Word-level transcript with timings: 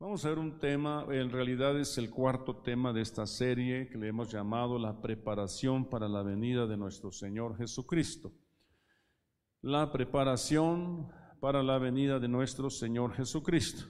Vamos 0.00 0.24
a 0.24 0.30
ver 0.30 0.38
un 0.38 0.58
tema, 0.58 1.04
en 1.10 1.28
realidad 1.28 1.78
es 1.78 1.98
el 1.98 2.08
cuarto 2.08 2.56
tema 2.56 2.90
de 2.90 3.02
esta 3.02 3.26
serie 3.26 3.86
que 3.90 3.98
le 3.98 4.08
hemos 4.08 4.32
llamado 4.32 4.78
la 4.78 5.02
preparación 5.02 5.90
para 5.90 6.08
la 6.08 6.22
venida 6.22 6.66
de 6.66 6.78
nuestro 6.78 7.12
Señor 7.12 7.58
Jesucristo. 7.58 8.32
La 9.60 9.92
preparación 9.92 11.12
para 11.38 11.62
la 11.62 11.76
venida 11.76 12.18
de 12.18 12.28
nuestro 12.28 12.70
Señor 12.70 13.12
Jesucristo. 13.12 13.84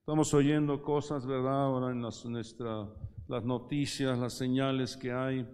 Estamos 0.00 0.34
oyendo 0.34 0.82
cosas, 0.82 1.24
¿verdad? 1.26 1.66
Ahora 1.66 1.92
en 1.92 2.02
las, 2.02 2.24
las 3.28 3.44
noticias, 3.44 4.18
las 4.18 4.32
señales 4.32 4.96
que 4.96 5.12
hay, 5.12 5.48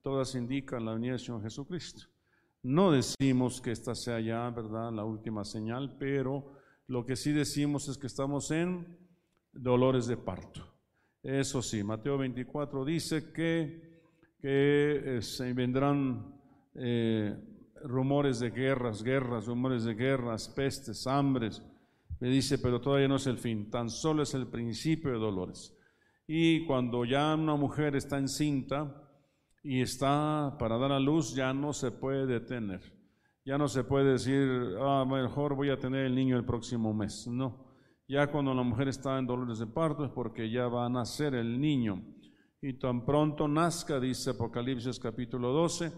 todas 0.00 0.36
indican 0.36 0.84
la 0.84 0.94
venida 0.94 1.14
del 1.14 1.20
Señor 1.20 1.42
Jesucristo. 1.42 2.04
No 2.62 2.92
decimos 2.92 3.60
que 3.60 3.72
esta 3.72 3.96
sea 3.96 4.20
ya, 4.20 4.48
¿verdad?, 4.50 4.92
la 4.92 5.02
última 5.02 5.44
señal, 5.44 5.96
pero 5.98 6.52
lo 6.86 7.04
que 7.04 7.16
sí 7.16 7.32
decimos 7.32 7.88
es 7.88 7.98
que 7.98 8.06
estamos 8.06 8.52
en 8.52 9.09
dolores 9.52 10.06
de 10.06 10.16
parto. 10.16 10.66
Eso 11.22 11.60
sí, 11.60 11.84
Mateo 11.84 12.16
24 12.18 12.84
dice 12.84 13.32
que, 13.32 14.00
que 14.40 15.16
eh, 15.18 15.22
se 15.22 15.52
vendrán 15.52 16.34
eh, 16.74 17.36
rumores 17.84 18.40
de 18.40 18.50
guerras, 18.50 19.02
guerras, 19.02 19.46
rumores 19.46 19.84
de 19.84 19.94
guerras, 19.94 20.48
pestes, 20.48 21.06
hambres. 21.06 21.62
Me 22.20 22.28
dice, 22.28 22.58
pero 22.58 22.80
todavía 22.80 23.08
no 23.08 23.16
es 23.16 23.26
el 23.26 23.38
fin, 23.38 23.70
tan 23.70 23.90
solo 23.90 24.22
es 24.22 24.34
el 24.34 24.46
principio 24.46 25.10
de 25.10 25.18
dolores. 25.18 25.76
Y 26.26 26.64
cuando 26.64 27.04
ya 27.04 27.34
una 27.34 27.56
mujer 27.56 27.96
está 27.96 28.18
encinta 28.18 29.08
y 29.62 29.80
está 29.80 30.56
para 30.58 30.78
dar 30.78 30.92
a 30.92 31.00
luz, 31.00 31.34
ya 31.34 31.52
no 31.52 31.72
se 31.72 31.90
puede 31.90 32.26
detener. 32.26 32.80
Ya 33.44 33.58
no 33.58 33.68
se 33.68 33.84
puede 33.84 34.12
decir, 34.12 34.76
ah, 34.80 35.04
mejor 35.06 35.54
voy 35.54 35.70
a 35.70 35.78
tener 35.78 36.06
el 36.06 36.14
niño 36.14 36.36
el 36.36 36.44
próximo 36.44 36.94
mes. 36.94 37.26
No 37.26 37.69
ya 38.10 38.26
cuando 38.26 38.52
la 38.52 38.64
mujer 38.64 38.88
está 38.88 39.20
en 39.20 39.26
dolores 39.26 39.60
de 39.60 39.68
parto 39.68 40.04
es 40.04 40.10
porque 40.10 40.50
ya 40.50 40.66
va 40.66 40.84
a 40.84 40.88
nacer 40.88 41.32
el 41.36 41.60
niño. 41.60 42.02
Y 42.60 42.72
tan 42.72 43.06
pronto 43.06 43.46
nazca, 43.46 44.00
dice 44.00 44.30
Apocalipsis 44.30 44.98
capítulo 44.98 45.52
12, 45.52 45.92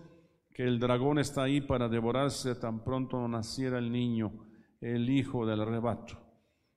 que 0.53 0.63
el 0.63 0.79
dragón 0.79 1.19
está 1.19 1.45
ahí 1.45 1.63
para 1.63 1.89
devorarse 1.89 2.55
tan 2.57 2.85
pronto 2.85 3.27
naciera 3.29 3.79
el 3.79 3.91
niño, 3.91 4.31
el 4.83 5.09
hijo 5.09 5.47
del 5.47 5.63
arrebato. 5.63 6.19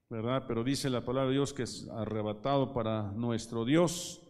¿Verdad? 0.10 0.46
Pero 0.48 0.64
dice 0.64 0.90
la 0.90 1.04
palabra 1.04 1.28
de 1.28 1.36
Dios 1.36 1.52
que 1.52 1.64
es 1.64 1.90
arrebatado 1.90 2.74
para 2.74 3.12
nuestro 3.12 3.66
Dios. 3.66 4.22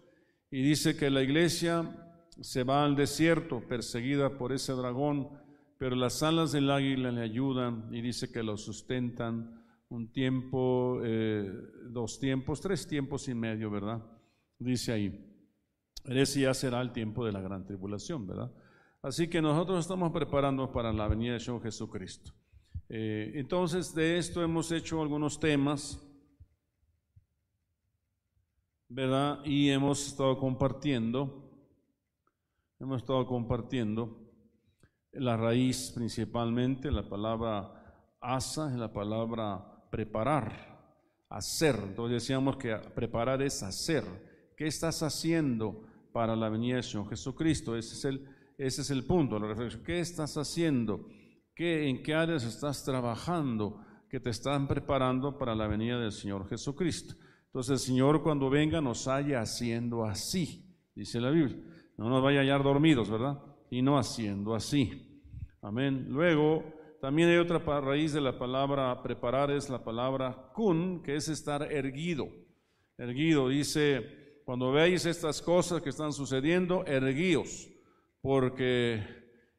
Y 0.49 0.63
dice 0.63 0.97
que 0.97 1.11
la 1.11 1.21
iglesia 1.21 2.25
se 2.41 2.63
va 2.63 2.83
al 2.83 2.95
desierto 2.95 3.61
perseguida 3.67 4.39
por 4.39 4.53
ese 4.53 4.73
dragón, 4.73 5.29
pero 5.77 5.95
las 5.95 6.23
alas 6.23 6.51
del 6.51 6.71
águila 6.71 7.11
le 7.11 7.21
ayudan 7.21 7.93
y 7.93 8.01
dice 8.01 8.31
que 8.31 8.41
lo 8.41 8.57
sustentan 8.57 9.64
un 9.89 10.11
tiempo, 10.11 10.99
eh, 11.03 11.51
dos 11.89 12.19
tiempos, 12.19 12.61
tres 12.61 12.87
tiempos 12.87 13.27
y 13.27 13.33
medio, 13.33 13.69
¿verdad? 13.69 14.03
Dice 14.57 14.91
ahí. 14.91 15.31
Ese 16.05 16.41
ya 16.41 16.53
será 16.53 16.81
el 16.81 16.91
tiempo 16.91 17.25
de 17.25 17.31
la 17.31 17.41
gran 17.41 17.65
tribulación, 17.65 18.27
¿verdad? 18.27 18.51
Así 19.01 19.27
que 19.27 19.41
nosotros 19.41 19.79
estamos 19.79 20.11
preparando 20.11 20.71
para 20.71 20.91
la 20.91 21.07
venida 21.07 21.33
de 21.33 21.39
Señor 21.39 21.61
Jesucristo. 21.61 22.31
Eh, 22.89 23.33
entonces, 23.35 23.93
de 23.93 24.17
esto 24.17 24.43
hemos 24.43 24.71
hecho 24.71 25.01
algunos 25.01 25.39
temas, 25.39 25.99
¿verdad? 28.87 29.39
Y 29.43 29.69
hemos 29.69 30.07
estado 30.07 30.37
compartiendo, 30.37 31.51
hemos 32.79 33.01
estado 33.01 33.25
compartiendo 33.25 34.25
la 35.11 35.37
raíz 35.37 35.91
principalmente, 35.95 36.91
la 36.91 37.07
palabra 37.07 38.15
asa, 38.19 38.69
la 38.69 38.91
palabra 38.91 39.74
preparar, 39.95 40.51
hacer. 41.29 41.79
Entonces 41.81 42.21
decíamos 42.21 42.57
que 42.57 42.75
preparar 42.93 43.41
es 43.41 43.63
hacer. 43.63 44.03
¿Qué 44.57 44.67
estás 44.67 45.01
haciendo 45.03 45.83
para 46.11 46.35
la 46.35 46.49
venida 46.49 46.75
del 46.75 46.83
Señor 46.83 47.07
Jesucristo? 47.07 47.77
Ese 47.77 47.93
es 47.93 48.03
el, 48.03 48.27
ese 48.57 48.81
es 48.81 48.89
el 48.89 49.05
punto, 49.05 49.39
la 49.39 49.47
reflexión. 49.47 49.83
¿Qué 49.85 50.01
estás 50.01 50.35
haciendo? 50.35 51.07
¿Qué, 51.55 51.87
¿En 51.87 52.03
qué 52.03 52.13
áreas 52.13 52.43
estás 52.43 52.83
trabajando 52.83 53.79
que 54.09 54.19
te 54.19 54.31
están 54.31 54.67
preparando 54.67 55.37
para 55.37 55.55
la 55.55 55.65
venida 55.65 55.97
del 55.97 56.11
Señor 56.11 56.45
Jesucristo? 56.49 57.15
Entonces 57.45 57.71
el 57.71 57.79
Señor 57.79 58.21
cuando 58.21 58.49
venga 58.49 58.81
nos 58.81 59.07
haya 59.07 59.39
haciendo 59.39 60.03
así, 60.03 60.77
dice 60.93 61.21
la 61.21 61.29
Biblia. 61.29 61.57
No 61.97 62.09
nos 62.09 62.21
vaya 62.21 62.39
a 62.39 62.41
hallar 62.41 62.63
dormidos, 62.63 63.09
¿verdad? 63.09 63.41
Y 63.71 63.81
no 63.81 63.97
haciendo 63.97 64.55
así. 64.55 65.23
Amén. 65.61 66.07
Luego, 66.09 66.74
también 67.05 67.29
hay 67.29 67.37
otra 67.37 67.59
raíz 67.81 68.13
de 68.13 68.19
la 68.19 68.35
palabra 68.35 69.03
preparar, 69.03 69.51
es 69.51 69.69
la 69.69 69.83
palabra 69.83 70.49
kun, 70.55 71.03
que 71.03 71.15
es 71.15 71.27
estar 71.29 71.71
erguido. 71.71 72.29
Erguido, 72.97 73.47
dice, 73.47 74.39
cuando 74.43 74.71
veáis 74.71 75.05
estas 75.05 75.39
cosas 75.39 75.83
que 75.83 75.89
están 75.89 76.13
sucediendo, 76.13 76.83
erguíos, 76.87 77.69
porque 78.21 79.03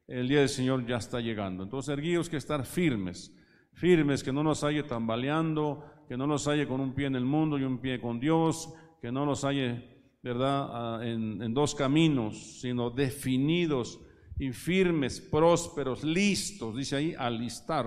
el 0.07 0.27
día 0.27 0.39
del 0.39 0.49
Señor 0.49 0.85
ya 0.85 0.97
está 0.97 1.21
llegando. 1.21 1.63
Entonces, 1.63 1.93
erguíos 1.93 2.27
que 2.27 2.35
estar 2.35 2.65
firmes, 2.65 3.33
firmes, 3.71 4.25
que 4.25 4.33
no 4.33 4.43
nos 4.43 4.65
haya 4.65 4.85
tambaleando, 4.85 5.85
que 6.09 6.17
no 6.17 6.27
nos 6.27 6.49
haya 6.49 6.67
con 6.67 6.81
un 6.81 6.93
pie 6.93 7.05
en 7.05 7.15
el 7.15 7.23
mundo 7.23 7.57
y 7.57 7.63
un 7.63 7.77
pie 7.77 8.01
con 8.01 8.19
Dios, 8.19 8.73
que 9.01 9.09
no 9.09 9.25
nos 9.25 9.45
haya, 9.45 9.81
¿verdad?, 10.21 10.67
ah, 10.69 10.99
en 11.01 11.53
dos 11.53 11.75
caminos, 11.75 12.59
sino 12.59 12.89
definidos 12.89 14.01
y 14.39 14.51
firmes, 14.51 15.19
prósperos, 15.19 16.03
listos, 16.03 16.75
dice 16.75 16.95
ahí, 16.95 17.15
alistar, 17.17 17.85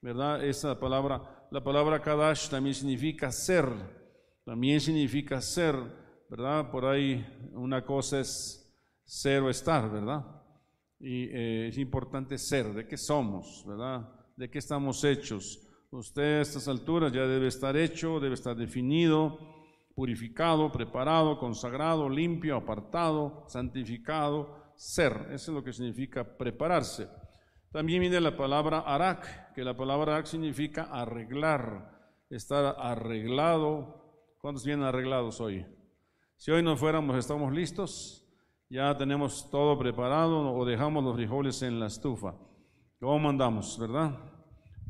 ¿verdad? 0.00 0.44
Esa 0.44 0.78
palabra, 0.78 1.46
la 1.50 1.62
palabra 1.62 2.00
Kadash 2.02 2.48
también 2.48 2.74
significa 2.74 3.32
ser, 3.32 3.66
también 4.44 4.80
significa 4.80 5.40
ser, 5.40 5.76
¿verdad? 6.28 6.70
Por 6.70 6.84
ahí 6.84 7.24
una 7.54 7.84
cosa 7.84 8.20
es 8.20 8.58
ser 9.04 9.42
o 9.42 9.50
estar, 9.50 9.90
¿verdad? 9.90 10.24
Y 10.98 11.24
eh, 11.24 11.68
es 11.68 11.78
importante 11.78 12.38
ser, 12.38 12.72
¿de 12.74 12.86
qué 12.86 12.96
somos, 12.96 13.64
¿verdad? 13.66 14.08
¿De 14.36 14.50
qué 14.50 14.58
estamos 14.58 15.02
hechos? 15.04 15.68
Usted 15.90 16.38
a 16.38 16.40
estas 16.42 16.68
alturas 16.68 17.12
ya 17.12 17.26
debe 17.26 17.48
estar 17.48 17.76
hecho, 17.76 18.18
debe 18.18 18.34
estar 18.34 18.56
definido, 18.56 19.38
purificado, 19.94 20.72
preparado, 20.72 21.38
consagrado, 21.38 22.08
limpio, 22.08 22.56
apartado, 22.56 23.44
santificado, 23.48 24.61
ser, 24.82 25.28
eso 25.30 25.52
es 25.52 25.54
lo 25.54 25.62
que 25.62 25.72
significa 25.72 26.36
prepararse. 26.36 27.08
También 27.70 28.00
viene 28.00 28.20
la 28.20 28.36
palabra 28.36 28.80
arak, 28.80 29.54
que 29.54 29.62
la 29.62 29.76
palabra 29.76 30.14
arak 30.14 30.26
significa 30.26 30.88
arreglar, 30.90 32.18
estar 32.28 32.74
arreglado. 32.78 34.34
¿Cuántos 34.40 34.64
vienen 34.64 34.84
arreglados 34.84 35.40
hoy? 35.40 35.64
Si 36.36 36.50
hoy 36.50 36.64
no 36.64 36.76
fuéramos, 36.76 37.16
estamos 37.16 37.52
listos, 37.52 38.28
ya 38.68 38.96
tenemos 38.96 39.48
todo 39.50 39.78
preparado 39.78 40.52
o 40.52 40.64
dejamos 40.64 41.04
los 41.04 41.14
frijoles 41.14 41.62
en 41.62 41.78
la 41.78 41.86
estufa. 41.86 42.34
¿Cómo 42.98 43.30
andamos, 43.30 43.78
verdad? 43.78 44.18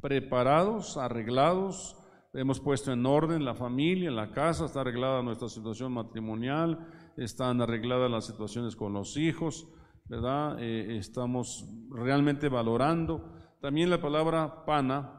Preparados, 0.01 0.97
arreglados, 0.97 1.99
hemos 2.33 2.61
puesto 2.61 2.93
en 2.93 3.05
orden 3.05 3.45
la 3.45 3.55
familia, 3.55 4.11
la 4.11 4.31
casa, 4.31 4.65
está 4.65 4.81
arreglada 4.81 5.23
nuestra 5.23 5.51
situación 5.51 5.93
matrimonial, 5.93 6.89
están 7.19 7.61
arregladas 7.61 8.11
las 8.11 8.25
situaciones 8.25 8.75
con 8.75 8.95
los 8.95 9.19
hijos, 9.19 9.69
¿verdad? 10.05 10.57
Eh, 10.61 10.97
estamos 10.99 11.69
realmente 11.91 12.49
valorando. 12.49 13.33
También 13.61 13.91
la 13.91 14.01
palabra 14.01 14.65
pana 14.65 15.19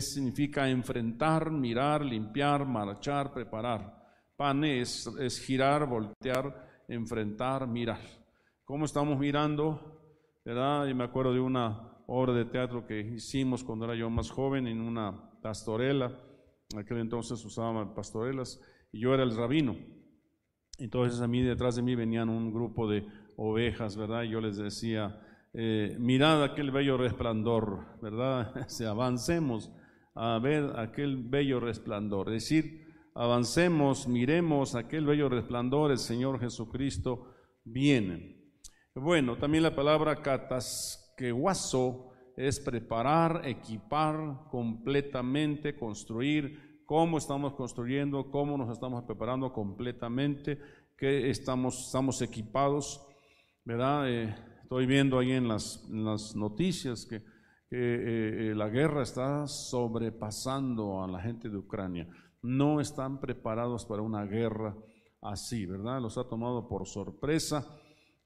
significa 0.00 0.68
enfrentar, 0.68 1.50
mirar, 1.50 2.04
limpiar, 2.04 2.66
marchar, 2.66 3.32
preparar. 3.32 4.02
Pane 4.36 4.82
es, 4.82 5.06
es 5.18 5.40
girar, 5.40 5.88
voltear, 5.88 6.84
enfrentar, 6.88 7.66
mirar. 7.66 8.00
¿Cómo 8.64 8.84
estamos 8.84 9.18
mirando? 9.18 10.00
¿Verdad? 10.44 10.86
Y 10.86 10.94
me 10.94 11.04
acuerdo 11.04 11.32
de 11.32 11.40
una 11.40 11.92
obra 12.06 12.32
de 12.32 12.44
teatro 12.44 12.86
que 12.86 13.00
hicimos 13.00 13.64
cuando 13.64 13.84
era 13.84 13.94
yo 13.94 14.10
más 14.10 14.30
joven 14.30 14.66
en 14.66 14.80
una 14.80 15.30
pastorela. 15.40 16.18
En 16.70 16.78
aquel 16.78 16.98
entonces 16.98 17.44
usábamos 17.44 17.94
pastorelas 17.94 18.60
y 18.92 19.00
yo 19.00 19.14
era 19.14 19.22
el 19.22 19.36
rabino. 19.36 19.76
Entonces 20.78 21.20
a 21.20 21.28
mí 21.28 21.42
detrás 21.42 21.76
de 21.76 21.82
mí 21.82 21.94
venían 21.94 22.28
un 22.28 22.52
grupo 22.52 22.88
de 22.88 23.06
ovejas, 23.42 23.96
¿verdad? 23.96 24.22
Yo 24.22 24.40
les 24.40 24.56
decía, 24.56 25.20
eh, 25.52 25.96
mirad 25.98 26.44
aquel 26.44 26.70
bello 26.70 26.96
resplandor, 26.96 28.00
¿verdad? 28.00 28.66
Se 28.68 28.86
avancemos 28.86 29.70
a 30.14 30.38
ver 30.38 30.78
aquel 30.78 31.16
bello 31.16 31.58
resplandor. 31.58 32.28
Es 32.28 32.44
decir, 32.44 32.86
avancemos, 33.14 34.06
miremos 34.06 34.76
aquel 34.76 35.06
bello 35.06 35.28
resplandor, 35.28 35.90
el 35.90 35.98
Señor 35.98 36.38
Jesucristo 36.38 37.34
viene. 37.64 38.36
Bueno, 38.94 39.36
también 39.36 39.64
la 39.64 39.74
palabra 39.74 40.22
catasquehuazo 40.22 42.12
es 42.36 42.60
preparar, 42.60 43.42
equipar 43.44 44.44
completamente, 44.50 45.74
construir, 45.74 46.84
cómo 46.86 47.18
estamos 47.18 47.54
construyendo, 47.54 48.30
cómo 48.30 48.56
nos 48.56 48.70
estamos 48.70 49.02
preparando 49.04 49.52
completamente, 49.52 50.60
que 50.96 51.30
estamos, 51.30 51.86
estamos 51.86 52.22
equipados 52.22 53.08
¿verdad? 53.64 54.10
Eh, 54.10 54.34
estoy 54.62 54.86
viendo 54.86 55.18
ahí 55.18 55.32
en 55.32 55.48
las, 55.48 55.88
noticias 56.34 57.06
que, 57.06 57.16
eh, 57.16 57.22
eh, 57.70 58.54
la 58.54 58.68
guerra 58.68 59.02
está 59.02 59.46
sobrepasando 59.46 61.02
a 61.02 61.08
la 61.08 61.20
gente 61.20 61.48
de 61.48 61.56
Ucrania. 61.56 62.08
no 62.44 62.80
están 62.80 63.20
preparados 63.20 63.86
para 63.86 64.02
una 64.02 64.24
guerra 64.24 64.76
así, 65.20 65.64
¿verdad? 65.64 66.00
Los 66.00 66.18
ha 66.18 66.24
tomado 66.24 66.68
por 66.68 66.88
sorpresa. 66.88 67.64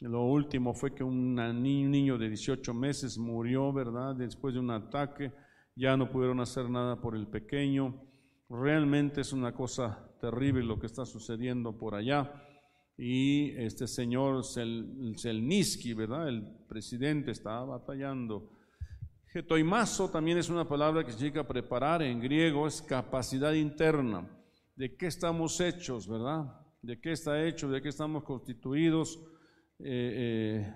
Lo 0.00 0.24
último 0.24 0.72
fue 0.72 0.94
que 0.94 1.04
un 1.04 1.34
niño 1.34 2.16
de 2.16 2.28
18 2.30 2.72
meses 2.72 3.18
murió, 3.18 3.74
¿verdad? 3.74 4.14
Después 4.16 4.54
de 4.54 4.60
un 4.60 4.70
ataque, 4.70 5.34
ya 5.74 5.98
no 5.98 6.10
pudieron 6.10 6.40
hacer 6.40 6.70
nada 6.70 6.98
por 6.98 7.14
el 7.14 7.26
pequeño. 7.26 8.02
Realmente 8.48 9.20
es 9.20 9.34
una 9.34 9.52
cosa 9.52 10.16
terrible 10.18 10.62
lo 10.62 10.78
que 10.78 10.86
está 10.86 11.04
sucediendo 11.04 11.76
por 11.76 11.94
allá. 11.94 12.45
Y 12.96 13.50
este 13.56 13.86
señor 13.86 14.42
Zelniski, 14.44 15.92
¿verdad? 15.94 16.28
El 16.28 16.46
presidente 16.66 17.30
estaba 17.30 17.78
batallando. 17.78 18.50
Getoimazo 19.26 20.10
también 20.10 20.38
es 20.38 20.48
una 20.48 20.66
palabra 20.66 21.04
que 21.04 21.12
significa 21.12 21.46
preparar 21.46 22.02
en 22.02 22.20
griego, 22.20 22.66
es 22.66 22.80
capacidad 22.80 23.52
interna. 23.52 24.26
¿De 24.74 24.96
qué 24.96 25.06
estamos 25.06 25.60
hechos, 25.60 26.08
verdad? 26.08 26.60
¿De 26.80 27.00
qué 27.00 27.12
está 27.12 27.44
hecho? 27.44 27.68
¿De 27.68 27.82
qué 27.82 27.88
estamos 27.88 28.24
constituidos? 28.24 29.20
Eh, 29.78 30.64
eh, 30.64 30.74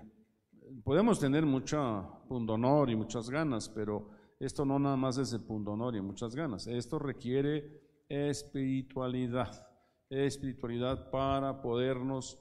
podemos 0.83 1.19
tener 1.19 1.45
mucha 1.45 2.03
pundonor 2.27 2.89
y 2.89 2.95
muchas 2.95 3.29
ganas, 3.29 3.67
pero 3.69 4.11
esto 4.39 4.65
no 4.65 4.77
nada 4.77 4.97
más 4.97 5.17
es 5.17 5.33
el 5.33 5.41
pundonor 5.41 5.95
y 5.95 6.01
muchas 6.01 6.35
ganas. 6.35 6.67
Esto 6.67 6.99
requiere 6.99 7.81
espiritualidad, 8.09 9.67
espiritualidad 10.11 11.09
para 11.09 11.61
podernos 11.61 12.37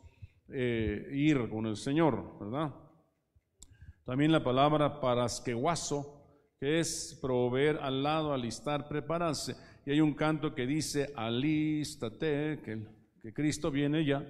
eh, 0.48 1.08
ir 1.12 1.48
con 1.48 1.66
el 1.66 1.76
Señor, 1.76 2.38
¿verdad? 2.40 2.74
También 4.04 4.32
la 4.32 4.42
palabra 4.42 5.00
parasqueguazo, 5.00 6.16
que 6.58 6.80
es 6.80 7.16
proveer 7.22 7.78
al 7.80 8.02
lado, 8.02 8.32
alistar, 8.32 8.88
prepararse. 8.88 9.56
Y 9.86 9.92
hay 9.92 10.00
un 10.00 10.14
canto 10.14 10.54
que 10.54 10.66
dice, 10.66 11.12
alístate, 11.14 12.60
que, 12.64 12.86
que 13.22 13.32
Cristo 13.32 13.70
viene 13.70 14.04
ya, 14.04 14.26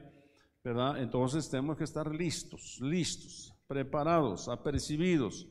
¿verdad? 0.62 1.00
Entonces 1.02 1.48
tenemos 1.48 1.78
que 1.78 1.84
estar 1.84 2.14
listos, 2.14 2.78
listos, 2.80 3.54
preparados, 3.66 4.48
apercibidos, 4.48 5.48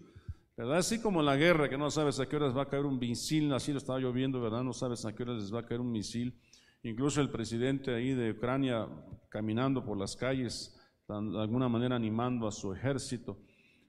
¿verdad? 0.55 0.77
Así 0.77 1.01
como 1.01 1.23
la 1.23 1.35
guerra, 1.35 1.67
que 1.67 1.77
no 1.77 1.89
sabes 1.89 2.19
a 2.19 2.29
qué 2.29 2.35
horas 2.35 2.55
va 2.55 2.63
a 2.63 2.69
caer 2.69 2.85
un 2.85 2.99
misil, 2.99 3.51
así 3.53 3.71
lo 3.71 3.79
estaba 3.79 3.97
lloviendo, 3.97 4.39
¿verdad? 4.39 4.63
No 4.63 4.73
sabes 4.73 5.05
a 5.05 5.15
qué 5.15 5.23
horas 5.23 5.41
les 5.41 5.53
va 5.53 5.61
a 5.61 5.65
caer 5.65 5.81
un 5.81 5.91
misil. 5.91 6.39
Incluso 6.83 7.21
el 7.21 7.29
presidente 7.29 7.93
ahí 7.93 8.13
de 8.13 8.31
Ucrania 8.31 8.87
caminando 9.29 9.85
por 9.85 9.97
las 9.97 10.15
calles, 10.15 10.75
de 11.07 11.39
alguna 11.39 11.67
manera 11.67 11.95
animando 11.95 12.47
a 12.47 12.51
su 12.51 12.73
ejército, 12.73 13.37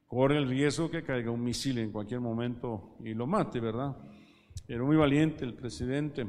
corre 0.07 0.39
el 0.39 0.49
riesgo 0.49 0.91
que 0.91 1.05
caiga 1.05 1.31
un 1.31 1.45
misil 1.45 1.79
en 1.79 1.93
cualquier 1.93 2.21
momento 2.21 2.97
y 3.05 3.15
lo 3.15 3.27
mate, 3.27 3.61
¿verdad? 3.61 3.97
Pero 4.67 4.87
muy 4.87 4.97
valiente 4.97 5.45
el 5.45 5.55
presidente. 5.55 6.27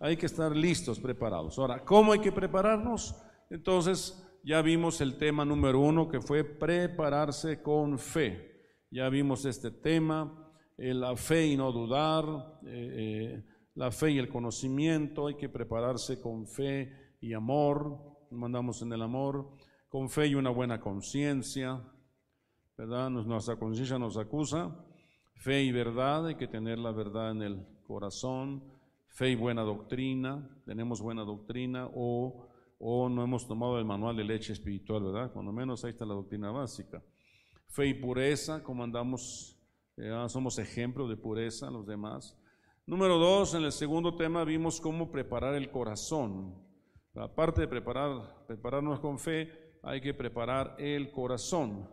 Hay 0.00 0.16
que 0.16 0.26
estar 0.26 0.56
listos, 0.56 0.98
preparados. 0.98 1.58
Ahora, 1.58 1.84
¿cómo 1.84 2.12
hay 2.12 2.18
que 2.18 2.32
prepararnos? 2.32 3.14
Entonces, 3.48 4.18
ya 4.42 4.60
vimos 4.60 5.00
el 5.00 5.16
tema 5.16 5.44
número 5.44 5.78
uno, 5.78 6.08
que 6.08 6.20
fue 6.20 6.42
prepararse 6.42 7.62
con 7.62 7.98
fe. 7.98 8.50
Ya 8.90 9.08
vimos 9.08 9.44
este 9.44 9.70
tema, 9.70 10.50
eh, 10.76 10.92
la 10.92 11.14
fe 11.14 11.46
y 11.46 11.56
no 11.56 11.70
dudar, 11.70 12.24
eh, 12.66 13.38
eh, 13.38 13.44
la 13.74 13.90
fe 13.90 14.12
y 14.12 14.18
el 14.18 14.28
conocimiento, 14.28 15.26
hay 15.26 15.36
que 15.36 15.48
prepararse 15.48 16.20
con 16.20 16.46
fe 16.46 17.14
y 17.20 17.32
amor, 17.32 17.98
mandamos 18.30 18.82
en 18.82 18.92
el 18.92 19.02
amor, 19.02 19.50
con 19.88 20.08
fe 20.10 20.26
y 20.28 20.34
una 20.34 20.50
buena 20.50 20.80
conciencia, 20.80 21.82
¿verdad? 22.76 23.10
Nuestra 23.10 23.56
conciencia 23.56 23.98
nos 23.98 24.16
acusa, 24.16 24.74
fe 25.34 25.62
y 25.62 25.72
verdad, 25.72 26.26
hay 26.26 26.34
que 26.34 26.48
tener 26.48 26.78
la 26.78 26.92
verdad 26.92 27.30
en 27.30 27.42
el 27.42 27.66
corazón, 27.86 28.62
fe 29.08 29.30
y 29.30 29.34
buena 29.34 29.62
doctrina, 29.62 30.48
tenemos 30.64 31.00
buena 31.00 31.22
doctrina 31.22 31.88
o, 31.94 32.48
o 32.78 33.08
no 33.08 33.22
hemos 33.22 33.46
tomado 33.46 33.78
el 33.78 33.84
manual 33.84 34.16
de 34.16 34.24
leche 34.24 34.52
espiritual, 34.52 35.04
¿verdad? 35.04 35.32
Cuando 35.32 35.52
menos 35.52 35.84
ahí 35.84 35.90
está 35.90 36.04
la 36.04 36.14
doctrina 36.14 36.50
básica. 36.50 37.02
Fe 37.68 37.86
y 37.86 37.94
pureza, 37.94 38.62
como 38.62 38.84
andamos, 38.84 39.58
somos 40.28 40.58
ejemplo 40.58 41.08
de 41.08 41.16
pureza 41.16 41.70
los 41.70 41.86
demás. 41.86 42.38
Número 42.84 43.16
dos, 43.16 43.54
en 43.54 43.62
el 43.62 43.70
segundo 43.70 44.16
tema 44.16 44.42
vimos 44.42 44.80
cómo 44.80 45.12
preparar 45.12 45.54
el 45.54 45.70
corazón. 45.70 46.52
Aparte 47.14 47.60
de 47.60 47.68
preparar, 47.68 48.44
prepararnos 48.48 48.98
con 48.98 49.20
fe, 49.20 49.78
hay 49.84 50.00
que 50.00 50.12
preparar 50.12 50.74
el 50.80 51.12
corazón. 51.12 51.88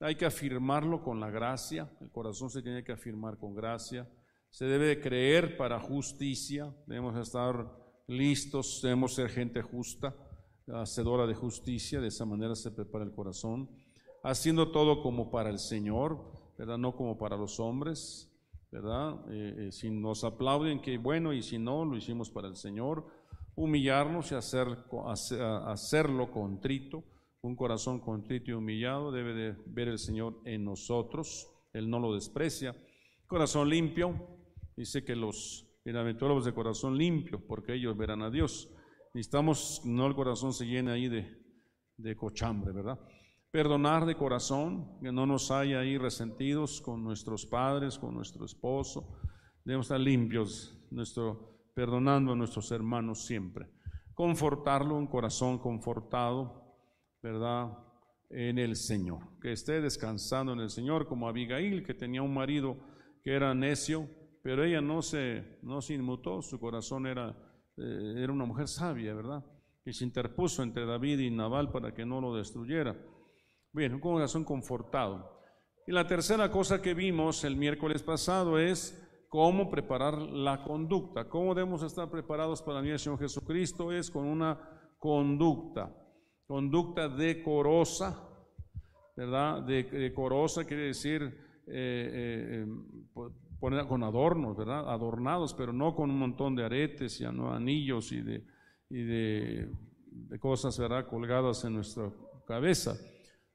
Hay 0.00 0.16
que 0.16 0.26
afirmarlo 0.26 1.02
con 1.02 1.20
la 1.20 1.30
gracia. 1.30 1.90
El 2.02 2.10
corazón 2.10 2.50
se 2.50 2.60
tiene 2.60 2.84
que 2.84 2.92
afirmar 2.92 3.38
con 3.38 3.54
gracia. 3.54 4.06
Se 4.50 4.66
debe 4.66 5.00
creer 5.00 5.56
para 5.56 5.80
justicia. 5.80 6.70
Debemos 6.86 7.16
estar 7.16 7.66
listos, 8.06 8.80
debemos 8.82 9.14
ser 9.14 9.30
gente 9.30 9.62
justa, 9.62 10.14
hacedora 10.68 11.26
de 11.26 11.34
justicia. 11.34 12.02
De 12.02 12.08
esa 12.08 12.26
manera 12.26 12.54
se 12.54 12.70
prepara 12.70 13.04
el 13.04 13.14
corazón 13.14 13.70
haciendo 14.22 14.70
todo 14.70 15.02
como 15.02 15.30
para 15.30 15.48
el 15.48 15.58
Señor. 15.58 16.44
No 16.58 16.94
como 16.94 17.18
para 17.18 17.36
los 17.36 17.58
hombres, 17.58 18.33
¿verdad? 18.74 19.20
Eh, 19.30 19.54
eh, 19.56 19.72
si 19.72 19.88
nos 19.88 20.24
aplauden, 20.24 20.82
qué 20.82 20.98
bueno, 20.98 21.32
y 21.32 21.42
si 21.42 21.58
no, 21.58 21.84
lo 21.84 21.96
hicimos 21.96 22.28
para 22.28 22.48
el 22.48 22.56
Señor. 22.56 23.06
Humillarnos 23.54 24.32
y 24.32 24.34
hacer, 24.34 24.66
hacerlo 25.64 26.32
contrito, 26.32 27.04
un 27.42 27.54
corazón 27.54 28.00
contrito 28.00 28.50
y 28.50 28.54
humillado 28.54 29.12
debe 29.12 29.32
de 29.32 29.56
ver 29.66 29.86
el 29.86 30.00
Señor 30.00 30.40
en 30.44 30.64
nosotros, 30.64 31.48
Él 31.72 31.88
no 31.88 32.00
lo 32.00 32.14
desprecia. 32.14 32.74
Corazón 33.28 33.68
limpio, 33.68 34.12
dice 34.76 35.04
que 35.04 35.14
los 35.14 35.68
bienaventurados 35.84 36.44
de 36.44 36.52
corazón 36.52 36.98
limpio, 36.98 37.46
porque 37.46 37.74
ellos 37.74 37.96
verán 37.96 38.22
a 38.22 38.30
Dios. 38.30 38.74
Necesitamos, 39.14 39.82
no 39.84 40.08
el 40.08 40.16
corazón 40.16 40.52
se 40.52 40.66
llene 40.66 40.90
ahí 40.90 41.08
de 41.08 42.16
cochambre, 42.16 42.72
¿verdad? 42.72 42.98
Perdonar 43.54 44.04
de 44.04 44.16
corazón, 44.16 44.98
que 45.00 45.12
no 45.12 45.26
nos 45.26 45.52
haya 45.52 45.78
ahí 45.78 45.96
resentidos 45.96 46.80
con 46.80 47.04
nuestros 47.04 47.46
padres, 47.46 48.00
con 48.00 48.12
nuestro 48.12 48.44
esposo. 48.44 49.16
Debemos 49.64 49.86
estar 49.86 50.00
limpios, 50.00 50.76
nuestro, 50.90 51.70
perdonando 51.72 52.32
a 52.32 52.34
nuestros 52.34 52.72
hermanos 52.72 53.24
siempre. 53.24 53.70
Confortarlo, 54.12 54.96
un 54.96 55.06
corazón 55.06 55.60
confortado, 55.60 56.74
¿verdad? 57.22 57.78
En 58.28 58.58
el 58.58 58.74
Señor. 58.74 59.38
Que 59.40 59.52
esté 59.52 59.80
descansando 59.80 60.52
en 60.52 60.58
el 60.58 60.70
Señor, 60.70 61.06
como 61.06 61.28
Abigail, 61.28 61.84
que 61.84 61.94
tenía 61.94 62.22
un 62.22 62.34
marido 62.34 62.76
que 63.22 63.34
era 63.34 63.54
necio, 63.54 64.08
pero 64.42 64.64
ella 64.64 64.80
no 64.80 65.00
se, 65.00 65.60
no 65.62 65.78
inmutó, 65.90 66.42
su 66.42 66.58
corazón 66.58 67.06
era, 67.06 67.30
eh, 67.76 68.14
era 68.16 68.32
una 68.32 68.46
mujer 68.46 68.66
sabia, 68.66 69.14
¿verdad? 69.14 69.44
Y 69.84 69.92
se 69.92 70.02
interpuso 70.02 70.64
entre 70.64 70.84
David 70.86 71.20
y 71.20 71.30
Nabal 71.30 71.70
para 71.70 71.94
que 71.94 72.04
no 72.04 72.20
lo 72.20 72.34
destruyera. 72.34 72.96
Bien, 73.74 73.92
un 73.92 74.00
corazón 74.00 74.44
confortado. 74.44 75.42
Y 75.84 75.90
la 75.90 76.06
tercera 76.06 76.48
cosa 76.48 76.80
que 76.80 76.94
vimos 76.94 77.42
el 77.42 77.56
miércoles 77.56 78.04
pasado 78.04 78.56
es 78.56 79.04
cómo 79.28 79.68
preparar 79.68 80.16
la 80.16 80.62
conducta. 80.62 81.28
¿Cómo 81.28 81.56
debemos 81.56 81.82
estar 81.82 82.08
preparados 82.08 82.62
para 82.62 82.78
venir 82.78 82.92
al 82.92 82.98
Señor 83.00 83.18
Jesucristo? 83.18 83.90
Es 83.90 84.12
con 84.12 84.26
una 84.26 84.60
conducta, 85.00 85.92
conducta 86.46 87.08
decorosa, 87.08 88.16
¿verdad? 89.16 89.62
decorosa 89.64 90.64
quiere 90.64 90.84
decir 90.84 91.22
eh, 91.66 91.66
eh, 91.66 92.64
eh, 92.64 92.66
poner 93.58 93.88
con 93.88 94.04
adornos, 94.04 94.56
¿verdad? 94.56 94.88
Adornados, 94.88 95.52
pero 95.52 95.72
no 95.72 95.96
con 95.96 96.10
un 96.10 96.18
montón 96.20 96.54
de 96.54 96.64
aretes 96.64 97.20
y 97.20 97.24
anillos 97.24 98.12
y 98.12 98.22
de, 98.22 98.46
de 98.88 100.38
cosas, 100.38 100.78
¿verdad? 100.78 101.08
Colgadas 101.08 101.64
en 101.64 101.74
nuestra 101.74 102.12
cabeza 102.46 102.96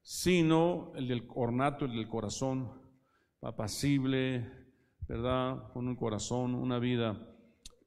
sino 0.01 0.91
el 0.95 1.07
del 1.07 1.27
ornato, 1.35 1.85
el 1.85 1.93
del 1.93 2.07
corazón, 2.07 2.71
apacible, 3.41 4.49
¿verdad? 5.07 5.71
Con 5.73 5.87
un 5.87 5.95
corazón, 5.95 6.55
una 6.55 6.79
vida 6.79 7.29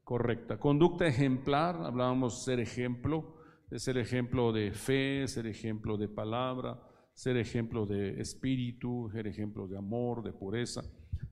correcta. 0.04 0.58
Conducta 0.58 1.06
ejemplar, 1.06 1.76
hablábamos 1.82 2.44
ser 2.44 2.60
ejemplo, 2.60 3.36
de 3.70 3.78
ser 3.78 3.96
ejemplo 3.96 4.52
de 4.52 4.72
fe, 4.72 5.26
ser 5.28 5.46
ejemplo 5.46 5.96
de 5.96 6.08
palabra, 6.08 6.80
ser 7.14 7.36
ejemplo 7.36 7.86
de 7.86 8.20
espíritu, 8.20 9.08
ser 9.12 9.26
ejemplo 9.26 9.66
de 9.66 9.78
amor, 9.78 10.22
de 10.22 10.32
pureza, 10.32 10.82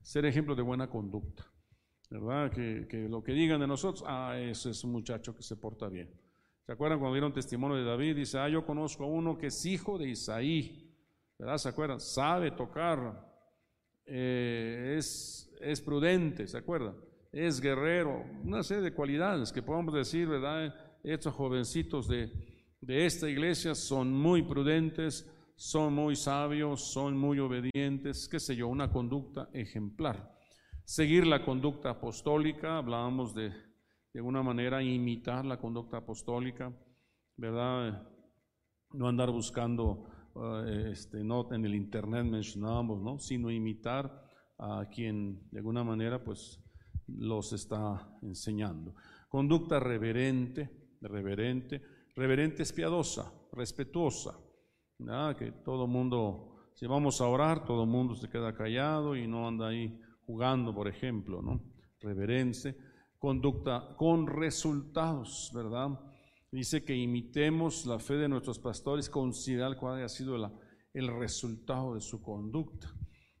ser 0.01 0.25
ejemplo 0.25 0.55
de 0.55 0.61
buena 0.61 0.89
conducta. 0.89 1.45
¿Verdad? 2.09 2.51
Que, 2.51 2.87
que 2.89 3.07
lo 3.07 3.23
que 3.23 3.31
digan 3.31 3.61
de 3.61 3.67
nosotros, 3.67 4.03
ah, 4.05 4.37
ese 4.37 4.71
es 4.71 4.83
un 4.83 4.91
muchacho 4.91 5.35
que 5.35 5.43
se 5.43 5.55
porta 5.55 5.87
bien. 5.87 6.09
¿Se 6.65 6.73
acuerdan 6.73 6.99
cuando 6.99 7.13
vieron 7.13 7.33
testimonio 7.33 7.77
de 7.77 7.83
David? 7.83 8.17
Dice, 8.17 8.37
ah, 8.37 8.47
yo 8.47 8.65
conozco 8.65 9.03
a 9.03 9.07
uno 9.07 9.37
que 9.37 9.47
es 9.47 9.65
hijo 9.65 9.97
de 9.97 10.09
Isaí, 10.09 10.95
¿verdad? 11.37 11.57
¿Se 11.57 11.69
acuerdan? 11.69 11.99
Sabe 11.99 12.51
tocar, 12.51 13.27
eh, 14.05 14.95
es, 14.97 15.51
es 15.59 15.81
prudente, 15.81 16.47
¿se 16.47 16.57
acuerdan? 16.57 16.95
Es 17.31 17.59
guerrero, 17.59 18.23
una 18.43 18.61
serie 18.61 18.83
de 18.83 18.93
cualidades 18.93 19.51
que 19.51 19.63
podemos 19.63 19.93
decir, 19.93 20.27
¿verdad? 20.27 20.73
Estos 21.03 21.33
jovencitos 21.33 22.07
de, 22.07 22.31
de 22.79 23.05
esta 23.05 23.27
iglesia 23.27 23.73
son 23.73 24.13
muy 24.13 24.43
prudentes, 24.43 25.27
son 25.55 25.93
muy 25.93 26.15
sabios, 26.15 26.81
son 26.91 27.17
muy 27.17 27.39
obedientes, 27.39 28.27
qué 28.29 28.39
sé 28.39 28.55
yo, 28.55 28.67
una 28.67 28.91
conducta 28.91 29.49
ejemplar. 29.53 30.31
Seguir 30.85 31.25
la 31.25 31.43
conducta 31.43 31.91
apostólica, 31.91 32.77
hablábamos 32.77 33.33
de 33.33 33.70
de 34.13 34.19
alguna 34.19 34.43
manera 34.43 34.83
imitar 34.83 35.45
la 35.45 35.59
conducta 35.59 35.97
apostólica, 35.97 36.73
¿verdad? 37.37 38.07
No 38.91 39.07
andar 39.07 39.31
buscando, 39.31 40.05
eh, 40.35 40.89
este, 40.91 41.23
no 41.23 41.51
en 41.53 41.65
el 41.65 41.75
internet 41.75 42.25
mencionábamos, 42.25 43.01
¿no? 43.01 43.19
Sino 43.19 43.49
imitar 43.49 44.29
a 44.57 44.85
quien 44.89 45.49
de 45.49 45.59
alguna 45.59 45.83
manera 45.83 46.23
pues 46.23 46.61
los 47.07 47.53
está 47.53 48.17
enseñando. 48.21 48.95
Conducta 49.29 49.79
reverente, 49.79 50.97
reverente, 51.01 51.81
reverente 52.15 52.63
es 52.63 52.73
piadosa, 52.73 53.33
respetuosa, 53.53 54.37
¿verdad? 54.99 55.35
que 55.37 55.51
todo 55.51 55.87
mundo, 55.87 56.69
si 56.75 56.85
vamos 56.85 57.21
a 57.21 57.27
orar, 57.27 57.65
todo 57.65 57.85
mundo 57.85 58.15
se 58.15 58.29
queda 58.29 58.53
callado 58.53 59.15
y 59.15 59.27
no 59.27 59.47
anda 59.47 59.69
ahí 59.69 59.99
jugando, 60.25 60.73
por 60.73 60.87
ejemplo, 60.87 61.41
¿no? 61.41 61.61
Reverencia, 61.99 62.75
conducta 63.21 63.95
con 63.97 64.25
resultados, 64.25 65.51
¿verdad? 65.53 65.89
Dice 66.51 66.83
que 66.83 66.95
imitemos 66.95 67.85
la 67.85 67.99
fe 67.99 68.15
de 68.15 68.27
nuestros 68.27 68.57
pastores, 68.57 69.11
considerar 69.11 69.77
cuál 69.77 69.97
haya 69.97 70.09
sido 70.09 70.35
el 70.91 71.07
resultado 71.07 71.93
de 71.93 72.01
su 72.01 72.19
conducta. 72.19 72.91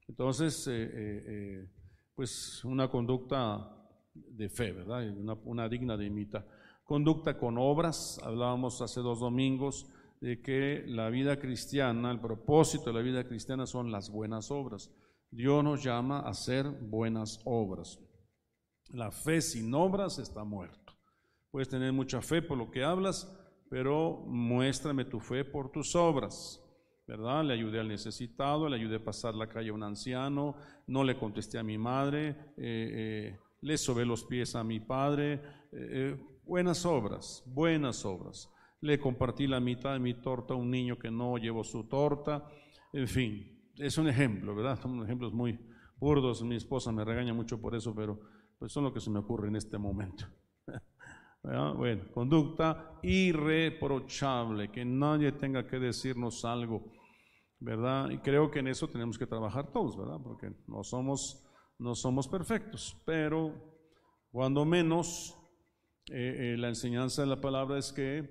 Entonces, 0.07 0.67
eh, 0.67 0.83
eh, 0.83 1.23
eh, 1.25 1.69
pues 2.13 2.63
una 2.63 2.89
conducta 2.89 3.75
de 4.13 4.49
fe, 4.49 4.71
¿verdad? 4.71 5.17
Una, 5.17 5.33
una, 5.45 5.67
digna 5.67 5.97
de 5.97 6.05
imitar. 6.05 6.47
Conducta 6.83 7.39
con 7.39 7.57
obras, 7.57 8.21
hablábamos 8.23 8.83
hace 8.83 9.01
dos 9.01 9.19
domingos 9.19 9.87
de 10.21 10.43
que 10.43 10.83
la 10.85 11.09
vida 11.09 11.39
cristiana, 11.39 12.11
el 12.11 12.19
propósito 12.19 12.85
de 12.85 12.93
la 12.93 13.01
vida 13.01 13.27
cristiana 13.27 13.65
son 13.65 13.91
las 13.91 14.11
buenas 14.11 14.51
obras. 14.51 14.91
Dios 15.31 15.63
nos 15.63 15.81
llama 15.81 16.19
a 16.19 16.29
hacer 16.29 16.69
buenas 16.69 17.41
obras. 17.45 17.99
La 18.93 19.11
fe 19.11 19.41
sin 19.41 19.73
obras 19.73 20.19
está 20.19 20.43
muerto. 20.43 20.93
Puedes 21.49 21.69
tener 21.69 21.93
mucha 21.93 22.21
fe 22.21 22.41
por 22.41 22.57
lo 22.57 22.71
que 22.71 22.83
hablas, 22.83 23.31
pero 23.69 24.23
muéstrame 24.27 25.05
tu 25.05 25.19
fe 25.19 25.45
por 25.45 25.71
tus 25.71 25.95
obras. 25.95 26.61
¿verdad? 27.07 27.43
Le 27.43 27.53
ayudé 27.53 27.79
al 27.79 27.89
necesitado, 27.89 28.69
le 28.69 28.77
ayudé 28.77 28.95
a 28.95 29.03
pasar 29.03 29.35
la 29.35 29.49
calle 29.49 29.69
a 29.69 29.73
un 29.73 29.83
anciano, 29.83 30.55
no 30.87 31.03
le 31.03 31.17
contesté 31.17 31.57
a 31.57 31.63
mi 31.63 31.77
madre, 31.77 32.29
eh, 32.29 33.33
eh, 33.35 33.39
le 33.61 33.77
sobé 33.77 34.05
los 34.05 34.23
pies 34.23 34.55
a 34.55 34.63
mi 34.63 34.79
padre. 34.79 35.41
Eh, 35.73 36.17
buenas 36.45 36.85
obras, 36.85 37.43
buenas 37.45 38.05
obras. 38.05 38.49
Le 38.79 38.97
compartí 38.97 39.45
la 39.45 39.59
mitad 39.59 39.93
de 39.93 39.99
mi 39.99 40.13
torta 40.15 40.53
a 40.53 40.57
un 40.57 40.71
niño 40.71 40.97
que 40.97 41.11
no 41.11 41.37
llevó 41.37 41.63
su 41.63 41.83
torta. 41.83 42.47
En 42.93 43.07
fin, 43.07 43.61
es 43.77 43.97
un 43.97 44.07
ejemplo, 44.07 44.55
¿verdad? 44.55 44.79
Son 44.81 45.03
ejemplos 45.03 45.33
muy 45.33 45.59
burdos. 45.97 46.41
Mi 46.43 46.55
esposa 46.55 46.91
me 46.91 47.03
regaña 47.03 47.33
mucho 47.33 47.59
por 47.59 47.75
eso, 47.75 47.93
pero 47.93 48.21
pues 48.61 48.71
son 48.71 48.83
lo 48.83 48.93
que 48.93 49.01
se 49.01 49.09
me 49.09 49.19
ocurre 49.19 49.47
en 49.49 49.57
este 49.57 49.77
momento. 49.77 50.25
Bueno, 51.43 52.03
conducta 52.13 52.99
irreprochable, 53.01 54.69
que 54.69 54.85
nadie 54.85 55.31
tenga 55.31 55.65
que 55.65 55.79
decirnos 55.79 56.45
algo 56.45 56.83
¿verdad? 57.61 58.09
Y 58.09 58.17
creo 58.17 58.49
que 58.49 58.59
en 58.59 58.67
eso 58.67 58.89
tenemos 58.89 59.17
que 59.17 59.27
trabajar 59.27 59.71
todos, 59.71 59.95
¿verdad? 59.95 60.19
Porque 60.21 60.51
no 60.67 60.83
somos, 60.83 61.43
no 61.77 61.93
somos 61.93 62.27
perfectos, 62.27 62.99
pero 63.05 63.53
cuando 64.31 64.65
menos 64.65 65.37
eh, 66.09 66.53
eh, 66.53 66.57
la 66.57 66.69
enseñanza 66.69 67.21
de 67.21 67.27
la 67.27 67.39
palabra 67.39 67.77
es 67.77 67.93
que, 67.93 68.27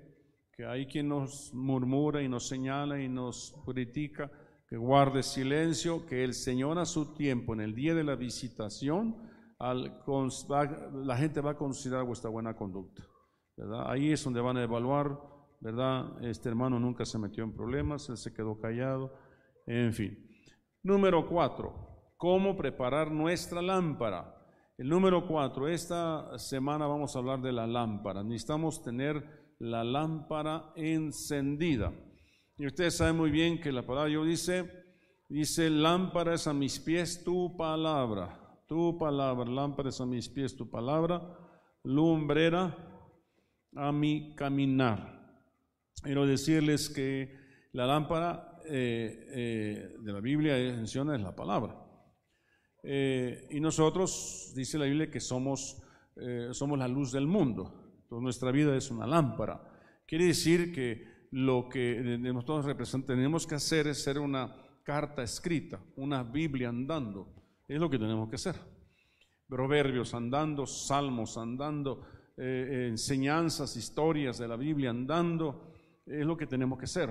que 0.51 0.65
hay 0.65 0.85
quien 0.85 1.07
nos 1.07 1.53
murmura 1.53 2.21
y 2.21 2.27
nos 2.27 2.47
señala 2.47 3.01
y 3.01 3.07
nos 3.07 3.55
critica, 3.65 4.29
que 4.67 4.75
guarde 4.75 5.23
silencio, 5.23 6.05
que 6.05 6.25
el 6.25 6.33
Señor 6.33 6.77
a 6.77 6.85
su 6.85 7.13
tiempo, 7.13 7.53
en 7.53 7.61
el 7.61 7.73
día 7.73 7.95
de 7.95 8.03
la 8.03 8.15
visitación, 8.15 9.30
la 9.61 11.17
gente 11.17 11.41
va 11.41 11.51
a 11.51 11.57
considerar 11.57 12.05
vuestra 12.05 12.29
buena 12.29 12.55
conducta. 12.55 13.03
Ahí 13.85 14.11
es 14.11 14.23
donde 14.23 14.41
van 14.41 14.57
a 14.57 14.63
evaluar 14.63 15.31
¿verdad? 15.61 16.23
Este 16.25 16.49
hermano 16.49 16.79
nunca 16.79 17.05
se 17.05 17.19
metió 17.19 17.43
en 17.43 17.53
problemas, 17.53 18.09
él 18.09 18.17
se 18.17 18.33
quedó 18.33 18.59
callado, 18.59 19.13
en 19.67 19.93
fin. 19.93 20.27
Número 20.83 21.27
cuatro, 21.27 22.13
¿cómo 22.17 22.57
preparar 22.57 23.11
nuestra 23.11 23.61
lámpara? 23.61 24.35
El 24.77 24.89
número 24.89 25.27
cuatro, 25.27 25.67
esta 25.67 26.37
semana 26.39 26.87
vamos 26.87 27.15
a 27.15 27.19
hablar 27.19 27.41
de 27.41 27.51
la 27.51 27.67
lámpara. 27.67 28.23
Necesitamos 28.23 28.81
tener 28.81 29.53
la 29.59 29.83
lámpara 29.83 30.73
encendida. 30.75 31.93
Y 32.57 32.65
ustedes 32.65 32.97
saben 32.97 33.17
muy 33.17 33.29
bien 33.29 33.61
que 33.61 33.71
la 33.71 33.85
palabra 33.85 34.09
yo 34.11 34.25
dice, 34.25 34.67
dice, 35.29 35.69
lámpara 35.69 36.33
es 36.33 36.47
a 36.47 36.53
mis 36.53 36.79
pies 36.79 37.23
tu 37.23 37.55
palabra, 37.55 38.40
tu 38.71 38.97
palabra, 38.97 39.51
lámpara 39.51 39.89
es 39.89 39.99
a 39.99 40.05
mis 40.05 40.29
pies 40.29 40.55
tu 40.55 40.69
palabra, 40.69 41.21
lumbrera 41.83 42.73
a 43.75 43.91
mi 43.91 44.33
caminar. 44.33 45.43
Quiero 46.01 46.25
decirles 46.25 46.89
que 46.89 47.37
la 47.73 47.85
lámpara 47.85 48.61
eh, 48.63 49.27
eh, 49.27 49.95
de 49.99 50.13
la 50.13 50.21
Biblia 50.21 50.53
menciona 50.53 51.17
es 51.17 51.21
la 51.21 51.35
palabra. 51.35 51.85
Eh, 52.81 53.49
y 53.51 53.59
nosotros, 53.59 54.53
dice 54.55 54.77
la 54.77 54.85
Biblia, 54.85 55.11
que 55.11 55.19
somos, 55.19 55.83
somos 56.51 56.79
la 56.79 56.87
luz 56.87 57.11
del 57.11 57.27
mundo. 57.27 58.05
Nuestra 58.09 58.51
vida 58.51 58.73
es 58.77 58.89
una 58.89 59.05
lámpara. 59.05 59.61
Quiere 60.07 60.27
decir 60.27 60.71
que 60.71 61.27
lo 61.31 61.67
que 61.67 62.01
nosotros 62.21 63.05
tenemos 63.05 63.45
que 63.45 63.55
hacer 63.55 63.87
es 63.87 64.01
ser 64.01 64.17
una 64.17 64.55
carta 64.81 65.23
escrita, 65.23 65.83
una 65.97 66.23
Biblia 66.23 66.69
andando. 66.69 67.40
Es 67.71 67.79
lo 67.79 67.89
que 67.89 67.97
tenemos 67.97 68.27
que 68.27 68.35
hacer. 68.35 68.57
Proverbios 69.47 70.13
andando, 70.13 70.65
salmos 70.65 71.37
andando, 71.37 72.05
enseñanzas, 72.35 73.77
historias 73.77 74.37
de 74.39 74.49
la 74.49 74.57
Biblia 74.57 74.89
andando 74.89 75.71
es 76.05 76.25
lo 76.25 76.35
que 76.35 76.47
tenemos 76.47 76.77
que 76.77 76.87
ser. 76.87 77.09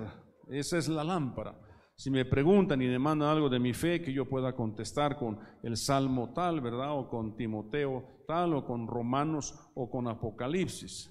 Esa 0.50 0.76
es 0.76 0.87
la 0.88 1.02
lámpara. 1.02 1.59
Si 1.97 2.11
me 2.11 2.26
preguntan 2.26 2.83
y 2.83 2.88
demandan 2.88 3.31
algo 3.31 3.49
de 3.49 3.59
mi 3.59 3.73
fe, 3.73 4.02
que 4.02 4.12
yo 4.12 4.29
pueda 4.29 4.55
contestar 4.55 5.17
con 5.17 5.38
el 5.62 5.79
Salmo 5.79 6.35
tal, 6.35 6.61
¿verdad? 6.61 6.93
O 6.93 7.09
con 7.09 7.38
Timoteo 7.38 8.25
tal, 8.26 8.52
o 8.52 8.67
con 8.67 8.87
Romanos, 8.87 9.59
o 9.75 9.90
con 9.90 10.09
Apocalipsis. 10.09 11.11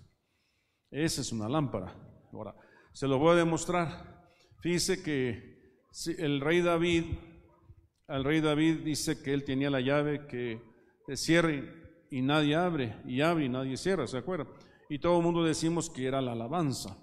Esa 0.92 1.22
es 1.22 1.32
una 1.32 1.50
lámpara. 1.50 1.92
Ahora, 2.32 2.54
se 2.94 3.08
lo 3.08 3.18
voy 3.18 3.32
a 3.32 3.40
demostrar. 3.40 4.30
Fíjese 4.62 5.02
que 5.02 5.74
el 6.20 6.40
rey 6.40 6.62
David, 6.62 7.06
el 8.10 8.24
rey 8.24 8.42
David 8.42 8.80
dice 8.84 9.22
que 9.22 9.34
él 9.34 9.44
tenía 9.44 9.70
la 9.70 9.82
llave 9.82 10.26
que 10.28 10.62
cierra 11.16 11.52
y 12.12 12.22
nadie 12.22 12.56
abre, 12.56 12.96
y 13.06 13.22
abre 13.22 13.46
y 13.46 13.50
nadie 13.50 13.78
cierra, 13.78 14.08
¿se 14.08 14.18
acuerda? 14.18 14.48
Y 14.90 15.00
todo 15.00 15.18
el 15.18 15.24
mundo 15.24 15.44
decimos 15.44 15.90
que 15.90 16.08
era 16.08 16.22
la 16.22 16.32
alabanza. 16.32 16.98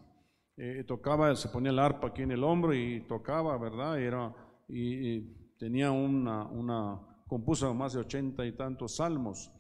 Eh, 0.57 0.85
tocaba, 0.87 1.35
se 1.37 1.49
ponía 1.49 1.71
el 1.71 1.79
arpa 1.79 2.09
aquí 2.09 2.23
en 2.23 2.33
el 2.33 2.43
hombro 2.43 2.75
y 2.75 3.01
tocaba, 3.03 3.57
¿verdad? 3.59 4.01
Era, 4.01 4.35
y, 4.69 5.21
tenía 5.59 5.91
una, 5.91 6.45
una, 6.45 7.01
compuso 7.27 7.73
más 7.75 7.93
de 7.93 8.01
ochenta 8.01 8.45
y 8.45 8.53
tantos 8.53 8.97
salmos. 8.97 9.51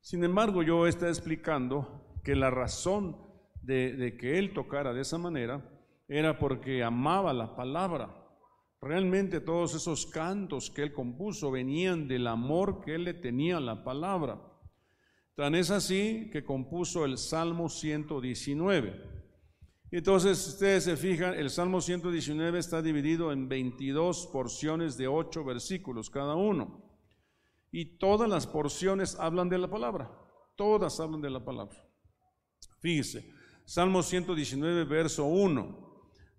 Sin 0.00 0.22
embargo, 0.24 0.62
yo 0.62 0.86
estoy 0.86 1.08
explicando 1.08 2.18
que 2.22 2.36
la 2.36 2.50
razón 2.50 3.16
de 3.62 4.16
que 4.18 4.38
él 4.38 4.52
tocara 4.52 4.92
de 4.92 5.00
esa 5.00 5.18
manera 5.18 5.60
era 6.08 6.38
porque 6.38 6.84
amaba 6.84 7.32
la 7.32 7.56
palabra. 7.56 8.25
Realmente 8.86 9.40
todos 9.40 9.74
esos 9.74 10.06
cantos 10.06 10.70
que 10.70 10.82
él 10.82 10.92
compuso 10.92 11.50
venían 11.50 12.06
del 12.06 12.26
amor 12.28 12.80
que 12.80 12.94
él 12.94 13.04
le 13.04 13.14
tenía 13.14 13.56
a 13.56 13.60
la 13.60 13.82
palabra. 13.82 14.40
Tan 15.34 15.54
es 15.54 15.70
así 15.70 16.30
que 16.32 16.44
compuso 16.44 17.04
el 17.04 17.18
Salmo 17.18 17.68
119. 17.68 19.16
Entonces, 19.90 20.46
ustedes 20.46 20.84
se 20.84 20.96
fijan, 20.96 21.34
el 21.34 21.50
Salmo 21.50 21.80
119 21.80 22.58
está 22.58 22.80
dividido 22.80 23.32
en 23.32 23.48
22 23.48 24.28
porciones 24.28 24.96
de 24.96 25.08
8 25.08 25.44
versículos 25.44 26.08
cada 26.08 26.34
uno. 26.34 26.84
Y 27.72 27.98
todas 27.98 28.28
las 28.28 28.46
porciones 28.46 29.16
hablan 29.16 29.48
de 29.48 29.58
la 29.58 29.68
palabra. 29.68 30.10
Todas 30.56 31.00
hablan 31.00 31.20
de 31.20 31.30
la 31.30 31.44
palabra. 31.44 31.76
Fíjese, 32.78 33.30
Salmo 33.64 34.02
119, 34.02 34.84
verso 34.84 35.24
1. 35.24 35.85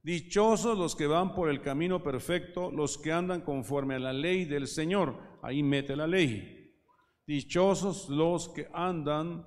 Dichosos 0.03 0.77
los 0.77 0.95
que 0.95 1.07
van 1.07 1.35
por 1.35 1.49
el 1.49 1.61
camino 1.61 2.01
perfecto, 2.01 2.71
los 2.71 2.97
que 2.97 3.11
andan 3.11 3.41
conforme 3.41 3.95
a 3.95 3.99
la 3.99 4.13
ley 4.13 4.45
del 4.45 4.67
Señor. 4.67 5.17
Ahí 5.41 5.63
mete 5.63 5.95
la 5.95 6.07
ley. 6.07 6.73
Dichosos 7.25 8.09
los 8.09 8.49
que 8.49 8.67
andan 8.73 9.45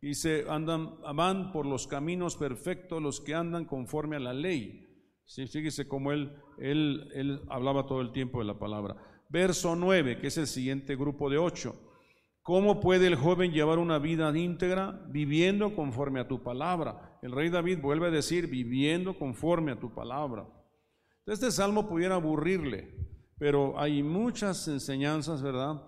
Dice, 0.00 0.44
andan, 0.48 1.00
van 1.16 1.50
por 1.50 1.66
los 1.66 1.86
caminos 1.86 2.36
perfectos 2.36 3.02
los 3.02 3.20
que 3.20 3.34
andan 3.34 3.64
conforme 3.64 4.16
a 4.16 4.20
la 4.20 4.32
ley. 4.32 4.86
Sí, 5.24 5.46
fíjese 5.46 5.88
cómo 5.88 6.12
él, 6.12 6.32
él, 6.58 7.10
él 7.14 7.42
hablaba 7.48 7.86
todo 7.86 8.00
el 8.02 8.12
tiempo 8.12 8.38
de 8.38 8.44
la 8.44 8.58
palabra. 8.58 8.96
Verso 9.28 9.74
9, 9.74 10.18
que 10.20 10.28
es 10.28 10.38
el 10.38 10.46
siguiente 10.46 10.94
grupo 10.94 11.28
de 11.28 11.38
ocho. 11.38 11.74
¿Cómo 12.46 12.80
puede 12.80 13.08
el 13.08 13.16
joven 13.16 13.52
llevar 13.52 13.78
una 13.78 13.98
vida 13.98 14.36
íntegra? 14.38 15.04
Viviendo 15.08 15.74
conforme 15.74 16.20
a 16.20 16.28
tu 16.28 16.42
palabra. 16.42 17.18
El 17.20 17.32
rey 17.32 17.50
David 17.50 17.80
vuelve 17.82 18.06
a 18.06 18.10
decir, 18.10 18.46
viviendo 18.46 19.18
conforme 19.18 19.72
a 19.72 19.80
tu 19.80 19.92
palabra. 19.92 20.48
Este 21.26 21.50
salmo 21.50 21.88
pudiera 21.88 22.14
aburrirle, 22.14 22.94
pero 23.36 23.78
hay 23.78 24.02
muchas 24.02 24.68
enseñanzas, 24.68 25.42
¿verdad? 25.42 25.82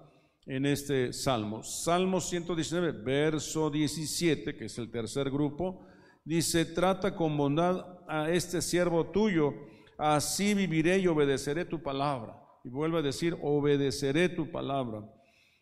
en 0.48 0.64
este 0.64 1.12
salmo. 1.12 1.62
Salmo 1.62 2.20
119, 2.20 2.92
verso 2.92 3.70
17, 3.70 4.56
que 4.56 4.64
es 4.64 4.78
el 4.78 4.90
tercer 4.90 5.30
grupo, 5.30 5.86
dice, 6.24 6.64
trata 6.64 7.14
con 7.14 7.36
bondad 7.36 7.84
a 8.08 8.30
este 8.30 8.62
siervo 8.62 9.10
tuyo, 9.10 9.52
así 9.98 10.54
viviré 10.54 10.98
y 10.98 11.06
obedeceré 11.06 11.66
tu 11.66 11.82
palabra. 11.82 12.42
Y 12.64 12.70
vuelve 12.70 12.98
a 12.98 13.02
decir, 13.02 13.36
obedeceré 13.42 14.30
tu 14.30 14.50
palabra. 14.50 15.04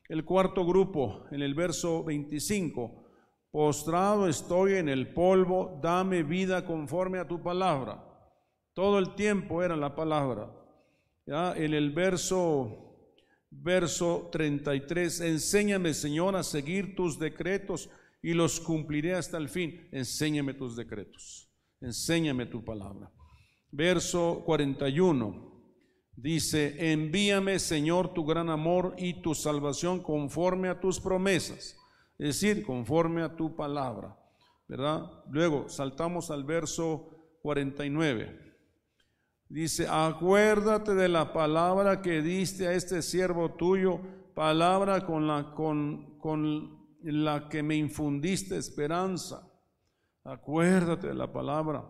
El 0.09 0.25
cuarto 0.25 0.65
grupo, 0.65 1.27
en 1.31 1.43
el 1.43 1.55
verso 1.55 2.05
25, 2.05 3.05
postrado 3.51 4.29
estoy 4.29 4.75
en 4.75 4.89
el 4.89 5.13
polvo, 5.13 5.81
dame 5.83 6.23
vida 6.23 6.65
conforme 6.65 7.19
a 7.19 7.27
tu 7.27 7.43
palabra. 7.43 8.05
Todo 8.73 8.99
el 8.99 9.15
tiempo 9.15 9.63
era 9.63 9.77
la 9.77 9.95
palabra. 9.97 10.53
¿Ya? 11.27 11.55
En 11.57 11.75
el 11.75 11.91
verso 11.91 12.87
verso 13.51 14.29
33, 14.31 15.21
enséñame 15.23 15.95
Señor 15.95 16.37
a 16.37 16.43
seguir 16.43 16.95
tus 16.95 17.19
decretos 17.19 17.89
y 18.23 18.35
los 18.35 18.61
cumpliré 18.61 19.15
hasta 19.15 19.39
el 19.39 19.49
fin. 19.49 19.89
Enséñame 19.93 20.55
tus 20.55 20.77
decretos, 20.77 21.51
enséñame 21.81 22.47
tu 22.47 22.65
palabra. 22.65 23.11
Verso 23.73 24.43
41 24.45 25.56
dice, 26.17 26.93
envíame 26.93 27.59
Señor 27.59 28.13
tu 28.13 28.25
gran 28.25 28.51
amor 28.51 28.95
y 28.99 29.23
tu 29.23 29.35
salvación 29.35 30.03
conforme 30.03 30.69
a 30.69 30.81
tus 30.81 31.01
promesas, 31.01 31.77
es 32.19 32.41
decir, 32.41 32.65
conforme 32.65 33.23
a 33.23 33.37
tu 33.37 33.55
palabra. 33.55 34.19
¿Verdad? 34.69 35.23
Luego 35.31 35.69
saltamos 35.69 36.31
al 36.31 36.43
verso 36.43 37.39
49. 37.43 38.47
Dice, 39.49 39.87
acuérdate 39.89 40.95
de 40.95 41.09
la 41.09 41.33
palabra 41.33 42.03
que 42.03 42.21
diste 42.21 42.67
a 42.67 42.73
este 42.73 43.01
siervo 43.01 43.53
tuyo, 43.53 44.01
palabra 44.35 45.07
con 45.07 45.29
la, 45.29 45.55
con, 45.55 46.19
con 46.19 46.77
la 47.03 47.49
que 47.49 47.63
me 47.63 47.77
infundiste 47.77 48.57
esperanza. 48.57 49.49
Acuérdate 50.25 51.09
de 51.09 51.15
la 51.15 51.33
palabra, 51.33 51.87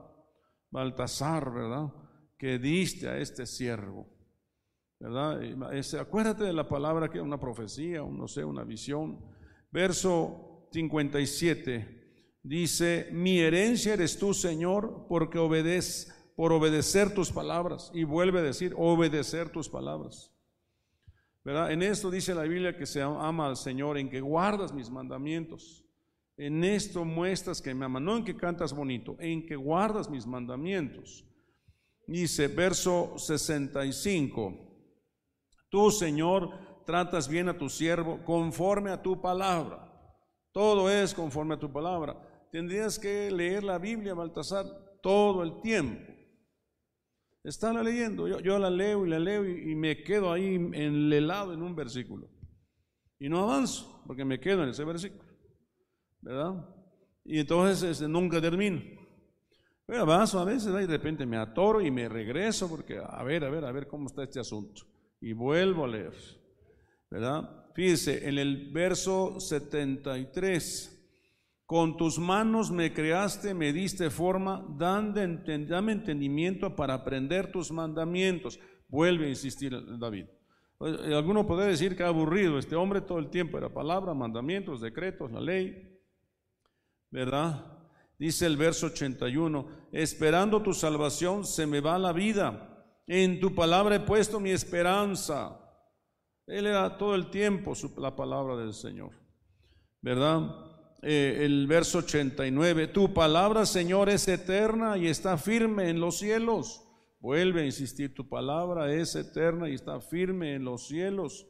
Baltasar, 0.70 1.50
¿verdad? 1.50 1.90
Que 2.36 2.58
diste 2.58 3.08
a 3.08 3.16
este 3.16 3.46
siervo, 3.46 4.06
¿verdad? 4.98 5.40
acuérdate 6.00 6.44
de 6.44 6.52
la 6.52 6.68
palabra 6.68 7.08
que 7.08 7.18
es 7.18 7.24
una 7.24 7.40
profecía, 7.40 8.00
no 8.00 8.28
sé, 8.28 8.44
una 8.44 8.64
visión. 8.64 9.18
Verso 9.70 10.68
57 10.72 12.38
dice, 12.42 13.08
mi 13.12 13.38
herencia 13.40 13.94
eres 13.94 14.18
tú, 14.18 14.32
Señor, 14.32 15.06
porque 15.08 15.38
obedeces 15.38 16.12
por 16.36 16.52
obedecer 16.52 17.14
tus 17.14 17.32
palabras. 17.32 17.90
Y 17.94 18.04
vuelve 18.04 18.40
a 18.40 18.42
decir, 18.42 18.74
obedecer 18.76 19.48
tus 19.48 19.68
palabras. 19.68 20.32
En 21.44 21.82
esto 21.82 22.10
dice 22.10 22.34
la 22.34 22.42
Biblia 22.42 22.76
que 22.76 22.86
se 22.86 23.00
ama 23.00 23.46
al 23.46 23.56
Señor, 23.56 23.98
en 23.98 24.10
que 24.10 24.20
guardas 24.20 24.72
mis 24.72 24.90
mandamientos. 24.90 25.84
En 26.36 26.64
esto 26.64 27.04
muestras 27.04 27.62
que 27.62 27.72
me 27.72 27.86
amas, 27.86 28.02
no 28.02 28.16
en 28.16 28.24
que 28.24 28.36
cantas 28.36 28.74
bonito, 28.74 29.16
en 29.20 29.46
que 29.46 29.56
guardas 29.56 30.10
mis 30.10 30.26
mandamientos. 30.26 31.24
Dice, 32.06 32.48
verso 32.48 33.14
65, 33.16 34.75
tú 35.68 35.90
Señor 35.90 36.50
tratas 36.86 37.28
bien 37.28 37.48
a 37.48 37.58
tu 37.58 37.68
siervo 37.68 38.24
conforme 38.24 38.90
a 38.90 39.02
tu 39.02 39.20
palabra. 39.20 39.82
Todo 40.52 40.88
es 40.88 41.12
conforme 41.12 41.54
a 41.54 41.58
tu 41.58 41.70
palabra. 41.70 42.16
Tendrías 42.50 42.98
que 42.98 43.30
leer 43.30 43.62
la 43.62 43.78
Biblia, 43.78 44.14
Baltasar, 44.14 44.64
todo 45.02 45.42
el 45.42 45.60
tiempo. 45.60 46.12
Están 47.44 47.82
leyendo, 47.84 48.26
yo, 48.26 48.40
yo, 48.40 48.58
la 48.58 48.70
leo 48.70 49.06
y 49.06 49.10
la 49.10 49.18
leo 49.18 49.44
y, 49.46 49.74
me 49.76 50.02
quedo 50.02 50.32
ahí 50.32 50.54
enlelado 50.54 51.52
en 51.52 51.62
un 51.62 51.76
versículo. 51.76 52.28
Y 53.18 53.28
no 53.28 53.42
avanzo, 53.42 54.02
porque 54.06 54.24
me 54.24 54.40
quedo 54.40 54.64
en 54.64 54.70
ese 54.70 54.84
versículo. 54.84 55.22
¿Verdad? 56.20 56.54
Y 57.24 57.38
entonces 57.38 57.82
este, 57.82 58.08
nunca 58.08 58.40
termino. 58.40 58.80
Pero 59.84 60.02
avanzo 60.02 60.40
a 60.40 60.44
veces, 60.44 60.68
y 60.68 60.86
de 60.86 60.86
repente 60.86 61.24
me 61.24 61.36
atoro 61.36 61.80
y 61.80 61.90
me 61.90 62.08
regreso, 62.08 62.68
porque 62.68 62.98
a 62.98 63.22
ver, 63.22 63.44
a 63.44 63.50
ver, 63.50 63.64
a 63.64 63.70
ver 63.70 63.86
cómo 63.86 64.06
está 64.06 64.24
este 64.24 64.40
asunto. 64.40 64.82
Y 65.26 65.32
vuelvo 65.32 65.86
a 65.86 65.88
leer. 65.88 66.12
¿Verdad? 67.10 67.66
Fíjese, 67.74 68.28
en 68.28 68.38
el 68.38 68.70
verso 68.70 69.40
73 69.40 70.92
con 71.66 71.96
tus 71.96 72.16
manos 72.16 72.70
me 72.70 72.92
creaste, 72.92 73.52
me 73.52 73.72
diste 73.72 74.08
forma, 74.08 74.64
dame 74.78 75.90
entendimiento 75.90 76.76
para 76.76 76.94
aprender 76.94 77.50
tus 77.50 77.72
mandamientos. 77.72 78.60
Vuelve 78.86 79.26
a 79.26 79.30
insistir 79.30 79.76
David. 79.98 80.26
Eh, 80.78 81.12
alguno 81.12 81.44
puede 81.44 81.66
decir 81.66 81.96
que 81.96 82.04
aburrido 82.04 82.56
este 82.56 82.76
hombre 82.76 83.00
todo 83.00 83.18
el 83.18 83.28
tiempo, 83.28 83.58
era 83.58 83.68
palabra, 83.68 84.14
mandamientos, 84.14 84.80
decretos, 84.80 85.32
la 85.32 85.40
ley. 85.40 85.98
¿Verdad? 87.10 87.66
Dice 88.16 88.46
el 88.46 88.56
verso 88.56 88.86
81, 88.86 89.88
esperando 89.90 90.62
tu 90.62 90.72
salvación 90.72 91.44
se 91.44 91.66
me 91.66 91.80
va 91.80 91.98
la 91.98 92.12
vida. 92.12 92.75
En 93.06 93.38
tu 93.38 93.54
palabra 93.54 93.96
he 93.96 94.00
puesto 94.00 94.40
mi 94.40 94.50
esperanza. 94.50 95.60
Él 96.46 96.66
era 96.66 96.96
todo 96.96 97.14
el 97.14 97.30
tiempo 97.30 97.74
la 97.98 98.14
palabra 98.14 98.56
del 98.56 98.72
Señor. 98.72 99.10
¿Verdad? 100.00 100.66
Eh, 101.02 101.44
el 101.44 101.66
verso 101.66 101.98
89, 101.98 102.88
tu 102.88 103.12
palabra, 103.12 103.66
Señor, 103.66 104.08
es 104.08 104.26
eterna 104.26 104.96
y 104.96 105.06
está 105.06 105.36
firme 105.36 105.88
en 105.88 106.00
los 106.00 106.18
cielos. 106.18 106.82
Vuelve 107.20 107.62
a 107.62 107.64
insistir, 107.64 108.14
tu 108.14 108.28
palabra 108.28 108.92
es 108.92 109.14
eterna 109.14 109.68
y 109.68 109.74
está 109.74 110.00
firme 110.00 110.54
en 110.54 110.64
los 110.64 110.88
cielos. 110.88 111.46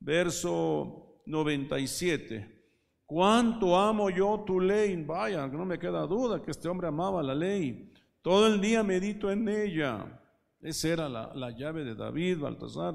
Verso 0.00 1.22
97, 1.26 2.72
cuánto 3.04 3.76
amo 3.76 4.10
yo 4.10 4.44
tu 4.46 4.60
ley. 4.60 4.96
Vaya, 5.04 5.46
no 5.46 5.64
me 5.64 5.78
queda 5.78 6.06
duda 6.06 6.42
que 6.42 6.50
este 6.50 6.68
hombre 6.68 6.88
amaba 6.88 7.22
la 7.22 7.34
ley. 7.34 7.92
Todo 8.22 8.46
el 8.46 8.60
día 8.60 8.82
medito 8.82 9.30
en 9.30 9.48
ella. 9.48 10.17
Esa 10.60 10.88
era 10.88 11.08
la, 11.08 11.32
la 11.34 11.50
llave 11.50 11.84
de 11.84 11.94
David, 11.94 12.38
Baltasar. 12.38 12.94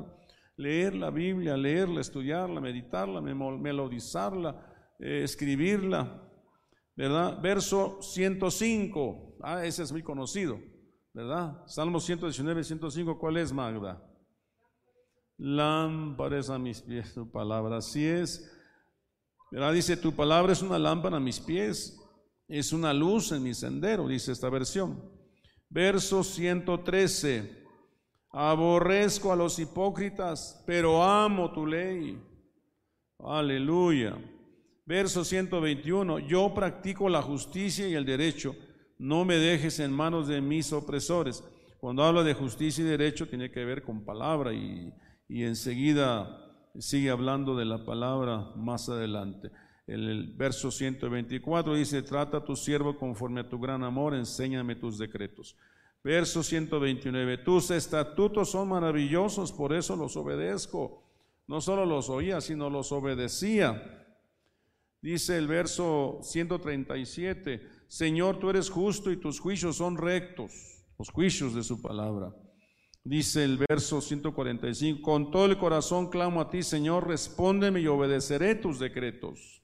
Leer 0.58 0.95
la 0.95 1.10
Biblia, 1.10 1.58
leerla, 1.58 2.02
estudiarla, 2.02 2.62
meditarla, 2.62 3.21
melodizarla 3.21 4.73
eh, 5.06 5.23
escribirla, 5.23 6.21
¿verdad? 6.95 7.41
Verso 7.41 8.02
105, 8.02 9.38
ah, 9.41 9.65
ese 9.65 9.84
es 9.84 9.91
muy 9.91 10.02
conocido, 10.02 10.62
¿verdad? 11.13 11.62
Salmo 11.67 11.99
119, 11.99 12.63
105, 12.63 13.19
¿cuál 13.19 13.36
es, 13.36 13.52
Magda? 13.52 14.02
Lámparas 15.38 16.49
a 16.49 16.58
mis 16.58 16.82
pies, 16.82 17.13
tu 17.13 17.30
palabra, 17.30 17.78
así 17.78 18.06
es. 18.06 18.49
¿Verdad? 19.52 19.73
Dice, 19.73 19.97
tu 19.97 20.15
palabra 20.15 20.54
es 20.54 20.62
una 20.62 20.80
lámpara 20.80 21.17
a 21.17 21.19
mis 21.19 21.41
pies, 21.41 21.99
es 22.47 22.71
una 22.71 22.93
luz 22.93 23.34
en 23.34 23.43
mi 23.43 23.54
sendero, 23.54 24.08
dice 24.08 24.32
esta 24.32 24.49
versión. 24.49 25.12
Verso 25.73 26.23
113, 26.23 27.49
aborrezco 28.29 29.33
a 29.33 29.36
los 29.36 29.57
hipócritas, 29.57 30.63
pero 30.67 31.03
amo 31.03 31.51
tu 31.51 31.65
ley. 31.65 32.21
Aleluya. 33.17 34.15
Verso 34.86 35.25
121, 35.25 36.19
yo 36.19 36.53
practico 36.53 37.09
la 37.09 37.23
justicia 37.23 37.88
y 37.88 37.95
el 37.95 38.05
derecho, 38.05 38.55
no 38.99 39.25
me 39.25 39.38
dejes 39.38 39.79
en 39.79 39.91
manos 39.91 40.27
de 40.27 40.41
mis 40.41 40.71
opresores. 40.71 41.43
Cuando 41.79 42.03
habla 42.03 42.21
de 42.21 42.36
justicia 42.36 42.83
y 42.83 42.88
derecho 42.88 43.27
tiene 43.27 43.49
que 43.49 43.65
ver 43.65 43.81
con 43.81 44.05
palabra 44.05 44.53
y, 44.53 44.93
y 45.27 45.43
enseguida 45.43 46.69
sigue 46.77 47.09
hablando 47.09 47.55
de 47.55 47.65
la 47.65 47.83
palabra 47.83 48.51
más 48.55 48.89
adelante. 48.89 49.49
El, 49.86 50.34
verso 50.38 50.72
124 50.72 51.76
dice, 51.76 52.02
trata 52.04 52.38
a 52.38 52.46
tu 52.46 52.56
siervo 52.56 52.98
conforme 52.98 53.41
a 53.41 53.50
tu 53.50 53.60
gran 53.60 53.84
amor, 53.84 54.15
enséñame 54.15 54.76
tus 54.76 54.98
decretos. 54.98 55.58
Verso 56.04 56.43
129, 56.43 57.39
tus 57.39 57.72
estatutos 57.72 58.52
son 58.52 58.69
maravillosos, 58.69 59.52
por 59.52 59.74
eso 59.74 59.96
los 59.96 60.15
obedezco. 60.17 61.04
No 61.48 61.62
solo 61.62 61.86
los 61.86 62.10
oía, 62.10 62.41
sino 62.41 62.69
los 62.69 62.91
obedecía. 62.91 64.00
Dice 65.02 65.38
el 65.38 65.48
verso 65.48 66.19
137, 66.22 67.67
Señor, 67.88 68.39
tú 68.39 68.50
eres 68.50 68.69
justo 68.69 69.12
y 69.12 69.17
tus 69.17 69.39
juicios 69.39 69.78
son 69.78 69.98
rectos, 69.98 70.86
los 70.98 71.10
juicios 71.10 71.54
de 71.54 71.63
su 71.63 71.82
palabra. 71.82 72.34
Dice 73.04 73.43
el 73.43 73.58
verso 73.58 74.00
145, 74.00 75.02
con 75.02 75.30
todo 75.30 75.46
el 75.46 75.58
corazón 75.58 76.10
clamo 76.10 76.39
a 76.39 76.50
ti, 76.50 76.63
Señor, 76.63 77.06
respóndeme 77.06 77.82
y 77.82 77.88
obedeceré 77.88 78.56
tus 78.56 78.80
decretos. 78.80 79.62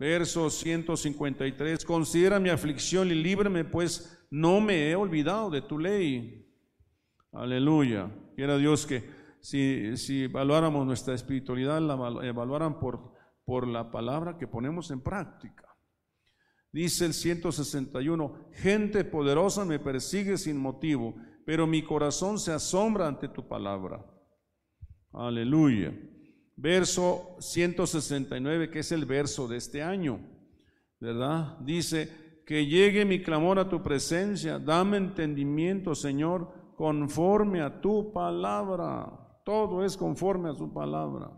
Verso 0.00 0.48
153, 0.48 1.84
considera 1.84 2.40
mi 2.40 2.48
aflicción 2.48 3.08
y 3.10 3.14
líbrame, 3.14 3.64
pues 3.64 4.26
no 4.30 4.60
me 4.60 4.90
he 4.90 4.96
olvidado 4.96 5.50
de 5.50 5.60
tu 5.60 5.78
ley. 5.78 6.50
Aleluya. 7.32 8.10
Quiera 8.34 8.56
Dios 8.56 8.86
que 8.86 9.04
si, 9.40 9.96
si 9.96 10.24
evaluáramos 10.24 10.86
nuestra 10.86 11.14
espiritualidad, 11.14 11.80
la 11.80 12.26
evaluaran 12.26 12.80
por 12.80 13.20
por 13.50 13.66
la 13.66 13.90
palabra 13.90 14.38
que 14.38 14.46
ponemos 14.46 14.92
en 14.92 15.00
práctica. 15.00 15.76
Dice 16.70 17.04
el 17.04 17.14
161, 17.14 18.50
gente 18.52 19.04
poderosa 19.04 19.64
me 19.64 19.80
persigue 19.80 20.38
sin 20.38 20.56
motivo, 20.56 21.16
pero 21.44 21.66
mi 21.66 21.82
corazón 21.82 22.38
se 22.38 22.52
asombra 22.52 23.08
ante 23.08 23.28
tu 23.28 23.48
palabra. 23.48 24.06
Aleluya. 25.12 25.92
Verso 26.60 27.36
169, 27.40 28.70
que 28.70 28.80
es 28.80 28.92
el 28.92 29.06
verso 29.06 29.48
de 29.48 29.56
este 29.56 29.82
año, 29.82 30.20
¿verdad? 31.00 31.58
Dice, 31.60 32.30
que 32.50 32.66
llegue 32.66 33.04
mi 33.04 33.22
clamor 33.22 33.60
a 33.60 33.68
tu 33.68 33.80
presencia, 33.80 34.58
dame 34.58 34.96
entendimiento, 34.96 35.94
Señor, 35.94 36.52
conforme 36.74 37.62
a 37.62 37.80
tu 37.80 38.12
palabra. 38.12 39.08
Todo 39.44 39.84
es 39.84 39.96
conforme 39.96 40.50
a 40.50 40.54
su 40.54 40.72
palabra. 40.74 41.30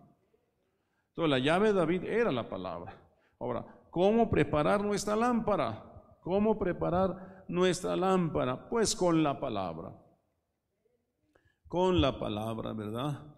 Entonces, 1.11 1.31
la 1.31 1.39
llave 1.39 1.69
de 1.69 1.75
David 1.75 2.05
era 2.05 2.33
la 2.33 2.49
palabra. 2.49 2.99
Ahora, 3.39 3.67
¿cómo 3.91 4.31
preparar 4.31 4.83
nuestra 4.83 5.15
lámpara? 5.15 5.85
¿Cómo 6.23 6.59
preparar 6.59 7.45
nuestra 7.47 7.95
lámpara? 7.95 8.71
Pues 8.71 8.97
con 8.97 9.23
la 9.23 9.39
palabra. 9.39 9.95
Con 11.69 12.01
la 12.01 12.19
palabra, 12.19 12.73
¿verdad? 12.73 13.32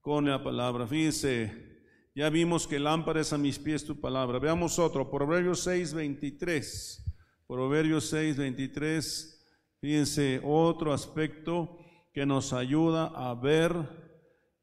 Con 0.00 0.26
la 0.26 0.42
palabra. 0.42 0.86
Fíjense, 0.86 1.82
ya 2.14 2.30
vimos 2.30 2.66
que 2.66 2.78
lámpara 2.78 3.20
es 3.20 3.32
a 3.32 3.38
mis 3.38 3.58
pies 3.58 3.84
tu 3.84 4.00
palabra. 4.00 4.38
Veamos 4.38 4.78
otro, 4.78 5.10
Proverbios 5.10 5.60
6, 5.60 5.94
23. 5.94 7.04
Proverbios 7.46 8.08
6, 8.08 8.36
23. 8.36 9.40
Fíjense, 9.80 10.40
otro 10.44 10.92
aspecto 10.92 11.78
que 12.12 12.26
nos 12.26 12.52
ayuda 12.52 13.06
a 13.06 13.34
ver 13.34 13.74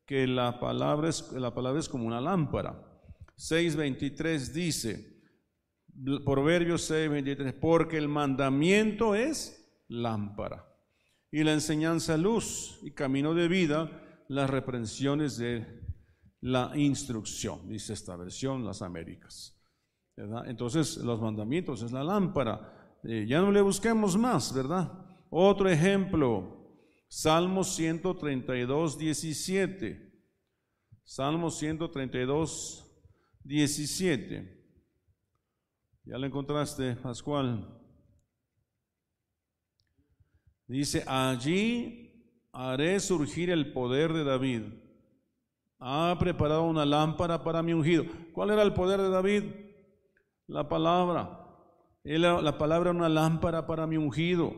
que 0.06 0.26
la 0.26 0.60
palabra 0.60 1.10
es, 1.10 1.32
la 1.34 1.54
palabra 1.54 1.80
es 1.80 1.89
como 1.89 2.08
una 2.08 2.21
lámpara. 2.21 2.84
6.23 3.38 4.52
dice, 4.52 5.21
Proverbios 6.26 6.89
6.23, 6.89 7.54
porque 7.60 7.97
el 7.97 8.08
mandamiento 8.08 9.15
es 9.15 9.84
lámpara 9.88 10.65
y 11.32 11.43
la 11.43 11.54
enseñanza 11.54 12.17
luz 12.17 12.80
y 12.84 12.91
camino 12.91 13.34
de 13.34 13.47
vida, 13.47 14.02
las 14.29 14.49
reprensiones 14.49 15.37
de 15.37 15.65
la 16.41 16.71
instrucción, 16.75 17.67
dice 17.67 17.93
esta 17.93 18.15
versión, 18.15 18.65
las 18.65 18.81
Américas. 18.81 19.55
Entonces, 20.45 20.97
los 20.97 21.21
mandamientos 21.21 21.81
es 21.83 21.91
la 21.91 22.03
lámpara. 22.03 22.97
Eh, 23.03 23.25
ya 23.27 23.39
no 23.39 23.51
le 23.51 23.61
busquemos 23.61 24.17
más, 24.17 24.53
¿verdad? 24.53 24.91
Otro 25.29 25.69
ejemplo, 25.69 26.57
Salmo 27.07 27.63
132, 27.63 28.97
17. 28.97 30.07
Salmo 31.03 31.51
132, 31.51 32.85
17. 33.43 34.57
¿Ya 36.03 36.17
lo 36.17 36.25
encontraste, 36.25 36.95
Pascual? 36.95 37.73
Dice, 40.67 41.03
allí 41.05 42.06
haré 42.57 42.99
surgir 42.99 43.51
el 43.51 43.71
poder 43.71 44.13
de 44.13 44.23
David. 44.23 44.63
Ha 45.79 46.15
preparado 46.19 46.63
una 46.63 46.85
lámpara 46.85 47.43
para 47.43 47.61
mi 47.61 47.71
ungido. 47.73 48.05
¿Cuál 48.33 48.49
era 48.49 48.63
el 48.63 48.73
poder 48.73 48.99
de 48.99 49.09
David? 49.09 49.43
La 50.47 50.67
palabra. 50.67 51.45
La 52.03 52.57
palabra 52.57 52.89
una 52.89 53.09
lámpara 53.09 53.67
para 53.67 53.85
mi 53.85 53.97
ungido. 53.97 54.55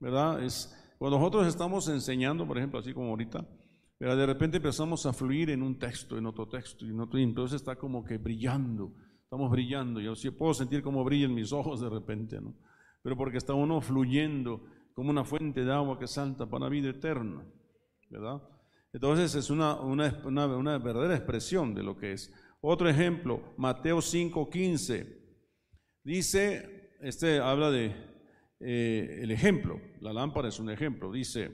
¿Verdad? 0.00 0.42
Es, 0.42 0.76
cuando 0.98 1.18
nosotros 1.18 1.46
estamos 1.46 1.86
enseñando, 1.88 2.44
por 2.44 2.58
ejemplo, 2.58 2.80
así 2.80 2.92
como 2.92 3.10
ahorita, 3.10 3.46
pero 3.96 4.16
de 4.16 4.26
repente 4.26 4.56
empezamos 4.56 5.06
a 5.06 5.12
fluir 5.12 5.50
en 5.50 5.62
un 5.62 5.78
texto, 5.78 6.18
en 6.18 6.26
otro 6.26 6.48
texto, 6.48 6.84
en 6.84 6.98
otro, 6.98 7.20
y 7.20 7.22
entonces 7.22 7.60
está 7.60 7.76
como 7.76 8.04
que 8.04 8.18
brillando, 8.18 8.92
estamos 9.22 9.48
brillando. 9.48 10.00
Yo 10.00 10.16
sí 10.16 10.28
puedo 10.30 10.52
sentir 10.52 10.82
cómo 10.82 11.04
brillan 11.04 11.34
mis 11.34 11.52
ojos 11.52 11.80
de 11.80 11.88
repente, 11.88 12.40
¿no? 12.40 12.52
Pero 13.02 13.16
porque 13.16 13.38
está 13.38 13.54
uno 13.54 13.80
fluyendo 13.80 14.64
como 14.94 15.10
una 15.10 15.24
fuente 15.24 15.64
de 15.64 15.72
agua 15.72 15.98
que 15.98 16.06
salta 16.06 16.46
para 16.46 16.68
vida 16.68 16.90
eterna, 16.90 17.44
¿verdad? 18.08 18.40
Entonces 18.92 19.34
es 19.34 19.50
una, 19.50 19.74
una, 19.80 20.22
una, 20.24 20.78
verdadera 20.78 21.16
expresión 21.16 21.74
de 21.74 21.82
lo 21.82 21.96
que 21.96 22.12
es. 22.12 22.32
Otro 22.60 22.88
ejemplo, 22.88 23.42
Mateo 23.56 23.98
5:15. 23.98 25.20
Dice, 26.04 26.92
este 27.00 27.40
habla 27.40 27.72
de 27.72 27.92
eh, 28.60 29.18
el 29.22 29.32
ejemplo. 29.32 29.80
La 30.00 30.12
lámpara 30.12 30.48
es 30.48 30.60
un 30.60 30.70
ejemplo. 30.70 31.10
Dice, 31.10 31.50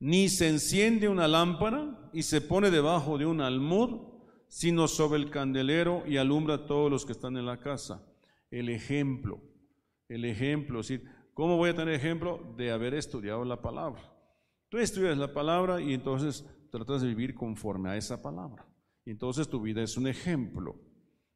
ni 0.00 0.28
se 0.28 0.50
enciende 0.50 1.08
una 1.08 1.26
lámpara 1.26 2.10
y 2.12 2.22
se 2.22 2.42
pone 2.42 2.70
debajo 2.70 3.16
de 3.16 3.24
un 3.24 3.40
almud, 3.40 4.12
sino 4.48 4.86
sobre 4.86 5.22
el 5.22 5.30
candelero 5.30 6.04
y 6.06 6.18
alumbra 6.18 6.56
a 6.56 6.66
todos 6.66 6.90
los 6.90 7.06
que 7.06 7.12
están 7.12 7.38
en 7.38 7.46
la 7.46 7.58
casa. 7.58 8.06
El 8.50 8.68
ejemplo, 8.68 9.40
el 10.08 10.26
ejemplo, 10.26 10.80
es 10.80 10.88
decir, 10.88 11.08
¿cómo 11.34 11.56
voy 11.56 11.70
a 11.70 11.76
tener 11.76 11.94
ejemplo? 11.94 12.40
De 12.56 12.70
haber 12.70 12.94
estudiado 12.94 13.44
la 13.44 13.60
palabra. 13.60 14.02
Tú 14.68 14.78
estudias 14.78 15.18
la 15.18 15.32
palabra 15.32 15.80
y 15.80 15.92
entonces 15.92 16.44
tratas 16.70 17.02
de 17.02 17.08
vivir 17.08 17.34
conforme 17.34 17.90
a 17.90 17.96
esa 17.96 18.22
palabra. 18.22 18.66
Y 19.04 19.10
entonces 19.10 19.48
tu 19.48 19.60
vida 19.60 19.82
es 19.82 19.96
un 19.96 20.06
ejemplo. 20.06 20.74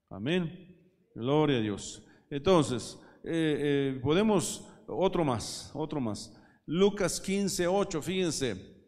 Amén. 0.09 0.77
Gloria 1.15 1.59
a 1.59 1.61
Dios. 1.61 2.05
Entonces, 2.31 2.99
eh, 3.25 3.95
eh, 3.95 4.01
podemos, 4.03 4.67
otro 4.87 5.25
más, 5.25 5.71
otro 5.75 6.01
más. 6.01 6.35
Lucas 6.67 7.21
15, 7.21 7.67
8, 7.67 8.03
fíjense, 8.03 8.79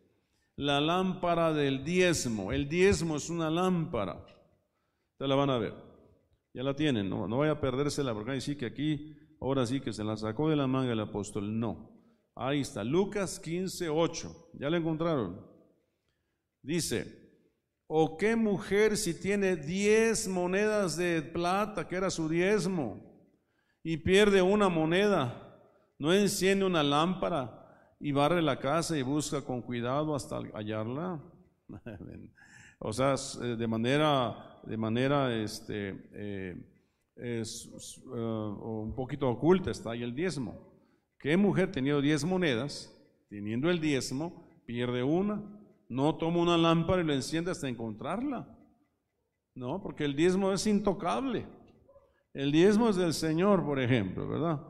la 0.57 0.81
lámpara 0.81 1.53
del 1.53 1.85
diezmo. 1.85 2.53
El 2.53 2.69
diezmo 2.69 3.17
es 3.17 3.31
una 3.31 3.51
lámpara. 3.51 4.25
Ustedes 5.13 5.29
la 5.29 5.35
van 5.35 5.51
a 5.51 5.59
ver. 5.59 5.75
Ya 6.53 6.63
la 6.63 6.75
tienen, 6.75 7.09
no, 7.09 7.29
no 7.29 7.39
vaya 7.39 7.53
a 7.53 7.61
perdérsela 7.61 8.13
porque 8.13 8.33
ahí 8.33 8.41
sí 8.41 8.57
que 8.57 8.67
aquí, 8.67 9.17
ahora 9.41 9.67
sí 9.67 9.81
que 9.81 9.93
se 9.93 10.05
la 10.05 10.17
sacó 10.17 10.49
de 10.51 10.57
la 10.57 10.67
manga 10.67 10.93
el 10.93 11.01
apóstol. 11.01 11.59
No. 11.59 11.91
Ahí 12.35 12.61
está, 12.61 12.85
Lucas 12.85 13.41
15, 13.41 13.89
8. 13.89 14.51
¿Ya 14.55 14.71
la 14.71 14.77
encontraron? 14.77 15.47
Dice, 16.63 17.31
¿o 17.87 18.17
qué 18.17 18.37
mujer 18.37 18.97
si 18.97 19.15
tiene 19.15 19.57
diez 19.57 20.29
monedas 20.29 20.97
de 20.97 21.23
plata, 21.23 21.89
que 21.89 21.97
era 21.97 22.11
su 22.11 22.29
diezmo? 22.29 23.11
y 23.83 23.97
pierde 23.99 24.43
una 24.43 24.69
moneda, 24.69 25.59
no 25.99 26.13
enciende 26.13 26.65
una 26.65 26.83
lámpara 26.83 27.97
y 27.99 28.13
barre 28.13 28.43
la 28.43 28.59
casa 28.59 28.97
y 28.97 29.03
busca 29.03 29.43
con 29.43 29.63
cuidado 29.63 30.15
hasta 30.15 30.41
hallarla. 30.55 31.21
o 32.79 32.93
sea, 32.93 33.15
eh, 33.43 33.57
de 33.57 33.67
manera, 33.67 34.61
de 34.65 34.77
manera, 34.77 35.35
este, 35.35 36.09
eh, 36.13 36.57
es, 37.21 37.71
eh, 38.15 38.19
un 38.19 38.95
poquito 38.95 39.29
oculta 39.29 39.71
está 39.71 39.93
ahí 39.93 40.03
el 40.03 40.15
diezmo. 40.15 40.71
¿Qué 41.19 41.37
mujer 41.37 41.71
teniendo 41.71 42.01
diez 42.01 42.25
monedas, 42.25 42.97
teniendo 43.29 43.71
el 43.71 43.81
diezmo, 43.81 44.49
pierde 44.65 45.03
una? 45.03 45.43
No 45.89 46.17
toma 46.17 46.41
una 46.41 46.57
lámpara 46.57 47.03
y 47.03 47.05
lo 47.05 47.13
enciende 47.13 47.51
hasta 47.51 47.69
encontrarla. 47.69 48.57
No, 49.55 49.83
porque 49.83 50.05
el 50.05 50.17
diezmo 50.17 50.53
es 50.53 50.67
intocable. 50.67 51.47
El 52.33 52.53
diezmo 52.53 52.89
es 52.89 52.97
del 52.97 53.13
Señor, 53.13 53.65
por 53.65 53.81
ejemplo, 53.81 54.27
¿verdad? 54.29 54.61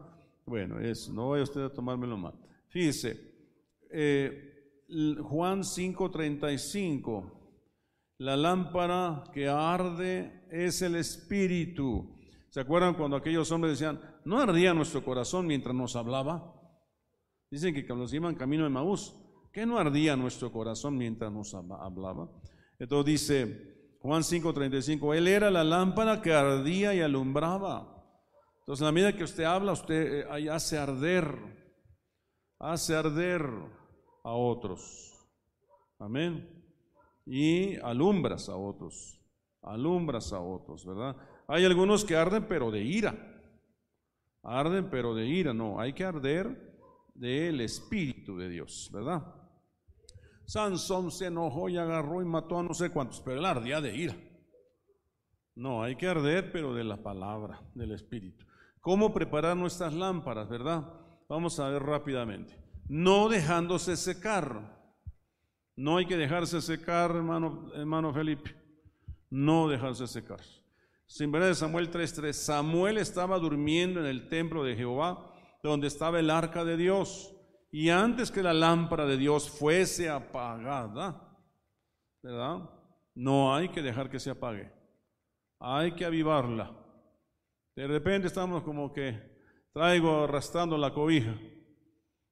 Bueno, 0.46 0.80
eso, 0.80 1.12
no 1.12 1.28
vaya 1.28 1.44
usted 1.44 1.60
a 1.60 1.72
tomármelo 1.72 2.16
mal. 2.16 2.34
Fíjese, 2.68 3.20
eh, 3.92 4.86
Juan 5.22 5.62
5:35, 5.62 7.30
la 8.18 8.36
lámpara 8.36 9.24
que 9.32 9.48
arde 9.48 10.46
es 10.50 10.82
el 10.82 10.96
Espíritu. 10.96 12.19
¿Se 12.50 12.60
acuerdan 12.60 12.94
cuando 12.94 13.16
aquellos 13.16 13.50
hombres 13.52 13.78
decían, 13.78 14.00
no 14.24 14.40
ardía 14.40 14.74
nuestro 14.74 15.04
corazón 15.04 15.46
mientras 15.46 15.74
nos 15.74 15.94
hablaba? 15.94 16.52
Dicen 17.48 17.74
que 17.74 17.84
nos 17.94 18.12
iban 18.12 18.34
camino 18.34 18.64
de 18.64 18.70
Maús, 18.70 19.16
¿qué 19.52 19.64
no 19.64 19.78
ardía 19.78 20.16
nuestro 20.16 20.50
corazón 20.50 20.96
mientras 20.96 21.32
nos 21.32 21.54
hablaba? 21.54 22.28
Entonces 22.78 23.06
dice, 23.06 23.70
Juan 24.00 24.22
5:35, 24.22 25.14
Él 25.14 25.28
era 25.28 25.50
la 25.50 25.62
lámpara 25.62 26.22
que 26.22 26.32
ardía 26.32 26.92
y 26.94 27.00
alumbraba. 27.00 27.96
Entonces, 28.60 28.80
en 28.80 28.86
la 28.86 28.92
medida 28.92 29.16
que 29.16 29.24
usted 29.24 29.44
habla, 29.44 29.72
usted 29.72 30.26
eh, 30.28 30.50
hace 30.50 30.78
arder, 30.78 31.36
hace 32.58 32.96
arder 32.96 33.42
a 34.24 34.32
otros. 34.32 35.12
Amén. 35.98 36.48
Y 37.26 37.76
alumbras 37.76 38.48
a 38.48 38.56
otros, 38.56 39.20
alumbras 39.62 40.32
a 40.32 40.40
otros, 40.40 40.84
¿verdad? 40.86 41.16
Hay 41.52 41.64
algunos 41.64 42.04
que 42.04 42.14
arden, 42.14 42.46
pero 42.46 42.70
de 42.70 42.80
ira. 42.80 43.12
Arden, 44.44 44.88
pero 44.88 45.16
de 45.16 45.26
ira. 45.26 45.52
No, 45.52 45.80
hay 45.80 45.92
que 45.92 46.04
arder 46.04 46.78
del 47.12 47.60
Espíritu 47.60 48.36
de 48.36 48.48
Dios, 48.48 48.88
¿verdad? 48.92 49.34
Sansón 50.46 51.10
se 51.10 51.26
enojó 51.26 51.68
y 51.68 51.76
agarró 51.76 52.22
y 52.22 52.24
mató 52.24 52.60
a 52.60 52.62
no 52.62 52.72
sé 52.72 52.90
cuántos, 52.90 53.20
pero 53.20 53.40
él 53.40 53.44
ardía 53.44 53.80
de 53.80 53.96
ira. 53.96 54.16
No, 55.56 55.82
hay 55.82 55.96
que 55.96 56.06
arder, 56.06 56.52
pero 56.52 56.72
de 56.72 56.84
la 56.84 57.02
palabra, 57.02 57.60
del 57.74 57.90
Espíritu. 57.90 58.46
¿Cómo 58.80 59.12
preparar 59.12 59.56
nuestras 59.56 59.92
lámparas, 59.92 60.48
verdad? 60.48 60.84
Vamos 61.28 61.58
a 61.58 61.68
ver 61.68 61.82
rápidamente. 61.82 62.56
No 62.88 63.28
dejándose 63.28 63.96
secar. 63.96 64.80
No 65.74 65.96
hay 65.96 66.06
que 66.06 66.16
dejarse 66.16 66.60
secar, 66.60 67.10
hermano, 67.10 67.72
hermano 67.74 68.14
Felipe. 68.14 68.54
No 69.30 69.68
dejarse 69.68 70.06
secar. 70.06 70.40
Sin 71.10 71.32
de 71.32 71.56
Samuel 71.56 71.90
3:3. 71.90 72.32
Samuel 72.32 72.96
estaba 72.96 73.36
durmiendo 73.40 73.98
en 73.98 74.06
el 74.06 74.28
templo 74.28 74.62
de 74.62 74.76
Jehová, 74.76 75.34
donde 75.60 75.88
estaba 75.88 76.20
el 76.20 76.30
arca 76.30 76.64
de 76.64 76.76
Dios. 76.76 77.34
Y 77.72 77.88
antes 77.88 78.30
que 78.30 78.44
la 78.44 78.54
lámpara 78.54 79.06
de 79.06 79.16
Dios 79.16 79.50
fuese 79.50 80.08
apagada, 80.08 81.36
¿verdad? 82.22 82.70
No 83.16 83.52
hay 83.52 83.70
que 83.70 83.82
dejar 83.82 84.08
que 84.08 84.20
se 84.20 84.30
apague. 84.30 84.72
Hay 85.58 85.92
que 85.96 86.04
avivarla. 86.04 86.70
De 87.74 87.88
repente 87.88 88.28
estamos 88.28 88.62
como 88.62 88.92
que 88.92 89.20
traigo 89.72 90.22
arrastrando 90.22 90.78
la 90.78 90.94
cobija. 90.94 91.36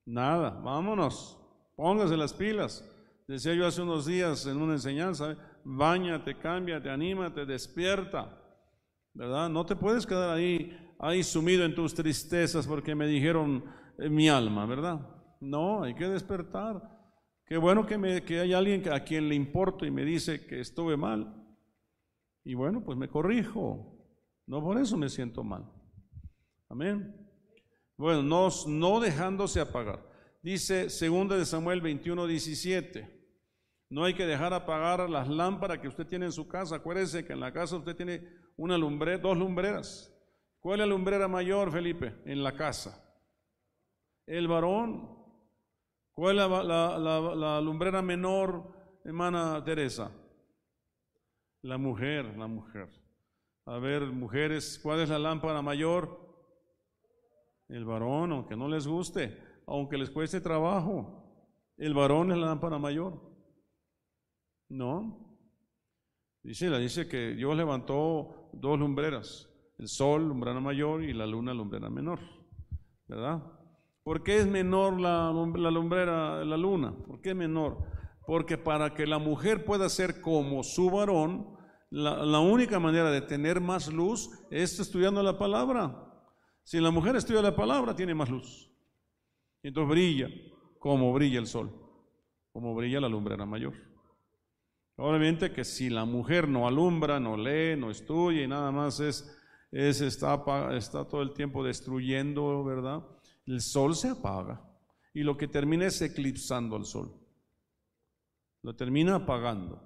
Nada, 0.07 0.51
vámonos, 0.51 1.37
póngase 1.75 2.17
las 2.17 2.33
pilas. 2.33 2.89
Decía 3.27 3.55
yo 3.55 3.67
hace 3.67 3.83
unos 3.83 4.07
días 4.07 4.47
en 4.47 4.63
una 4.63 4.75
enseñanza, 4.75 5.37
bañate, 5.65 6.39
cámbiate, 6.39 6.89
anímate, 6.89 7.45
despierta. 7.45 8.38
¿Verdad? 9.15 9.49
No 9.49 9.67
te 9.67 9.77
puedes 9.77 10.07
quedar 10.07 10.31
ahí, 10.31 10.77
ahí 10.99 11.23
sumido 11.23 11.65
en 11.65 11.75
tus 11.75 11.95
tristezas 11.95 12.67
porque 12.67 12.95
me 12.95 13.07
dijeron 13.07 13.65
eh, 13.99 14.09
mi 14.09 14.29
alma, 14.29 14.67
¿verdad? 14.67 15.01
No, 15.41 15.83
hay 15.83 15.95
que 15.95 16.09
despertar. 16.09 16.99
Qué 17.47 17.57
bueno 17.57 17.87
que, 17.87 17.97
me, 17.97 18.23
que 18.23 18.41
hay 18.41 18.53
alguien 18.53 18.93
a 18.93 19.03
quien 19.05 19.29
le 19.29 19.35
importo 19.35 19.87
y 19.87 19.91
me 19.91 20.05
dice 20.05 20.47
que 20.47 20.61
estuve 20.61 20.97
mal. 20.97 21.35
Y 22.45 22.55
bueno, 22.55 22.85
pues 22.85 22.97
me 22.99 23.09
corrijo. 23.09 23.99
No 24.47 24.63
por 24.63 24.79
eso 24.79 24.97
me 24.97 25.09
siento 25.09 25.43
mal. 25.43 25.71
Amén. 26.69 27.15
Bueno, 27.97 28.23
no, 28.23 28.49
no 28.67 29.01
dejándose 29.01 29.61
apagar. 29.61 30.07
Dice 30.43 30.85
2 30.85 31.29
de 31.31 31.45
Samuel 31.45 31.81
21, 31.81 32.27
17. 32.27 33.19
No 33.91 34.05
hay 34.05 34.15
que 34.15 34.27
dejar 34.27 34.53
apagar 34.53 35.09
las 35.09 35.29
lámparas 35.29 35.79
que 35.79 35.89
usted 35.89 36.07
tiene 36.07 36.27
en 36.27 36.33
su 36.33 36.47
casa. 36.47 36.77
Acuérdese 36.77 37.25
que 37.25 37.33
en 37.33 37.41
la 37.41 37.53
casa 37.53 37.77
usted 37.77 37.97
tiene 37.97 38.23
una 38.59 38.77
lumbre, 38.77 39.19
dos 39.19 39.39
lumbreras. 39.39 40.15
¿Cuál 40.61 40.81
es 40.81 40.87
la 40.87 40.93
lumbrera 40.93 41.29
mayor, 41.29 41.73
Felipe? 41.73 42.21
En 42.27 42.43
la 42.43 42.55
casa. 42.55 43.03
El 44.27 44.49
varón. 44.49 45.17
¿Cuál 46.13 46.41
es 46.41 46.49
la, 46.49 47.61
lumbrera 47.63 48.03
menor, 48.03 49.01
hermana 49.05 49.63
Teresa? 49.65 50.11
La 51.63 51.79
mujer, 51.79 52.37
la 52.37 52.49
mujer. 52.49 52.89
A 53.65 53.79
ver, 53.79 54.03
mujeres, 54.07 54.81
¿cuál 54.83 55.01
es 55.01 55.09
la 55.09 55.19
lámpara 55.19 55.63
mayor? 55.63 56.27
El 57.69 57.85
varón, 57.85 58.33
aunque 58.33 58.57
no 58.57 58.67
les 58.67 58.89
guste, 58.89 59.41
aunque 59.67 59.97
les 59.97 60.11
cueste 60.11 60.41
trabajo. 60.41 61.25
El 61.77 61.95
varón 61.95 62.33
es 62.33 62.39
la 62.39 62.47
lámpara 62.47 62.79
mayor. 62.79 63.21
No. 64.69 65.39
Dice, 66.43 66.69
la 66.69 66.79
dice 66.79 67.07
que 67.09 67.35
Dios 67.35 67.57
levantó 67.57 68.38
dos 68.53 68.79
lumbreras, 68.79 69.49
el 69.79 69.89
sol, 69.89 70.29
lumbrera 70.29 70.61
mayor, 70.61 71.03
y 71.03 71.13
la 71.13 71.27
luna, 71.27 71.55
lumbrera 71.55 71.91
menor. 71.91 72.21
¿Verdad? 73.07 73.43
¿Por 74.03 74.23
qué 74.23 74.39
es 74.39 74.47
menor 74.47 75.01
la, 75.01 75.33
la 75.33 75.71
lumbrera, 75.71 76.45
la 76.45 76.57
luna? 76.57 76.95
¿Por 77.07 77.21
qué 77.21 77.31
es 77.31 77.37
menor? 77.37 77.79
Porque 78.27 78.59
para 78.59 78.95
que 78.95 79.07
la 79.07 79.19
mujer 79.19 79.65
pueda 79.65 79.89
ser 79.89 80.21
como 80.21 80.63
su 80.63 80.91
varón, 80.91 81.57
la, 81.91 82.25
la 82.25 82.39
única 82.41 82.79
manera 82.79 83.11
de 83.11 83.23
tener 83.23 83.61
más 83.61 83.93
luz 83.93 84.31
es 84.51 84.79
estudiando 84.79 85.23
la 85.23 85.39
palabra. 85.39 86.05
Si 86.65 86.81
la 86.81 86.91
mujer 86.91 87.17
estudia 87.17 87.41
la 87.41 87.57
palabra, 87.57 87.97
tiene 87.97 88.15
más 88.15 88.29
luz. 88.29 88.71
Entonces 89.63 89.91
brilla 89.91 90.29
como 90.79 91.13
brilla 91.13 91.39
el 91.39 91.47
sol, 91.47 91.71
como 92.53 92.75
brilla 92.75 93.01
la 93.01 93.09
lumbrera 93.09 93.47
mayor. 93.47 93.88
Obviamente 95.01 95.53
que 95.53 95.65
si 95.65 95.91
la 95.91 96.05
mujer 96.05 96.49
no 96.49 96.67
alumbra, 96.67 97.21
no 97.21 97.37
lee, 97.37 97.77
no 97.77 97.89
estudia 97.89 98.43
y 98.43 98.49
nada 98.49 98.73
más 98.73 98.99
es, 98.99 99.33
es 99.71 100.01
está, 100.01 100.43
está 100.77 101.07
todo 101.07 101.23
el 101.23 101.33
tiempo 101.33 101.63
destruyendo, 101.63 102.65
¿verdad? 102.65 103.07
El 103.47 103.61
sol 103.61 103.95
se 103.95 104.09
apaga 104.09 104.61
y 105.15 105.23
lo 105.23 105.37
que 105.37 105.47
termina 105.47 105.87
es 105.87 106.03
eclipsando 106.03 106.75
al 106.75 106.85
sol. 106.85 107.15
Lo 108.63 108.75
termina 108.75 109.15
apagando. 109.15 109.81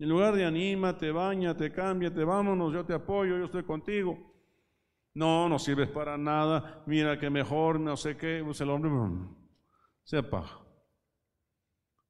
En 0.00 0.08
lugar 0.08 0.34
de 0.34 0.44
anímate, 0.44 1.12
bañate, 1.12 1.70
cámbiate, 1.70 2.24
vámonos, 2.24 2.72
yo 2.72 2.84
te 2.84 2.94
apoyo, 2.94 3.38
yo 3.38 3.44
estoy 3.44 3.62
contigo. 3.62 4.18
No, 5.14 5.48
no 5.48 5.60
sirves 5.60 5.88
para 5.88 6.18
nada, 6.18 6.82
mira 6.86 7.16
que 7.16 7.30
mejor, 7.30 7.78
no 7.78 7.96
sé 7.96 8.16
qué, 8.16 8.42
pues 8.44 8.60
el 8.60 8.70
hombre 8.70 8.90
se 10.02 10.18
apaga. 10.18 10.58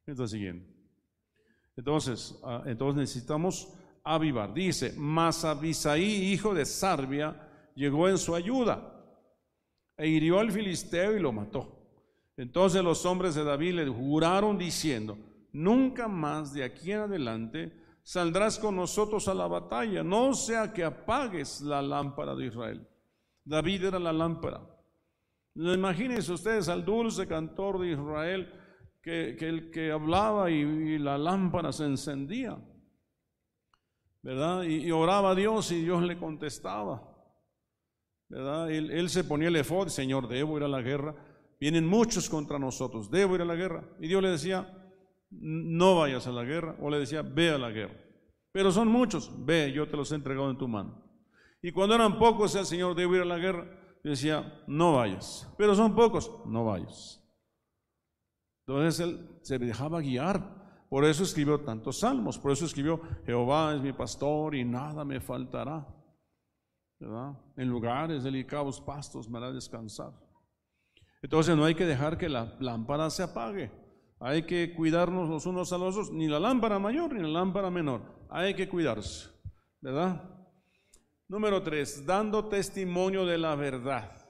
Está 0.07 0.27
siguiente. 0.27 0.72
Entonces, 1.77 2.39
ah, 2.45 2.63
entonces 2.67 2.97
necesitamos 2.97 3.69
avivar. 4.05 4.53
Dice, 4.53 4.95
mas 4.97 5.45
Abisaí, 5.45 6.33
hijo 6.33 6.55
de 6.55 6.65
Sarbia, 6.65 7.49
llegó 7.75 8.09
en 8.09 8.19
su 8.19 8.35
ayuda 8.35 8.93
e 9.97 10.09
hirió 10.09 10.39
al 10.39 10.51
filisteo 10.51 11.17
y 11.17 11.21
lo 11.21 11.33
mató. 11.33 11.79
Entonces 12.37 12.83
los 12.83 13.05
hombres 13.07 13.35
de 13.35 13.45
David 13.45 13.75
le 13.75 13.89
juraron 13.89 14.59
diciendo, 14.59 15.19
nunca 15.53 16.09
más 16.09 16.53
de 16.53 16.65
aquí 16.65 16.93
en 16.93 17.01
adelante 17.01 17.73
saldrás 18.03 18.59
con 18.59 18.77
nosotros 18.77 19.29
a 19.29 19.35
la 19.35 19.47
batalla, 19.47 20.03
no 20.03 20.35
sea 20.35 20.73
que 20.73 20.83
apagues 20.83 21.61
la 21.61 21.81
lámpara 21.81 22.35
de 22.35 22.47
Israel. 22.47 22.89
David 23.45 23.85
era 23.85 23.99
la 23.99 24.13
lámpara. 24.13 24.61
Imagínense 25.55 26.33
ustedes 26.33 26.69
al 26.69 26.85
dulce 26.85 27.27
cantor 27.27 27.79
de 27.79 27.93
Israel 27.93 28.51
que, 29.03 29.37
el 29.41 29.71
que 29.71 29.91
hablaba 29.91 30.51
y, 30.51 30.99
la 30.99 31.19
lámpara 31.19 31.73
se 31.73 31.85
encendía, 31.85 32.57
¿verdad? 34.23 34.63
Y, 34.63 34.91
oraba 34.93 35.33
a 35.33 35.35
Dios 35.35 35.71
y 35.73 35.83
Dios 35.83 36.03
le 36.03 36.17
contestaba, 36.17 37.03
¿verdad? 38.29 38.71
Él, 38.71 39.11
se 39.11 39.25
ponía 39.25 39.49
el 39.49 39.57
efod, 39.57 39.89
Señor, 39.89 40.29
debo 40.29 40.57
ir 40.57 40.63
a 40.63 40.69
la 40.69 40.81
guerra, 40.81 41.15
vienen 41.59 41.87
muchos 41.87 42.31
contra 42.31 42.59
nosotros, 42.59 43.11
debo 43.11 43.35
ir 43.35 43.43
a 43.43 43.47
la 43.47 43.57
guerra. 43.57 43.85
Y 44.01 44.07
Dios 44.07 44.23
le 44.23 44.31
decía, 44.31 44.73
no 45.31 45.97
vayas 45.97 46.27
a 46.27 46.33
la 46.33 46.45
guerra, 46.45 46.77
o 46.81 46.89
le 46.89 47.01
decía, 47.01 47.23
ve 47.23 47.51
a 47.51 47.59
la 47.59 47.71
guerra. 47.71 48.01
Pero 48.53 48.71
son 48.71 48.89
muchos, 48.89 49.33
ve, 49.45 49.73
yo 49.73 49.89
te 49.89 49.97
los 49.97 50.13
he 50.13 50.15
entregado 50.15 50.51
en 50.51 50.59
tu 50.59 50.69
mano. 50.69 51.03
Y 51.61 51.73
cuando 51.73 51.95
eran 51.95 52.19
pocos, 52.19 52.55
el 52.55 52.67
Señor, 52.67 52.95
debo 52.95 53.17
ir 53.17 53.23
a 53.23 53.27
la 53.27 53.39
guerra, 53.39 53.67
decía, 54.05 54.63
no 54.67 54.95
vayas. 54.95 55.53
Pero 55.57 55.75
son 55.75 55.95
pocos, 55.95 56.31
no 56.47 56.65
vayas. 56.67 57.22
Entonces 58.67 59.01
él 59.01 59.39
se 59.43 59.59
dejaba 59.59 60.01
guiar. 60.01 60.63
Por 60.89 61.05
eso 61.05 61.23
escribió 61.23 61.61
tantos 61.61 62.01
salmos. 62.01 62.39
Por 62.39 62.53
eso 62.53 62.67
escribió, 62.67 63.01
Jehová 63.25 63.75
es 63.75 63.81
mi 63.81 63.93
pastor 63.93 64.55
y 64.55 64.65
nada 64.65 65.05
me 65.05 65.21
faltará. 65.21 65.87
En 67.57 67.69
lugares 67.69 68.23
delicados 68.23 68.81
pastos 68.81 69.29
me 69.29 69.39
hará 69.39 69.51
descansar. 69.51 70.13
Entonces 71.23 71.57
no 71.57 71.65
hay 71.65 71.75
que 71.75 71.87
dejar 71.87 72.19
que 72.19 72.29
la 72.29 72.57
lámpara 72.61 73.11
se 73.11 73.23
apague. 73.23 73.71
Hay 74.21 74.45
que 74.45 74.73
cuidarnos 74.75 75.29
los 75.29 75.47
unos 75.47 75.73
a 75.73 75.79
los 75.79 75.97
otros, 75.97 76.13
ni 76.13 76.29
la 76.29 76.39
lámpara 76.39 76.79
mayor 76.79 77.13
ni 77.13 77.23
la 77.23 77.41
lámpara 77.41 77.71
menor. 77.71 78.03
Hay 78.31 78.55
que 78.55 78.69
cuidarse, 78.69 79.31
¿verdad? 79.81 80.23
Número 81.27 81.61
tres, 81.63 82.07
dando 82.07 82.45
testimonio 82.47 83.27
de 83.27 83.39
la 83.39 83.57
verdad. 83.57 84.22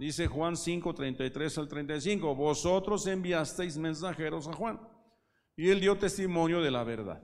Dice 0.00 0.28
Juan 0.28 0.56
5, 0.56 0.94
33 0.94 1.58
al 1.58 1.68
35, 1.68 2.34
vosotros 2.34 3.06
enviasteis 3.06 3.76
mensajeros 3.76 4.48
a 4.48 4.54
Juan 4.54 4.80
y 5.54 5.68
él 5.68 5.78
dio 5.78 5.98
testimonio 5.98 6.62
de 6.62 6.70
la 6.70 6.84
verdad. 6.84 7.22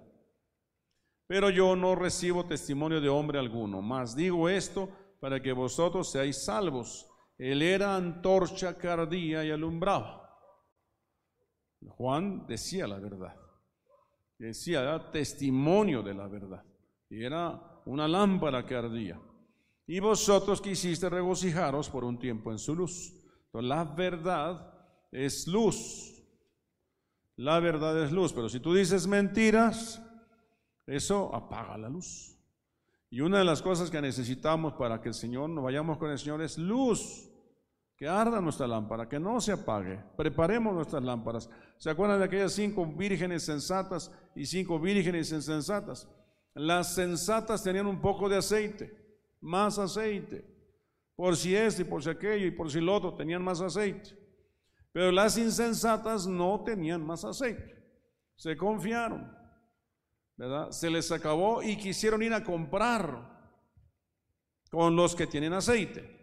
Pero 1.27 1.49
yo 1.49 1.75
no 1.75 1.95
recibo 1.95 2.45
testimonio 2.45 3.01
de 3.01 3.09
hombre 3.09 3.39
alguno, 3.39 3.81
mas 3.81 4.15
digo 4.15 4.51
esto 4.51 4.91
para 5.21 5.41
que 5.41 5.55
vosotros 5.55 6.13
seáis 6.13 6.45
salvos. 6.45 7.11
Él 7.39 7.63
era 7.63 7.97
antorcha 7.97 8.77
que 8.77 8.89
ardía 8.89 9.43
y 9.43 9.51
alumbraba. 9.51 10.37
Juan 11.81 12.47
decía 12.47 12.87
la 12.87 12.99
verdad, 12.99 13.35
decía 14.39 15.11
testimonio 15.11 16.03
de 16.03 16.13
la 16.13 16.29
verdad, 16.29 16.63
y 17.09 17.25
era 17.25 17.59
una 17.87 18.07
lámpara 18.07 18.67
que 18.67 18.75
ardía 18.75 19.19
y 19.87 20.01
vosotros 20.01 20.61
quisiste 20.61 21.09
regocijaros 21.09 21.89
por 21.89 22.05
un 22.05 22.19
tiempo 22.19 22.51
en 22.51 22.59
su 22.59 22.75
luz. 22.75 23.13
Entonces, 23.47 23.69
la 23.69 23.85
verdad 23.85 24.75
es 25.13 25.47
luz. 25.47 26.13
La 27.37 27.61
verdad 27.61 28.03
es 28.03 28.11
luz, 28.11 28.33
pero 28.33 28.49
si 28.49 28.61
tú 28.61 28.75
dices 28.75 29.07
mentiras, 29.07 30.03
eso 30.87 31.35
apaga 31.35 31.79
la 31.79 31.89
luz. 31.89 32.37
Y 33.11 33.21
una 33.21 33.39
de 33.39 33.45
las 33.45 33.63
cosas 33.63 33.91
que 33.91 34.01
necesitamos 34.01 34.73
para 34.73 35.01
que 35.01 35.09
el 35.09 35.15
Señor, 35.15 35.51
nos 35.51 35.63
vayamos 35.63 35.99
con 35.99 36.11
el 36.11 36.19
Señor, 36.19 36.43
es 36.43 36.59
luz. 36.59 37.31
Que 37.97 38.09
arda 38.09 38.41
nuestra 38.43 38.67
lámpara, 38.67 39.09
que 39.09 39.19
no 39.19 39.41
se 39.41 39.53
apague. 39.53 40.03
Preparemos 40.17 40.75
nuestras 40.75 41.03
lámparas. 41.03 41.49
¿Se 41.79 41.89
acuerdan 41.89 42.19
de 42.19 42.27
aquellas 42.27 42.53
cinco 42.53 42.85
vírgenes 42.85 43.45
sensatas 43.45 44.11
y 44.35 44.45
cinco 44.45 44.79
vírgenes 44.79 45.33
insensatas? 45.33 46.07
Las 46.53 46.95
sensatas 46.95 47.63
tenían 47.63 47.87
un 47.87 48.01
poco 48.01 48.29
de 48.29 48.37
aceite 48.37 49.06
más 49.41 49.79
aceite. 49.79 50.45
Por 51.15 51.37
si 51.37 51.57
este 51.57 51.83
y 51.83 51.85
por 51.85 52.03
si 52.03 52.11
aquello 52.11 52.47
y 52.47 52.51
por 52.51 52.71
si 52.71 52.81
lo 52.81 52.95
otro 52.95 53.15
tenían 53.15 53.43
más 53.43 53.61
aceite. 53.61 54.17
Pero 54.93 55.11
las 55.11 55.37
insensatas 55.39 56.27
no 56.27 56.63
tenían 56.65 57.05
más 57.05 57.25
aceite. 57.25 57.75
Se 58.37 58.57
confiaron, 58.57 59.31
¿verdad? 60.37 60.71
Se 60.71 60.91
les 60.91 61.11
acabó 61.11 61.63
y 61.63 61.77
quisieron 61.77 62.23
ir 62.23 62.35
a 62.35 62.45
comprar 62.45 63.35
con 64.71 64.95
los 64.95 65.17
que 65.17 65.27
tienen 65.27 65.55
aceite. 65.55 66.17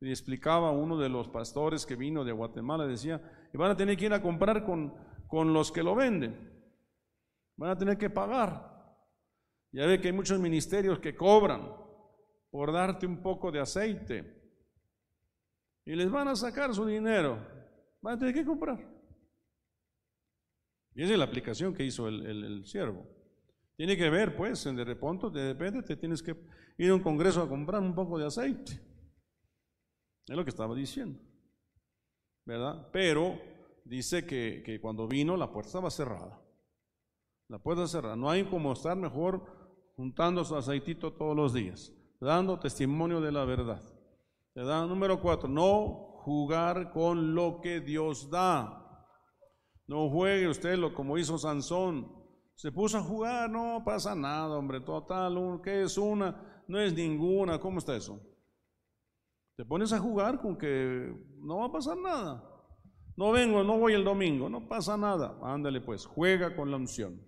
Y 0.00 0.10
explicaba 0.10 0.70
uno 0.70 0.98
de 0.98 1.08
los 1.08 1.28
pastores 1.28 1.86
que 1.86 1.96
vino 1.96 2.24
de 2.24 2.32
Guatemala, 2.32 2.86
decía, 2.86 3.22
van 3.52 3.70
a 3.70 3.76
tener 3.76 3.96
que 3.96 4.06
ir 4.06 4.12
a 4.12 4.22
comprar 4.22 4.64
con, 4.64 4.94
con 5.26 5.52
los 5.52 5.72
que 5.72 5.82
lo 5.82 5.94
venden. 5.94 6.52
Van 7.56 7.70
a 7.70 7.78
tener 7.78 7.96
que 7.96 8.10
pagar. 8.10 8.98
Ya 9.72 9.86
ve 9.86 10.00
que 10.00 10.08
hay 10.08 10.12
muchos 10.14 10.38
ministerios 10.38 10.98
que 10.98 11.16
cobran 11.16 11.83
por 12.54 12.70
darte 12.72 13.04
un 13.04 13.20
poco 13.20 13.50
de 13.50 13.58
aceite. 13.58 14.24
Y 15.84 15.96
les 15.96 16.08
van 16.08 16.28
a 16.28 16.36
sacar 16.36 16.72
su 16.72 16.86
dinero. 16.86 17.36
Van 18.00 18.14
a 18.14 18.18
tener 18.20 18.32
que 18.32 18.44
comprar. 18.44 18.78
Y 20.94 21.02
esa 21.02 21.14
es 21.14 21.18
la 21.18 21.24
aplicación 21.24 21.74
que 21.74 21.84
hizo 21.84 22.06
el, 22.06 22.64
siervo. 22.64 23.04
Tiene 23.76 23.96
que 23.96 24.08
ver, 24.08 24.36
pues, 24.36 24.64
en 24.66 24.76
de 24.76 24.84
reponto, 24.84 25.30
de 25.30 25.52
repente 25.52 25.82
te 25.82 25.96
tienes 25.96 26.22
que 26.22 26.36
ir 26.78 26.92
a 26.92 26.94
un 26.94 27.02
congreso 27.02 27.42
a 27.42 27.48
comprar 27.48 27.82
un 27.82 27.92
poco 27.92 28.20
de 28.20 28.26
aceite. 28.26 28.80
Es 30.24 30.36
lo 30.36 30.44
que 30.44 30.50
estaba 30.50 30.76
diciendo. 30.76 31.18
¿Verdad? 32.44 32.88
Pero 32.92 33.36
dice 33.84 34.24
que, 34.24 34.62
que 34.64 34.80
cuando 34.80 35.08
vino 35.08 35.36
la 35.36 35.50
puerta 35.50 35.70
estaba 35.70 35.90
cerrada. 35.90 36.40
La 37.48 37.58
puerta 37.58 37.88
cerrada. 37.88 38.14
No 38.14 38.30
hay 38.30 38.44
como 38.44 38.72
estar 38.72 38.96
mejor 38.96 39.44
juntando 39.96 40.44
su 40.44 40.54
aceitito 40.54 41.12
todos 41.14 41.34
los 41.34 41.52
días, 41.52 41.92
dando 42.24 42.58
testimonio 42.58 43.20
de 43.20 43.30
la 43.30 43.44
verdad. 43.44 43.82
¿Verdad? 44.54 44.86
Número 44.86 45.20
cuatro, 45.20 45.48
no 45.48 46.20
jugar 46.22 46.90
con 46.90 47.34
lo 47.34 47.60
que 47.60 47.80
Dios 47.80 48.30
da. 48.30 48.80
No 49.86 50.08
juegue 50.08 50.48
usted 50.48 50.76
lo 50.76 50.94
como 50.94 51.18
hizo 51.18 51.36
Sansón. 51.38 52.10
Se 52.54 52.72
puso 52.72 52.98
a 52.98 53.02
jugar, 53.02 53.50
no 53.50 53.82
pasa 53.84 54.14
nada, 54.14 54.56
hombre, 54.56 54.80
total, 54.80 55.60
¿qué 55.62 55.82
es 55.82 55.98
una? 55.98 56.62
No 56.66 56.80
es 56.80 56.94
ninguna, 56.94 57.60
¿cómo 57.60 57.78
está 57.78 57.96
eso? 57.96 58.20
Te 59.56 59.64
pones 59.64 59.92
a 59.92 59.98
jugar 59.98 60.40
con 60.40 60.56
que 60.56 61.12
no 61.40 61.58
va 61.58 61.66
a 61.66 61.72
pasar 61.72 61.96
nada. 61.96 62.50
No 63.16 63.32
vengo, 63.32 63.62
no 63.62 63.78
voy 63.78 63.92
el 63.92 64.04
domingo, 64.04 64.48
no 64.48 64.68
pasa 64.68 64.96
nada. 64.96 65.38
Ándale 65.42 65.80
pues, 65.80 66.06
juega 66.06 66.56
con 66.56 66.70
la 66.70 66.76
unción. 66.76 67.20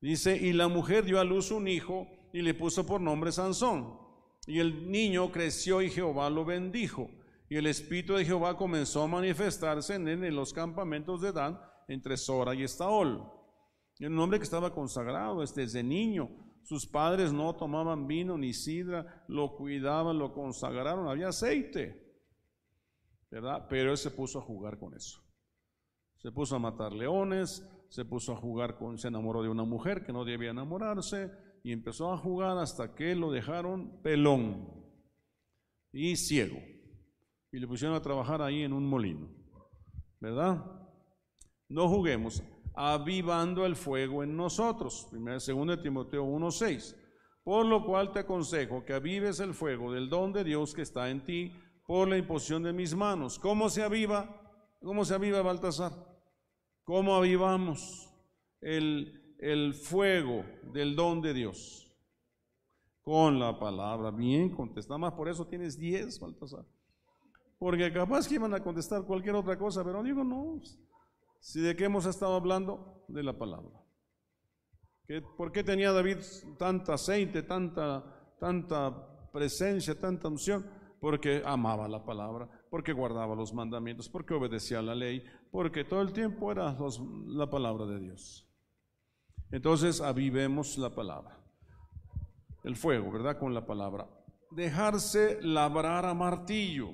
Dice, 0.00 0.36
y 0.36 0.52
la 0.52 0.68
mujer 0.68 1.04
dio 1.04 1.18
a 1.18 1.24
luz 1.24 1.50
un 1.50 1.66
hijo 1.66 2.06
y 2.32 2.42
le 2.42 2.54
puso 2.54 2.86
por 2.86 3.00
nombre 3.00 3.32
Sansón. 3.32 3.98
Y 4.46 4.58
el 4.58 4.90
niño 4.90 5.30
creció 5.30 5.82
y 5.82 5.90
Jehová 5.90 6.30
lo 6.30 6.44
bendijo. 6.44 7.10
Y 7.48 7.56
el 7.56 7.66
espíritu 7.66 8.14
de 8.14 8.24
Jehová 8.24 8.56
comenzó 8.56 9.02
a 9.02 9.08
manifestarse 9.08 9.94
en 9.94 10.08
él 10.08 10.24
en 10.24 10.36
los 10.36 10.52
campamentos 10.52 11.20
de 11.20 11.32
Dan, 11.32 11.60
entre 11.88 12.16
Sora 12.16 12.54
y 12.54 12.62
Estaol. 12.62 13.24
Era 13.98 14.08
un 14.08 14.18
hombre 14.18 14.38
que 14.38 14.44
estaba 14.44 14.72
consagrado 14.72 15.40
desde 15.40 15.82
niño. 15.82 16.30
Sus 16.62 16.86
padres 16.86 17.32
no 17.32 17.54
tomaban 17.56 18.06
vino 18.06 18.38
ni 18.38 18.52
sidra, 18.52 19.24
lo 19.28 19.56
cuidaban, 19.56 20.18
lo 20.18 20.32
consagraron, 20.32 21.08
había 21.08 21.28
aceite. 21.28 22.08
¿Verdad? 23.30 23.66
Pero 23.68 23.90
él 23.90 23.96
se 23.96 24.10
puso 24.10 24.38
a 24.38 24.42
jugar 24.42 24.78
con 24.78 24.94
eso. 24.94 25.20
Se 26.18 26.30
puso 26.30 26.56
a 26.56 26.58
matar 26.58 26.92
leones, 26.92 27.68
se 27.88 28.04
puso 28.04 28.32
a 28.32 28.36
jugar 28.36 28.76
con, 28.76 28.98
se 28.98 29.08
enamoró 29.08 29.42
de 29.42 29.48
una 29.48 29.64
mujer 29.64 30.04
que 30.04 30.12
no 30.12 30.24
debía 30.24 30.50
enamorarse 30.50 31.30
y 31.62 31.72
empezó 31.72 32.12
a 32.12 32.16
jugar 32.16 32.58
hasta 32.58 32.94
que 32.94 33.14
lo 33.14 33.30
dejaron 33.30 34.00
pelón 34.02 34.68
y 35.92 36.16
ciego. 36.16 36.58
Y 37.52 37.58
le 37.58 37.66
pusieron 37.66 37.96
a 37.96 38.02
trabajar 38.02 38.40
ahí 38.42 38.62
en 38.62 38.72
un 38.72 38.86
molino. 38.86 39.28
¿Verdad? 40.20 40.64
No 41.68 41.88
juguemos 41.88 42.42
avivando 42.74 43.66
el 43.66 43.76
fuego 43.76 44.22
en 44.22 44.36
nosotros. 44.36 45.08
2 45.12 45.82
Timoteo 45.82 46.24
1:6. 46.24 46.96
Por 47.42 47.66
lo 47.66 47.84
cual 47.84 48.12
te 48.12 48.20
aconsejo 48.20 48.84
que 48.84 48.92
avives 48.92 49.40
el 49.40 49.54
fuego 49.54 49.92
del 49.92 50.08
don 50.08 50.32
de 50.32 50.44
Dios 50.44 50.74
que 50.74 50.82
está 50.82 51.10
en 51.10 51.24
ti 51.24 51.52
por 51.86 52.08
la 52.08 52.18
imposición 52.18 52.62
de 52.62 52.72
mis 52.72 52.94
manos. 52.94 53.38
¿Cómo 53.38 53.68
se 53.68 53.82
aviva? 53.82 54.40
¿Cómo 54.80 55.04
se 55.04 55.14
aviva 55.14 55.42
Baltasar? 55.42 55.92
¿Cómo 56.84 57.16
avivamos 57.16 58.08
el, 58.60 59.19
el 59.40 59.74
fuego 59.74 60.44
del 60.72 60.94
don 60.94 61.20
de 61.20 61.34
Dios? 61.34 61.90
Con 63.02 63.38
la 63.38 63.58
palabra. 63.58 64.10
Bien, 64.10 64.50
contesta 64.50 64.96
más. 64.98 65.14
Por 65.14 65.28
eso 65.28 65.46
tienes 65.46 65.78
10, 65.78 66.20
Baltasar. 66.20 66.64
Porque 67.58 67.92
capaz 67.92 68.28
que 68.28 68.36
iban 68.36 68.54
a 68.54 68.62
contestar 68.62 69.04
cualquier 69.04 69.34
otra 69.34 69.58
cosa, 69.58 69.84
pero 69.84 70.02
digo, 70.02 70.22
no. 70.22 70.60
Si 71.40 71.60
de 71.60 71.74
qué 71.74 71.84
hemos 71.84 72.06
estado 72.06 72.34
hablando, 72.34 73.04
de 73.08 73.22
la 73.22 73.36
palabra. 73.36 73.82
¿Por 75.36 75.50
qué 75.50 75.64
tenía 75.64 75.92
David 75.92 76.18
tanta 76.56 76.94
aceite, 76.94 77.42
tanta, 77.42 78.34
tanta 78.38 79.28
presencia, 79.32 79.98
tanta 79.98 80.28
unción? 80.28 80.64
Porque 81.00 81.42
amaba 81.44 81.88
la 81.88 82.04
palabra, 82.04 82.48
porque 82.70 82.92
guardaba 82.92 83.34
los 83.34 83.52
mandamientos, 83.52 84.08
porque 84.08 84.34
obedecía 84.34 84.80
la 84.82 84.94
ley, 84.94 85.24
porque 85.50 85.84
todo 85.84 86.02
el 86.02 86.12
tiempo 86.12 86.52
era 86.52 86.76
la 87.26 87.50
palabra 87.50 87.86
de 87.86 87.98
Dios. 87.98 88.49
Entonces, 89.50 90.00
avivemos 90.00 90.78
la 90.78 90.90
palabra. 90.90 91.38
El 92.62 92.76
fuego, 92.76 93.10
¿verdad? 93.10 93.38
Con 93.38 93.54
la 93.54 93.66
palabra. 93.66 94.08
Dejarse 94.50 95.38
labrar 95.42 96.04
a 96.06 96.14
martillo. 96.14 96.92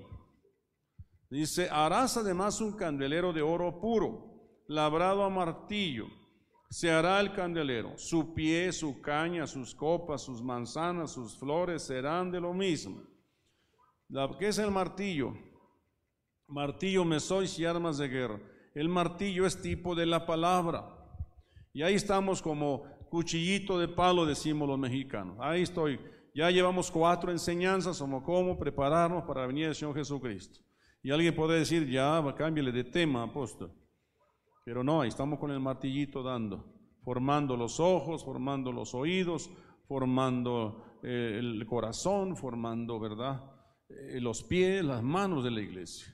Dice, 1.28 1.68
harás 1.70 2.16
además 2.16 2.60
un 2.60 2.72
candelero 2.72 3.32
de 3.32 3.42
oro 3.42 3.80
puro, 3.80 4.62
labrado 4.68 5.24
a 5.24 5.30
martillo. 5.30 6.06
Se 6.70 6.90
hará 6.90 7.20
el 7.20 7.32
candelero. 7.32 7.96
Su 7.98 8.34
pie, 8.34 8.72
su 8.72 9.00
caña, 9.00 9.46
sus 9.46 9.74
copas, 9.74 10.22
sus 10.22 10.42
manzanas, 10.42 11.12
sus 11.12 11.38
flores 11.38 11.82
serán 11.82 12.30
de 12.30 12.40
lo 12.40 12.52
mismo. 12.52 13.02
¿Qué 14.38 14.48
es 14.48 14.58
el 14.58 14.70
martillo? 14.70 15.32
martillo, 16.48 17.04
mesois 17.04 17.58
y 17.58 17.64
armas 17.64 17.98
de 17.98 18.08
guerra. 18.08 18.40
El 18.74 18.88
martillo 18.88 19.46
es 19.46 19.60
tipo 19.60 19.94
de 19.94 20.06
la 20.06 20.26
palabra. 20.26 20.95
Y 21.76 21.82
ahí 21.82 21.92
estamos 21.92 22.40
como 22.40 22.84
cuchillito 23.10 23.78
de 23.78 23.86
palo, 23.86 24.24
decimos 24.24 24.66
los 24.66 24.78
mexicanos. 24.78 25.36
Ahí 25.38 25.60
estoy. 25.60 26.00
Ya 26.34 26.50
llevamos 26.50 26.90
cuatro 26.90 27.30
enseñanzas 27.30 27.98
como 27.98 28.24
cómo 28.24 28.58
prepararnos 28.58 29.24
para 29.24 29.46
venir 29.46 29.66
el 29.66 29.74
Señor 29.74 29.94
Jesucristo. 29.94 30.58
Y 31.02 31.10
alguien 31.10 31.36
puede 31.36 31.58
decir, 31.58 31.86
ya, 31.86 32.24
cámbiale 32.34 32.72
de 32.72 32.84
tema, 32.84 33.24
apóstol. 33.24 33.74
Pero 34.64 34.82
no, 34.82 35.02
ahí 35.02 35.08
estamos 35.08 35.38
con 35.38 35.50
el 35.50 35.60
martillito 35.60 36.22
dando, 36.22 36.64
formando 37.04 37.58
los 37.58 37.78
ojos, 37.78 38.24
formando 38.24 38.72
los 38.72 38.94
oídos, 38.94 39.50
formando 39.86 40.98
eh, 41.02 41.36
el 41.38 41.66
corazón, 41.66 42.38
formando, 42.38 42.98
¿verdad? 42.98 43.52
Eh, 43.90 44.18
los 44.22 44.42
pies, 44.44 44.82
las 44.82 45.02
manos 45.02 45.44
de 45.44 45.50
la 45.50 45.60
iglesia. 45.60 46.06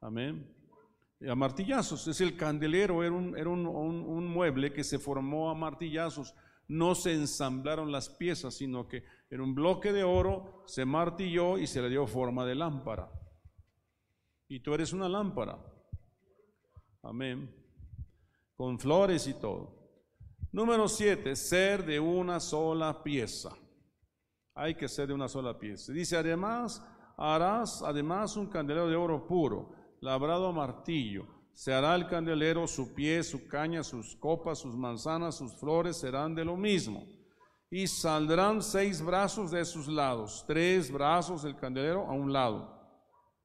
Amén. 0.00 0.53
A 1.28 1.34
martillazos. 1.34 2.06
Es 2.08 2.20
el 2.20 2.36
candelero, 2.36 3.02
era, 3.02 3.12
un, 3.12 3.36
era 3.36 3.48
un, 3.48 4.26
mueble 4.26 4.72
que 4.72 4.84
se 4.84 4.98
formó 4.98 5.50
a 5.50 5.54
martillazos. 5.54 6.34
No 6.66 6.94
se 6.94 7.12
ensamblaron 7.12 7.92
las 7.92 8.08
piezas, 8.08 8.54
sino 8.54 8.88
que 8.88 9.04
en 9.30 9.40
un 9.40 9.54
bloque 9.54 9.92
de 9.92 10.04
oro 10.04 10.62
se 10.66 10.84
martilló 10.84 11.58
y 11.58 11.66
se 11.66 11.82
le 11.82 11.88
dio 11.88 12.06
forma 12.06 12.44
de 12.44 12.54
lámpara. 12.54 13.10
Y 14.48 14.60
tú 14.60 14.74
eres 14.74 14.92
una 14.92 15.08
lámpara. 15.08 15.58
Amén. 17.02 17.54
Con 18.54 18.78
flores 18.78 19.26
y 19.26 19.34
todo. 19.34 19.84
Número 20.52 20.88
siete, 20.88 21.36
ser 21.36 21.84
de 21.84 21.98
una 22.00 22.38
sola 22.40 23.02
pieza. 23.02 23.56
Hay 24.54 24.74
que 24.74 24.88
ser 24.88 25.08
de 25.08 25.14
una 25.14 25.28
sola 25.28 25.58
pieza. 25.58 25.92
Dice, 25.92 26.16
además, 26.16 26.82
harás 27.16 27.82
además 27.82 28.36
un 28.36 28.46
candelero 28.46 28.88
de 28.88 28.96
oro 28.96 29.26
puro 29.26 29.83
labrado 30.04 30.48
a 30.48 30.52
martillo. 30.52 31.26
Se 31.54 31.72
hará 31.72 31.94
el 31.94 32.06
candelero, 32.06 32.66
su 32.66 32.94
pie, 32.94 33.22
su 33.22 33.48
caña, 33.48 33.82
sus 33.82 34.14
copas, 34.16 34.58
sus 34.58 34.76
manzanas, 34.76 35.36
sus 35.36 35.54
flores 35.58 35.96
serán 35.96 36.34
de 36.34 36.44
lo 36.44 36.56
mismo. 36.56 37.06
Y 37.70 37.86
saldrán 37.86 38.62
seis 38.62 39.02
brazos 39.02 39.50
de 39.50 39.64
sus 39.64 39.88
lados, 39.88 40.44
tres 40.46 40.92
brazos 40.92 41.42
del 41.42 41.56
candelero 41.56 42.06
a 42.06 42.12
un 42.12 42.32
lado 42.32 42.70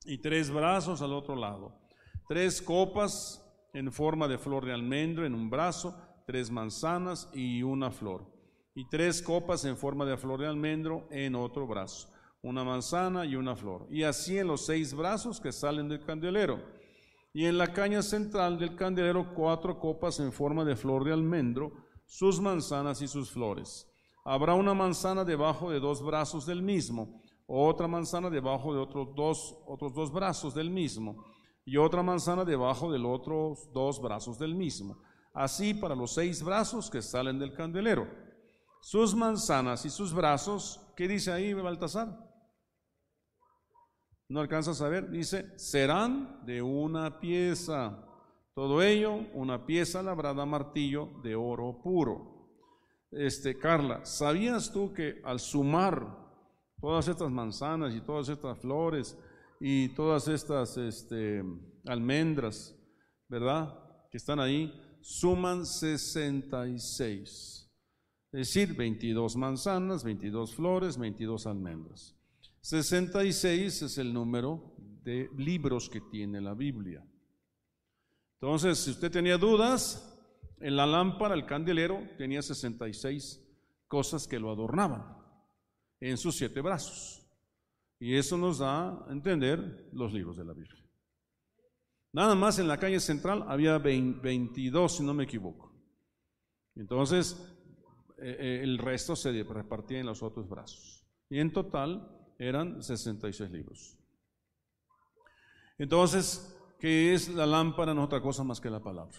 y 0.04 0.18
tres 0.18 0.52
brazos 0.52 1.02
al 1.02 1.14
otro 1.14 1.36
lado. 1.36 1.80
Tres 2.28 2.62
copas 2.62 3.42
en 3.74 3.92
forma 3.92 4.28
de 4.28 4.38
flor 4.38 4.66
de 4.66 4.74
almendro 4.74 5.26
en 5.26 5.34
un 5.34 5.50
brazo, 5.50 5.96
tres 6.28 6.52
manzanas 6.52 7.30
y 7.34 7.64
una 7.64 7.90
flor. 7.90 8.26
Y 8.76 8.88
tres 8.90 9.22
copas 9.22 9.64
en 9.64 9.78
forma 9.78 10.06
de 10.06 10.18
flor 10.18 10.42
de 10.42 10.48
almendro 10.48 11.08
en 11.10 11.36
otro 11.36 11.66
brazo 11.66 12.10
una 12.42 12.64
manzana 12.64 13.26
y 13.26 13.36
una 13.36 13.56
flor. 13.56 13.88
Y 13.90 14.04
así 14.04 14.38
en 14.38 14.48
los 14.48 14.66
seis 14.66 14.94
brazos 14.94 15.40
que 15.40 15.52
salen 15.52 15.90
del 15.90 16.04
candelero. 16.04 16.62
Y 17.34 17.46
en 17.46 17.58
la 17.58 17.74
caña 17.74 18.02
central 18.02 18.58
del 18.58 18.76
candelero 18.76 19.34
cuatro 19.36 19.80
copas 19.80 20.20
en 20.20 20.32
forma 20.32 20.66
de 20.66 20.76
flor 20.76 21.04
de 21.04 21.14
almendro, 21.14 21.72
sus 22.06 22.40
manzanas 22.40 23.02
y 23.02 23.08
sus 23.08 23.32
flores. 23.32 23.88
Habrá 24.26 24.56
una 24.56 24.74
manzana 24.74 25.24
debajo 25.24 25.72
de 25.72 25.80
dos 25.80 26.04
brazos 26.04 26.46
del 26.46 26.62
mismo, 26.62 27.22
otra 27.46 27.88
manzana 27.88 28.30
debajo 28.30 28.74
de 28.74 28.80
otros 28.80 29.10
dos, 29.16 29.58
otros 29.68 29.94
dos 29.94 30.12
brazos 30.12 30.54
del 30.54 30.70
mismo, 30.70 31.24
y 31.66 31.78
otra 31.78 32.02
manzana 32.02 32.46
debajo 32.46 32.92
de 32.92 33.00
los 33.00 33.20
otros 33.20 33.72
dos 33.74 34.02
brazos 34.02 34.40
del 34.40 34.56
mismo. 34.56 34.98
Así 35.34 35.74
para 35.74 35.96
los 35.96 36.14
seis 36.14 36.44
brazos 36.44 36.90
que 36.90 37.02
salen 37.02 37.38
del 37.38 37.54
candelero. 37.54 38.08
Sus 38.82 39.14
manzanas 39.14 39.86
y 39.86 39.90
sus 39.90 40.14
brazos, 40.14 40.80
¿qué 40.96 41.08
dice 41.08 41.32
ahí 41.32 41.54
Baltasar? 41.54 42.29
No 44.30 44.42
alcanzas 44.42 44.80
a 44.82 44.90
ver, 44.90 45.10
dice, 45.10 45.52
serán 45.58 46.46
de 46.46 46.62
una 46.62 47.20
pieza. 47.20 48.06
Todo 48.54 48.84
ello, 48.84 49.26
una 49.34 49.66
pieza 49.66 50.04
labrada 50.04 50.44
a 50.44 50.46
martillo 50.46 51.10
de 51.24 51.36
oro 51.36 51.82
puro. 51.82 52.38
este, 53.12 53.58
Carla, 53.58 54.06
¿sabías 54.06 54.72
tú 54.72 54.94
que 54.94 55.20
al 55.24 55.40
sumar 55.40 56.16
todas 56.80 57.08
estas 57.08 57.32
manzanas 57.32 57.96
y 57.96 58.02
todas 58.02 58.30
estas 58.30 58.60
flores 58.60 59.18
y 59.60 59.90
todas 59.90 60.28
estas 60.28 60.78
este, 60.78 61.44
almendras, 61.88 62.76
¿verdad? 63.28 63.74
Que 64.12 64.18
están 64.18 64.40
ahí, 64.40 64.72
suman 65.02 65.66
66. 65.66 67.68
Es 68.32 68.40
decir, 68.40 68.76
22 68.76 69.36
manzanas, 69.38 70.04
22 70.04 70.54
flores, 70.54 71.00
22 71.00 71.48
almendras. 71.48 72.19
66 72.62 73.82
es 73.82 73.98
el 73.98 74.14
número 74.14 74.76
de 75.04 75.30
libros 75.38 75.90
que 75.90 76.02
tiene 76.02 76.42
la 76.42 76.54
Biblia. 76.54 77.06
Entonces, 78.42 78.78
si 78.80 78.92
usted 78.92 79.12
tenía 79.12 79.38
dudas, 79.38 80.10
en 80.62 80.76
la 80.76 80.86
lámpara, 80.86 81.36
el 81.36 81.46
candelero, 81.46 82.02
tenía 82.18 82.42
66 82.42 83.42
cosas 83.88 84.28
que 84.28 84.40
lo 84.40 84.52
adornaban 84.52 85.18
en 86.00 86.18
sus 86.18 86.36
siete 86.36 86.62
brazos. 86.62 87.26
Y 88.00 88.16
eso 88.16 88.38
nos 88.38 88.60
da 88.60 89.06
a 89.06 89.12
entender 89.12 89.90
los 89.94 90.14
libros 90.14 90.38
de 90.38 90.46
la 90.46 90.54
Biblia. 90.54 90.84
Nada 92.12 92.34
más 92.36 92.60
en 92.60 92.68
la 92.68 92.80
calle 92.80 93.00
central 93.00 93.46
había 93.48 93.78
22, 93.78 94.98
si 94.98 95.04
no 95.04 95.14
me 95.14 95.26
equivoco. 95.26 95.74
Entonces, 96.76 97.38
eh, 98.18 98.36
eh, 98.40 98.60
el 98.64 98.78
resto 98.78 99.16
se 99.16 99.44
repartía 99.44 100.00
en 100.00 100.06
los 100.06 100.24
otros 100.24 100.48
brazos. 100.48 101.06
Y 101.30 101.40
en 101.40 101.54
total 101.54 102.19
eran 102.40 102.82
66 102.82 103.52
libros. 103.52 103.98
Entonces, 105.78 106.58
¿qué 106.80 107.14
es 107.14 107.30
la 107.30 107.46
lámpara? 107.46 107.94
No 107.94 108.06
otra 108.06 108.22
cosa 108.22 108.44
más 108.44 108.60
que 108.60 108.70
la 108.70 108.82
palabra. 108.82 109.18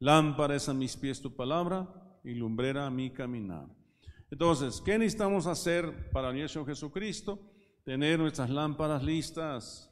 Lámpara 0.00 0.56
es 0.56 0.68
a 0.68 0.74
mis 0.74 0.96
pies 0.96 1.20
tu 1.20 1.36
palabra 1.36 1.86
y 2.24 2.34
lumbrera 2.34 2.86
a 2.86 2.90
mi 2.90 3.10
caminar. 3.10 3.66
Entonces, 4.30 4.80
¿qué 4.80 4.98
necesitamos 4.98 5.46
hacer 5.46 6.10
para 6.10 6.30
el 6.30 6.48
Señor 6.48 6.66
Jesucristo? 6.66 7.38
Tener 7.84 8.18
nuestras 8.18 8.50
lámparas 8.50 9.02
listas 9.02 9.90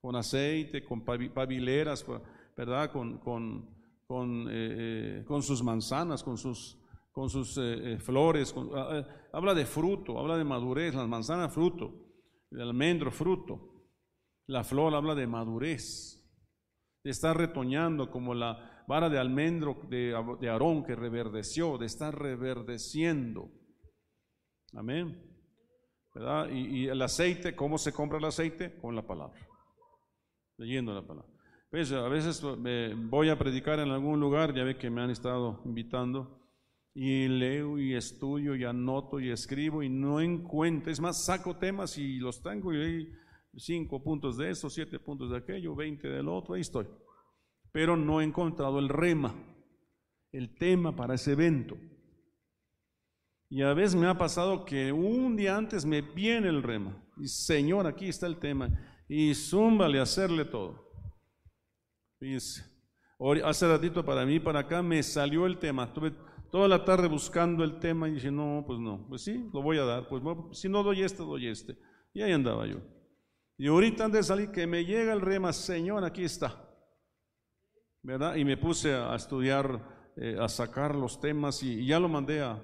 con 0.00 0.16
aceite, 0.16 0.84
con 0.84 1.04
pabileras, 1.04 2.04
¿verdad? 2.56 2.90
Con, 2.90 3.18
con, 3.18 3.68
con, 4.06 4.46
eh, 4.50 5.24
con 5.26 5.42
sus 5.42 5.62
manzanas, 5.62 6.22
con 6.22 6.38
sus 6.38 6.77
con 7.18 7.28
sus 7.28 7.58
eh, 7.58 7.94
eh, 7.94 7.98
flores, 7.98 8.54
ah, 8.76 8.90
eh, 8.92 9.06
habla 9.32 9.52
de 9.52 9.66
fruto, 9.66 10.20
habla 10.20 10.36
de 10.36 10.44
madurez, 10.44 10.94
las 10.94 11.08
manzanas 11.08 11.52
fruto, 11.52 11.92
el 12.48 12.60
almendro 12.60 13.10
fruto, 13.10 13.88
la 14.46 14.62
flor 14.62 14.94
habla 14.94 15.16
de 15.16 15.26
madurez, 15.26 16.24
de 17.02 17.10
estar 17.10 17.36
retoñando 17.36 18.08
como 18.08 18.34
la 18.34 18.84
vara 18.86 19.08
de 19.08 19.18
almendro 19.18 19.80
de, 19.88 20.14
de 20.40 20.48
Aarón 20.48 20.84
que 20.84 20.94
reverdeció, 20.94 21.76
de 21.76 21.86
estar 21.86 22.16
reverdeciendo. 22.16 23.50
Amén. 24.74 25.20
¿Verdad? 26.14 26.50
Y, 26.50 26.86
el 26.86 27.02
aceite, 27.02 27.56
¿cómo 27.56 27.78
se 27.78 27.92
compra 27.92 28.18
el 28.18 28.26
aceite? 28.26 28.78
Con 28.78 28.94
la 28.94 29.04
palabra, 29.04 29.44
leyendo 30.56 30.94
la 30.94 31.04
palabra. 31.04 31.32
Pues, 31.68 31.90
a 31.90 32.08
veces 32.08 32.40
voy 33.10 33.28
a 33.28 33.36
predicar 33.36 33.80
en 33.80 33.90
algún 33.90 34.20
lugar, 34.20 34.54
ya 34.54 34.62
ve 34.62 34.78
que 34.78 34.88
me 34.88 35.02
han 35.02 35.10
estado 35.10 35.60
invitando, 35.64 36.37
y 37.00 37.28
leo 37.28 37.78
y 37.78 37.94
estudio 37.94 38.56
y 38.56 38.64
anoto 38.64 39.20
y 39.20 39.30
escribo 39.30 39.84
y 39.84 39.88
no 39.88 40.20
encuentro. 40.20 40.90
Es 40.90 40.98
más, 40.98 41.24
saco 41.24 41.56
temas 41.56 41.96
y 41.96 42.18
los 42.18 42.42
tengo 42.42 42.74
y 42.74 42.76
hay 42.76 43.12
cinco 43.54 44.02
puntos 44.02 44.36
de 44.36 44.50
eso, 44.50 44.68
siete 44.68 44.98
puntos 44.98 45.30
de 45.30 45.36
aquello, 45.36 45.76
veinte 45.76 46.08
del 46.08 46.26
otro, 46.26 46.54
ahí 46.54 46.60
estoy. 46.60 46.88
Pero 47.70 47.96
no 47.96 48.20
he 48.20 48.24
encontrado 48.24 48.80
el 48.80 48.88
rema, 48.88 49.32
el 50.32 50.56
tema 50.58 50.96
para 50.96 51.14
ese 51.14 51.32
evento. 51.32 51.78
Y 53.48 53.62
a 53.62 53.74
veces 53.74 53.94
me 53.94 54.08
ha 54.08 54.18
pasado 54.18 54.64
que 54.64 54.90
un 54.90 55.36
día 55.36 55.56
antes 55.56 55.84
me 55.84 56.02
viene 56.02 56.48
el 56.48 56.64
rema. 56.64 57.00
Y 57.16 57.28
Señor, 57.28 57.86
aquí 57.86 58.08
está 58.08 58.26
el 58.26 58.38
tema. 58.40 58.70
Y 59.08 59.36
zúmbale 59.36 60.00
hacerle 60.00 60.44
todo. 60.44 60.90
Hace 63.44 63.68
ratito 63.68 64.04
para 64.04 64.26
mí, 64.26 64.40
para 64.40 64.58
acá, 64.58 64.82
me 64.82 65.00
salió 65.04 65.46
el 65.46 65.58
tema. 65.58 65.94
Tuve 65.94 66.12
toda 66.50 66.68
la 66.68 66.84
tarde 66.84 67.08
buscando 67.08 67.64
el 67.64 67.78
tema 67.78 68.08
y 68.08 68.12
dije, 68.12 68.30
no, 68.30 68.64
pues 68.66 68.78
no, 68.78 69.06
pues 69.08 69.22
sí, 69.22 69.48
lo 69.52 69.62
voy 69.62 69.78
a 69.78 69.84
dar, 69.84 70.08
pues 70.08 70.22
si 70.52 70.68
no 70.68 70.82
doy 70.82 71.02
este, 71.02 71.22
doy 71.22 71.46
este. 71.46 71.76
Y 72.12 72.22
ahí 72.22 72.32
andaba 72.32 72.66
yo. 72.66 72.78
Y 73.56 73.66
ahorita 73.66 74.04
antes 74.04 74.20
de 74.20 74.24
salir, 74.24 74.50
que 74.50 74.66
me 74.66 74.84
llega 74.84 75.12
el 75.12 75.20
rema, 75.20 75.52
Señor, 75.52 76.04
aquí 76.04 76.24
está. 76.24 76.64
¿Verdad? 78.02 78.36
Y 78.36 78.44
me 78.44 78.56
puse 78.56 78.94
a 78.94 79.14
estudiar, 79.14 80.12
eh, 80.16 80.36
a 80.40 80.48
sacar 80.48 80.94
los 80.94 81.20
temas 81.20 81.62
y, 81.62 81.84
ya 81.84 81.98
lo 81.98 82.08
mandé 82.08 82.40
a, 82.40 82.62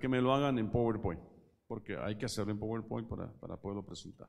que 0.00 0.08
me 0.08 0.20
lo 0.20 0.32
hagan 0.32 0.58
en 0.58 0.70
PowerPoint, 0.70 1.20
porque 1.66 1.96
hay 1.96 2.16
que 2.16 2.26
hacerlo 2.26 2.52
en 2.52 2.58
PowerPoint 2.58 3.08
para, 3.08 3.32
para 3.40 3.56
poderlo 3.56 3.84
presentar. 3.84 4.28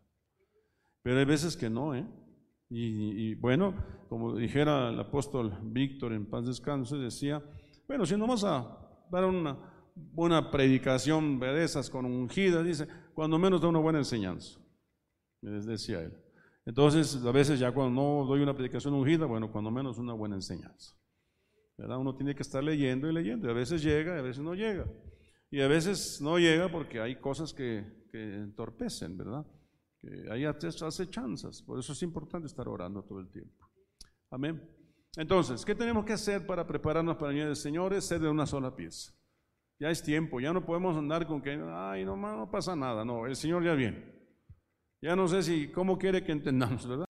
Pero 1.02 1.20
hay 1.20 1.26
veces 1.26 1.56
que 1.56 1.70
no, 1.70 1.96
¿eh? 1.96 2.06
Y, 2.70 3.30
y 3.30 3.36
bueno, 3.36 3.74
como 4.10 4.36
dijera 4.36 4.90
el 4.90 5.00
apóstol 5.00 5.58
Víctor 5.64 6.14
en 6.14 6.30
paz 6.30 6.46
descanso, 6.46 6.98
decía, 6.98 7.42
bueno, 7.88 8.06
si 8.06 8.16
no 8.16 8.22
vamos 8.22 8.44
a 8.44 8.87
dar 9.12 9.26
una 9.26 9.58
buena 9.96 10.52
predicación 10.52 11.40
de 11.40 11.64
esas 11.64 11.90
con 11.90 12.06
ungida, 12.06 12.64
dice, 12.64 12.88
cuando 13.14 13.40
menos 13.40 13.62
da 13.62 13.68
una 13.68 13.80
buena 13.80 14.00
enseñanza, 14.00 14.60
me 15.42 15.52
decía 15.52 16.02
él. 16.02 16.14
Entonces, 16.66 17.24
a 17.24 17.32
veces 17.32 17.60
ya 17.60 17.72
cuando 17.72 18.02
no 18.02 18.26
doy 18.26 18.42
una 18.42 18.54
predicación 18.54 18.94
ungida, 18.94 19.26
bueno, 19.26 19.52
cuando 19.52 19.72
menos 19.72 19.98
una 19.98 20.14
buena 20.14 20.36
enseñanza. 20.36 20.94
¿verdad? 21.78 21.98
Uno 22.00 22.16
tiene 22.16 22.36
que 22.36 22.42
estar 22.42 22.64
leyendo 22.64 23.10
y 23.10 23.14
leyendo, 23.14 23.48
y 23.48 23.52
a 23.52 23.54
veces 23.54 23.84
llega 23.84 24.16
y 24.16 24.20
a 24.20 24.24
veces 24.24 24.44
no 24.44 24.56
llega. 24.56 24.86
Y 25.50 25.62
a 25.62 25.68
veces 25.68 26.20
no 26.22 26.38
llega 26.38 26.70
porque 26.70 27.00
hay 27.00 27.16
cosas 27.18 27.54
que, 27.54 28.08
que 28.12 28.36
entorpecen, 28.36 29.18
¿verdad? 29.18 29.46
Que 30.00 30.26
hay 30.30 30.46
acechanzas. 30.46 31.62
Por 31.62 31.80
eso 31.80 31.94
es 31.94 32.04
importante 32.04 32.48
estar 32.48 32.68
orando 32.68 33.04
todo 33.04 33.20
el 33.20 33.30
tiempo. 33.30 33.70
Amén. 34.30 34.62
Entonces, 35.18 35.66
¿qué 35.66 35.74
tenemos 35.74 36.06
que 36.06 36.14
hacer 36.14 36.46
para 36.46 36.68
prepararnos 36.68 37.18
para 37.18 37.32
el 37.32 37.38
día 37.38 37.46
del 37.48 37.56
Señor? 37.56 38.00
Ser 38.02 38.22
de 38.22 38.30
una 38.30 38.46
sola 38.46 38.76
pieza. 38.76 39.12
Ya 39.80 39.90
es 39.90 40.04
tiempo, 40.04 40.40
ya 40.40 40.54
no 40.54 40.64
podemos 40.64 40.96
andar 40.96 41.26
con 41.26 41.42
que, 41.42 41.60
ay, 41.74 42.06
no, 42.06 42.16
no 42.16 42.52
pasa 42.52 42.76
nada. 42.76 43.04
No, 43.04 43.26
el 43.26 43.36
Señor 43.36 43.64
ya 43.64 43.74
viene. 43.74 44.14
Ya 45.02 45.16
no 45.16 45.28
sé 45.28 45.42
si, 45.42 45.72
cómo 45.72 45.98
quiere 45.98 46.24
que 46.24 46.32
entendamos, 46.32 46.88
¿verdad? 46.88 47.08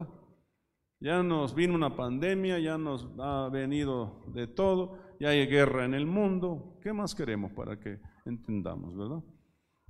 Ya 1.01 1.21
nos 1.21 1.53
vino 1.53 1.75
una 1.75 1.95
pandemia, 1.95 2.59
ya 2.59 2.77
nos 2.77 3.07
ha 3.19 3.49
venido 3.49 4.23
de 4.33 4.47
todo, 4.47 4.97
ya 5.19 5.29
hay 5.29 5.45
guerra 5.45 5.83
en 5.83 5.93
el 5.93 6.05
mundo. 6.05 6.79
¿Qué 6.81 6.93
más 6.93 7.13
queremos 7.13 7.51
para 7.51 7.77
que 7.77 7.99
entendamos, 8.25 8.95
verdad? 8.95 9.21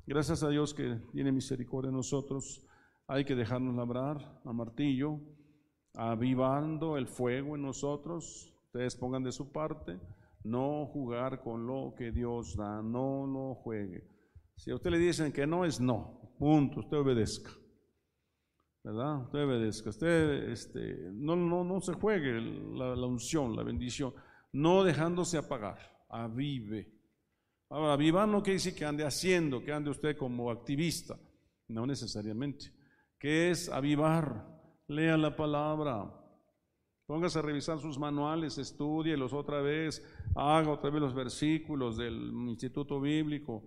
Gracias 0.07 0.41
a 0.41 0.49
Dios 0.49 0.73
que 0.73 0.99
tiene 1.13 1.31
misericordia 1.31 1.91
de 1.91 1.97
nosotros. 1.97 2.65
Hay 3.07 3.25
que 3.25 3.35
dejarnos 3.35 3.75
labrar 3.75 4.41
a 4.43 4.51
martillo 4.51 5.21
avivando 5.97 6.95
el 6.95 7.07
fuego 7.07 7.55
en 7.55 7.63
nosotros. 7.63 8.53
Ustedes 8.67 8.95
pongan 8.95 9.23
de 9.23 9.31
su 9.31 9.51
parte, 9.51 9.99
no 10.43 10.85
jugar 10.85 11.41
con 11.41 11.65
lo 11.65 11.93
que 11.97 12.11
Dios 12.11 12.55
da, 12.55 12.81
no 12.81 13.25
lo 13.25 13.55
juegue. 13.55 14.07
Si 14.55 14.71
a 14.71 14.75
usted 14.75 14.91
le 14.91 14.99
dicen 14.99 15.31
que 15.31 15.47
no, 15.47 15.65
es 15.65 15.81
no, 15.81 16.35
punto, 16.37 16.81
usted 16.81 16.97
obedezca. 16.97 17.51
¿Verdad? 18.83 19.23
Usted 19.23 19.43
obedezca. 19.43 19.89
Usted 19.89 20.49
este, 20.49 21.09
no, 21.13 21.35
no, 21.35 21.63
no 21.63 21.81
se 21.81 21.93
juegue 21.93 22.39
la, 22.39 22.93
unción, 23.05 23.55
la 23.55 23.63
bendición, 23.63 24.13
no 24.53 24.83
dejándose 24.83 25.37
apagar, 25.37 25.79
avive. 26.09 26.93
Ahora, 27.69 27.93
avivar 27.93 28.27
no 28.27 28.43
quiere 28.43 28.57
decir 28.57 28.75
que 28.75 28.85
ande 28.85 29.03
haciendo, 29.03 29.63
que 29.63 29.73
ande 29.73 29.89
usted 29.89 30.15
como 30.15 30.51
activista, 30.51 31.19
no 31.67 31.85
necesariamente. 31.85 32.71
¿Qué 33.19 33.49
es 33.49 33.67
avivar? 33.67 34.56
Lea 34.87 35.17
la 35.17 35.35
palabra. 35.35 36.09
Póngase 37.05 37.39
a 37.39 37.41
revisar 37.41 37.79
sus 37.79 37.97
manuales, 37.97 38.57
estudielos 38.57 39.31
otra 39.33 39.61
vez, 39.61 40.05
haga 40.35 40.71
otra 40.71 40.89
vez 40.89 41.01
los 41.01 41.13
versículos 41.13 41.95
del 41.95 42.31
Instituto 42.49 42.99
Bíblico. 42.99 43.63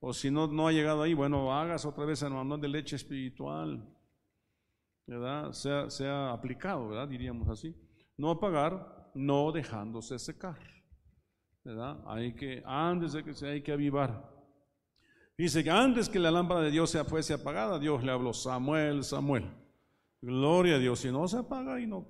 O 0.00 0.12
si 0.12 0.30
no, 0.30 0.46
no 0.46 0.66
ha 0.66 0.72
llegado 0.72 1.02
ahí, 1.02 1.14
bueno, 1.14 1.54
hagas 1.54 1.86
otra 1.86 2.04
vez 2.04 2.22
el 2.22 2.32
manual 2.32 2.60
de 2.60 2.68
leche 2.68 2.96
espiritual. 2.96 3.88
¿Verdad? 5.06 5.52
Sea, 5.52 5.88
sea 5.90 6.32
aplicado, 6.32 6.88
¿verdad? 6.88 7.08
Diríamos 7.08 7.48
así. 7.48 7.74
No 8.16 8.30
apagar, 8.30 9.10
no 9.14 9.52
dejándose 9.52 10.18
secar. 10.18 10.58
¿Verdad? 11.64 12.02
Hay 12.06 12.34
que, 12.34 12.62
antes 12.66 13.12
de 13.12 13.24
que 13.24 13.32
se 13.32 13.48
hay 13.48 13.62
que 13.62 13.72
avivar. 13.72 14.30
Dice 15.38 15.64
que 15.64 15.70
antes 15.70 16.08
que 16.08 16.18
la 16.18 16.30
lámpara 16.30 16.60
de 16.60 16.70
Dios 16.70 16.90
sea 16.90 17.04
fuese 17.04 17.34
apagada, 17.34 17.78
Dios 17.78 18.04
le 18.04 18.12
habló, 18.12 18.32
Samuel, 18.32 19.02
Samuel. 19.02 19.61
Gloria 20.22 20.76
a 20.76 20.78
Dios. 20.78 21.00
Si 21.00 21.10
no 21.10 21.28
se 21.28 21.36
apaga 21.36 21.78
y 21.80 21.86
no, 21.86 22.06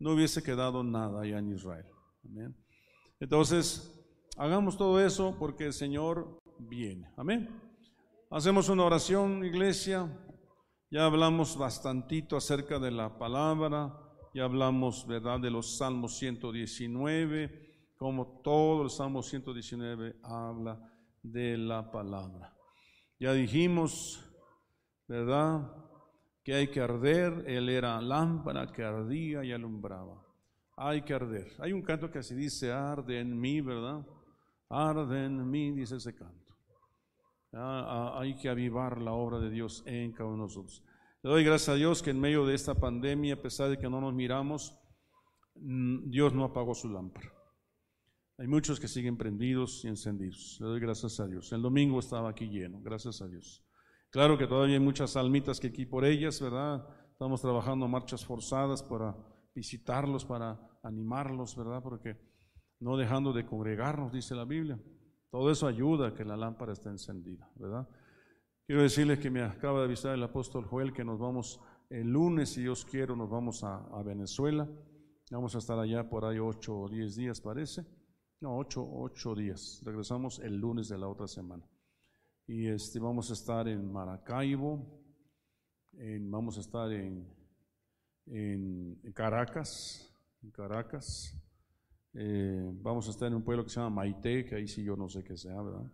no 0.00 0.12
hubiese 0.12 0.42
quedado 0.42 0.82
nada 0.82 1.22
allá 1.22 1.38
en 1.38 1.52
Israel. 1.52 1.86
Amén. 2.24 2.56
Entonces, 3.20 4.04
hagamos 4.36 4.76
todo 4.76 4.98
eso 5.00 5.36
porque 5.38 5.66
el 5.66 5.72
Señor 5.72 6.40
viene. 6.58 7.12
Amén. 7.16 7.48
Hacemos 8.30 8.68
una 8.68 8.84
oración, 8.84 9.44
iglesia. 9.44 10.10
Ya 10.90 11.04
hablamos 11.04 11.56
bastantito 11.56 12.36
acerca 12.36 12.80
de 12.80 12.90
la 12.90 13.16
palabra. 13.18 13.96
Ya 14.34 14.44
hablamos, 14.44 15.06
¿verdad?, 15.06 15.38
de 15.38 15.50
los 15.50 15.76
Salmos 15.76 16.18
119 16.18 17.62
como 18.02 18.40
todo 18.42 18.82
el 18.82 18.90
Salmo 18.90 19.22
119 19.22 20.16
habla 20.24 20.76
de 21.22 21.56
la 21.56 21.92
palabra. 21.92 22.52
Ya 23.20 23.32
dijimos, 23.32 24.20
¿verdad? 25.06 25.70
Que 26.42 26.54
hay 26.54 26.68
que 26.68 26.80
arder, 26.80 27.44
él 27.46 27.68
era 27.68 28.00
lámpara 28.00 28.72
que 28.72 28.82
ardía 28.82 29.44
y 29.44 29.52
alumbraba. 29.52 30.26
Hay 30.76 31.02
que 31.02 31.14
arder. 31.14 31.52
Hay 31.58 31.72
un 31.72 31.82
canto 31.82 32.10
que 32.10 32.18
así 32.18 32.34
dice, 32.34 32.72
arde 32.72 33.20
en 33.20 33.38
mí, 33.38 33.60
¿verdad? 33.60 34.04
Arde 34.68 35.26
en 35.26 35.48
mí, 35.48 35.70
dice 35.70 35.96
ese 35.96 36.14
canto. 36.14 36.42
Hay 37.52 38.36
que 38.38 38.48
avivar 38.48 39.00
la 39.00 39.12
obra 39.12 39.38
de 39.38 39.50
Dios 39.50 39.82
en 39.86 40.12
cada 40.12 40.28
uno 40.28 40.36
de 40.36 40.42
nosotros. 40.42 40.82
Le 41.22 41.30
doy 41.30 41.44
gracias 41.44 41.68
a 41.68 41.74
Dios 41.74 42.02
que 42.02 42.10
en 42.10 42.18
medio 42.18 42.46
de 42.46 42.54
esta 42.54 42.74
pandemia, 42.74 43.34
a 43.34 43.42
pesar 43.42 43.68
de 43.70 43.78
que 43.78 43.88
no 43.88 44.00
nos 44.00 44.14
miramos, 44.14 44.76
mm, 45.54 46.10
Dios 46.10 46.32
no 46.34 46.44
apagó 46.44 46.74
su 46.74 46.88
lámpara. 46.88 47.32
Hay 48.38 48.48
muchos 48.48 48.80
que 48.80 48.88
siguen 48.88 49.16
prendidos 49.16 49.84
y 49.84 49.88
encendidos. 49.88 50.56
Le 50.60 50.66
doy 50.66 50.80
gracias 50.80 51.20
a 51.20 51.28
Dios. 51.28 51.52
El 51.52 51.62
domingo 51.62 52.00
estaba 52.00 52.30
aquí 52.30 52.48
lleno, 52.48 52.80
gracias 52.80 53.20
a 53.22 53.28
Dios. 53.28 53.62
Claro 54.12 54.36
que 54.36 54.46
todavía 54.46 54.74
hay 54.74 54.84
muchas 54.84 55.16
almitas 55.16 55.58
que 55.58 55.68
aquí 55.68 55.86
por 55.86 56.04
ellas, 56.04 56.38
¿verdad? 56.38 56.86
Estamos 57.12 57.40
trabajando 57.40 57.88
marchas 57.88 58.22
forzadas 58.22 58.82
para 58.82 59.16
visitarlos, 59.54 60.26
para 60.26 60.60
animarlos, 60.82 61.56
¿verdad? 61.56 61.82
Porque 61.82 62.18
no 62.78 62.98
dejando 62.98 63.32
de 63.32 63.46
congregarnos, 63.46 64.12
dice 64.12 64.34
la 64.34 64.44
Biblia. 64.44 64.78
Todo 65.30 65.50
eso 65.50 65.66
ayuda 65.66 66.08
a 66.08 66.14
que 66.14 66.26
la 66.26 66.36
lámpara 66.36 66.74
esté 66.74 66.90
encendida, 66.90 67.50
¿verdad? 67.56 67.88
Quiero 68.66 68.82
decirles 68.82 69.18
que 69.18 69.30
me 69.30 69.42
acaba 69.42 69.78
de 69.78 69.86
avisar 69.86 70.14
el 70.14 70.22
apóstol 70.22 70.66
Joel 70.66 70.92
que 70.92 71.04
nos 71.04 71.18
vamos 71.18 71.58
el 71.88 72.10
lunes, 72.10 72.50
si 72.50 72.60
Dios 72.60 72.84
quiere, 72.84 73.16
nos 73.16 73.30
vamos 73.30 73.64
a, 73.64 73.78
a 73.78 74.02
Venezuela. 74.02 74.68
Vamos 75.30 75.54
a 75.54 75.58
estar 75.58 75.78
allá 75.78 76.10
por 76.10 76.26
ahí 76.26 76.38
ocho 76.38 76.80
o 76.80 76.88
diez 76.88 77.16
días, 77.16 77.40
parece. 77.40 77.86
No, 78.42 78.58
ocho, 78.58 78.86
ocho 78.86 79.34
días. 79.34 79.80
Regresamos 79.86 80.38
el 80.40 80.58
lunes 80.58 80.90
de 80.90 80.98
la 80.98 81.08
otra 81.08 81.26
semana. 81.26 81.64
Y 82.54 82.68
este, 82.68 82.98
vamos 82.98 83.30
a 83.30 83.32
estar 83.32 83.66
en 83.66 83.90
Maracaibo, 83.90 84.86
vamos 85.94 86.58
a 86.58 86.60
estar 86.60 86.92
en, 86.92 87.26
en, 88.26 89.00
Caracas, 89.14 90.14
Caracas. 90.52 91.34
Eh, 92.12 92.70
vamos 92.74 93.08
a 93.08 93.10
estar 93.12 93.28
en 93.28 93.36
un 93.36 93.42
pueblo 93.42 93.64
que 93.64 93.70
se 93.70 93.80
llama 93.80 94.02
Maite, 94.02 94.44
que 94.44 94.56
ahí 94.56 94.68
sí 94.68 94.84
yo 94.84 94.96
no 94.96 95.08
sé 95.08 95.24
qué 95.24 95.34
sea, 95.34 95.62
¿verdad? 95.62 95.90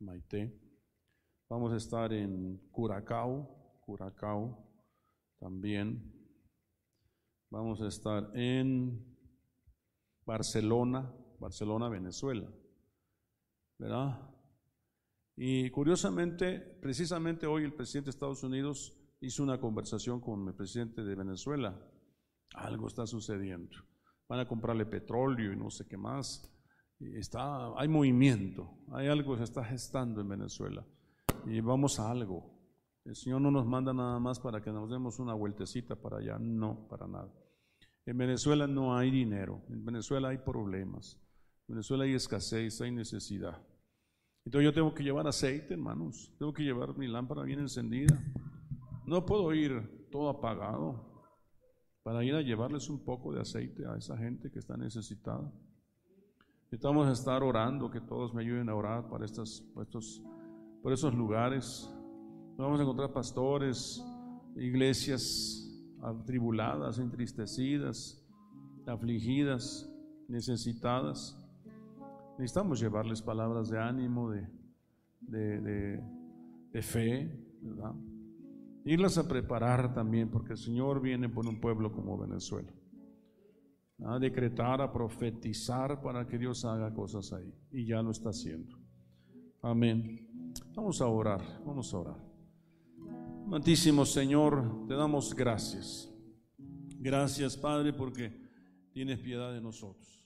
Maite. 0.00 0.54
Vamos 1.48 1.72
a 1.72 1.76
estar 1.76 2.12
en 2.12 2.58
Curacao, 2.70 3.80
Curacao 3.80 4.68
también. 5.38 6.12
Vamos 7.48 7.80
a 7.80 7.88
estar 7.88 8.36
en 8.36 9.02
Barcelona, 10.26 11.10
Barcelona, 11.40 11.88
Venezuela. 11.88 12.52
¿Verdad? 13.78 14.35
Y 15.36 15.68
curiosamente, 15.70 16.58
precisamente 16.58 17.46
hoy 17.46 17.64
el 17.64 17.74
presidente 17.74 18.06
de 18.06 18.10
Estados 18.10 18.42
Unidos 18.42 18.96
hizo 19.20 19.42
una 19.42 19.60
conversación 19.60 20.20
con 20.20 20.48
el 20.48 20.54
presidente 20.54 21.04
de 21.04 21.14
Venezuela. 21.14 21.78
Algo 22.54 22.86
está 22.86 23.06
sucediendo. 23.06 23.76
Van 24.28 24.40
a 24.40 24.48
comprarle 24.48 24.86
petróleo 24.86 25.52
y 25.52 25.56
no 25.56 25.70
sé 25.70 25.86
qué 25.86 25.98
más. 25.98 26.50
está, 26.98 27.78
hay 27.78 27.86
movimiento, 27.86 28.78
hay 28.92 29.08
algo 29.08 29.32
que 29.32 29.38
se 29.38 29.44
está 29.44 29.62
gestando 29.62 30.22
en 30.22 30.28
Venezuela. 30.28 30.86
Y 31.44 31.60
vamos 31.60 32.00
a 32.00 32.10
algo. 32.10 32.56
El 33.04 33.14
Señor 33.14 33.42
no 33.42 33.50
nos 33.50 33.66
manda 33.66 33.92
nada 33.92 34.18
más 34.18 34.40
para 34.40 34.62
que 34.62 34.72
nos 34.72 34.90
demos 34.90 35.18
una 35.18 35.34
vueltecita 35.34 35.94
para 35.94 36.16
allá, 36.16 36.38
no, 36.40 36.88
para 36.88 37.06
nada. 37.06 37.32
En 38.06 38.16
Venezuela 38.16 38.66
no 38.66 38.96
hay 38.96 39.10
dinero, 39.10 39.62
en 39.68 39.84
Venezuela 39.84 40.28
hay 40.28 40.38
problemas. 40.38 41.20
En 41.68 41.74
Venezuela 41.74 42.04
hay 42.04 42.14
escasez, 42.14 42.80
hay 42.80 42.90
necesidad. 42.90 43.62
Entonces 44.46 44.64
yo 44.64 44.72
tengo 44.72 44.94
que 44.94 45.02
llevar 45.02 45.26
aceite, 45.26 45.74
hermanos. 45.74 46.32
Tengo 46.38 46.52
que 46.52 46.62
llevar 46.62 46.96
mi 46.96 47.08
lámpara 47.08 47.42
bien 47.42 47.58
encendida. 47.58 48.16
No 49.04 49.26
puedo 49.26 49.52
ir 49.52 50.08
todo 50.10 50.28
apagado 50.28 51.04
para 52.04 52.24
ir 52.24 52.32
a 52.32 52.42
llevarles 52.42 52.88
un 52.88 53.04
poco 53.04 53.32
de 53.32 53.40
aceite 53.40 53.84
a 53.88 53.96
esa 53.96 54.16
gente 54.16 54.48
que 54.52 54.60
está 54.60 54.76
necesitada. 54.76 55.52
Necesitamos 56.66 57.08
estar 57.08 57.42
orando, 57.42 57.90
que 57.90 58.00
todos 58.00 58.32
me 58.34 58.42
ayuden 58.42 58.68
a 58.68 58.76
orar 58.76 59.08
para 59.08 59.24
estos, 59.24 59.64
estos, 59.82 60.22
por 60.80 60.92
esos 60.92 61.12
lugares. 61.12 61.92
Vamos 62.56 62.78
a 62.78 62.84
encontrar 62.84 63.12
pastores, 63.12 64.00
iglesias 64.54 65.68
atribuladas, 66.00 67.00
entristecidas, 67.00 68.24
afligidas, 68.86 69.92
necesitadas. 70.28 71.36
Necesitamos 72.38 72.80
llevarles 72.80 73.22
palabras 73.22 73.70
de 73.70 73.78
ánimo, 73.78 74.30
de, 74.30 74.46
de, 75.20 76.82
fe, 76.82 77.30
¿verdad? 77.62 77.94
Irlas 78.84 79.16
a 79.16 79.26
preparar 79.26 79.94
también, 79.94 80.30
porque 80.30 80.52
el 80.52 80.58
Señor 80.58 81.00
viene 81.00 81.30
por 81.30 81.46
un 81.46 81.60
pueblo 81.60 81.90
como 81.92 82.18
Venezuela. 82.18 82.70
A 84.04 84.18
decretar, 84.18 84.82
a 84.82 84.92
profetizar 84.92 86.02
para 86.02 86.26
que 86.26 86.36
Dios 86.36 86.64
haga 86.66 86.92
cosas 86.92 87.32
ahí. 87.32 87.52
Y 87.72 87.86
ya 87.86 88.02
lo 88.02 88.10
está 88.10 88.28
haciendo. 88.28 88.78
Amén. 89.62 90.52
Vamos 90.74 91.00
a 91.00 91.06
orar, 91.06 91.40
vamos 91.64 91.92
a 91.94 91.98
orar. 91.98 92.26
Amantísimo 93.46 94.04
Señor, 94.04 94.86
te 94.86 94.94
damos 94.94 95.34
gracias. 95.34 96.12
Gracias, 96.98 97.56
Padre, 97.56 97.92
porque 97.92 98.38
tienes 98.92 99.20
piedad 99.20 99.52
de 99.52 99.60
nosotros. 99.60 100.25